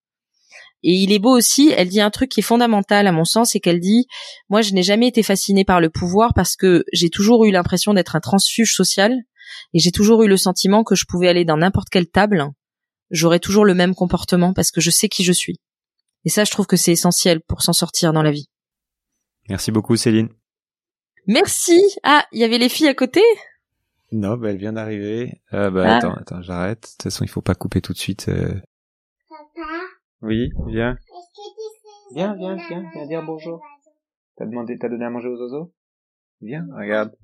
Et 0.82 0.93
il 0.93 1.11
est 1.11 1.19
beau 1.19 1.36
aussi, 1.36 1.73
elle 1.75 1.89
dit 1.89 1.99
un 1.99 2.09
truc 2.09 2.30
qui 2.30 2.39
est 2.39 2.43
fondamental 2.43 3.05
à 3.07 3.11
mon 3.11 3.25
sens, 3.25 3.51
c'est 3.51 3.59
qu'elle 3.59 3.82
dit, 3.82 4.07
moi 4.49 4.61
je 4.61 4.73
n'ai 4.73 4.84
jamais 4.84 5.07
été 5.07 5.23
fascinée 5.23 5.65
par 5.65 5.82
le 5.82 5.89
pouvoir 5.89 6.34
parce 6.34 6.55
que 6.55 6.86
j'ai 6.93 7.09
toujours 7.09 7.45
eu 7.45 7.51
l'impression 7.51 7.93
d'être 7.93 8.15
un 8.15 8.21
transfuge 8.21 8.73
social 8.73 9.13
et 9.73 9.80
j'ai 9.80 9.91
toujours 9.91 10.23
eu 10.23 10.27
le 10.27 10.38
sentiment 10.38 10.84
que 10.84 10.95
je 10.95 11.05
pouvais 11.05 11.27
aller 11.27 11.43
dans 11.43 11.57
n'importe 11.57 11.89
quelle 11.89 12.07
table, 12.07 12.45
j'aurais 13.11 13.39
toujours 13.39 13.65
le 13.65 13.73
même 13.73 13.93
comportement 13.93 14.53
parce 14.53 14.71
que 14.71 14.80
je 14.80 14.89
sais 14.89 15.09
qui 15.09 15.23
je 15.23 15.34
suis. 15.34 15.59
Et 16.25 16.30
ça, 16.30 16.43
je 16.43 16.51
trouve 16.51 16.67
que 16.67 16.77
c'est 16.77 16.91
essentiel 16.91 17.41
pour 17.41 17.61
s'en 17.61 17.73
sortir 17.73 18.13
dans 18.13 18.23
la 18.23 18.32
vie. 18.32 18.47
Merci 19.49 19.71
beaucoup 19.71 19.95
Céline. 19.97 20.30
Merci. 21.27 21.80
Ah, 22.03 22.25
il 22.32 22.39
y 22.39 22.43
avait 22.43 22.57
les 22.57 22.69
filles 22.69 22.88
à 22.88 22.93
côté? 22.93 23.21
Non, 24.11 24.38
bah, 24.38 24.49
elle 24.49 24.57
vient 24.57 24.73
d'arriver. 24.73 25.41
Euh, 25.53 25.69
bah, 25.69 25.84
ah. 25.86 25.97
attends, 25.97 26.13
attends, 26.13 26.41
j'arrête. 26.41 26.82
De 26.82 26.88
toute 26.88 27.03
façon, 27.03 27.23
il 27.23 27.30
faut 27.30 27.41
pas 27.41 27.55
couper 27.55 27.82
tout 27.82 27.93
de 27.93 27.97
suite. 27.97 28.30
Euh... 28.30 28.59
Papa? 29.30 29.98
Oui, 30.22 30.49
viens. 30.67 30.97
Viens, 32.11 32.36
viens, 32.36 32.55
viens, 32.55 32.84
viens 32.93 33.05
dire 33.07 33.24
bonjour. 33.24 33.61
T'as 34.36 34.45
demandé, 34.45 34.78
t'as 34.78 34.89
donné 34.89 35.05
à 35.05 35.09
manger 35.09 35.30
aux 35.30 35.41
oiseaux? 35.41 35.74
Viens, 36.41 36.67
regarde. 36.76 37.15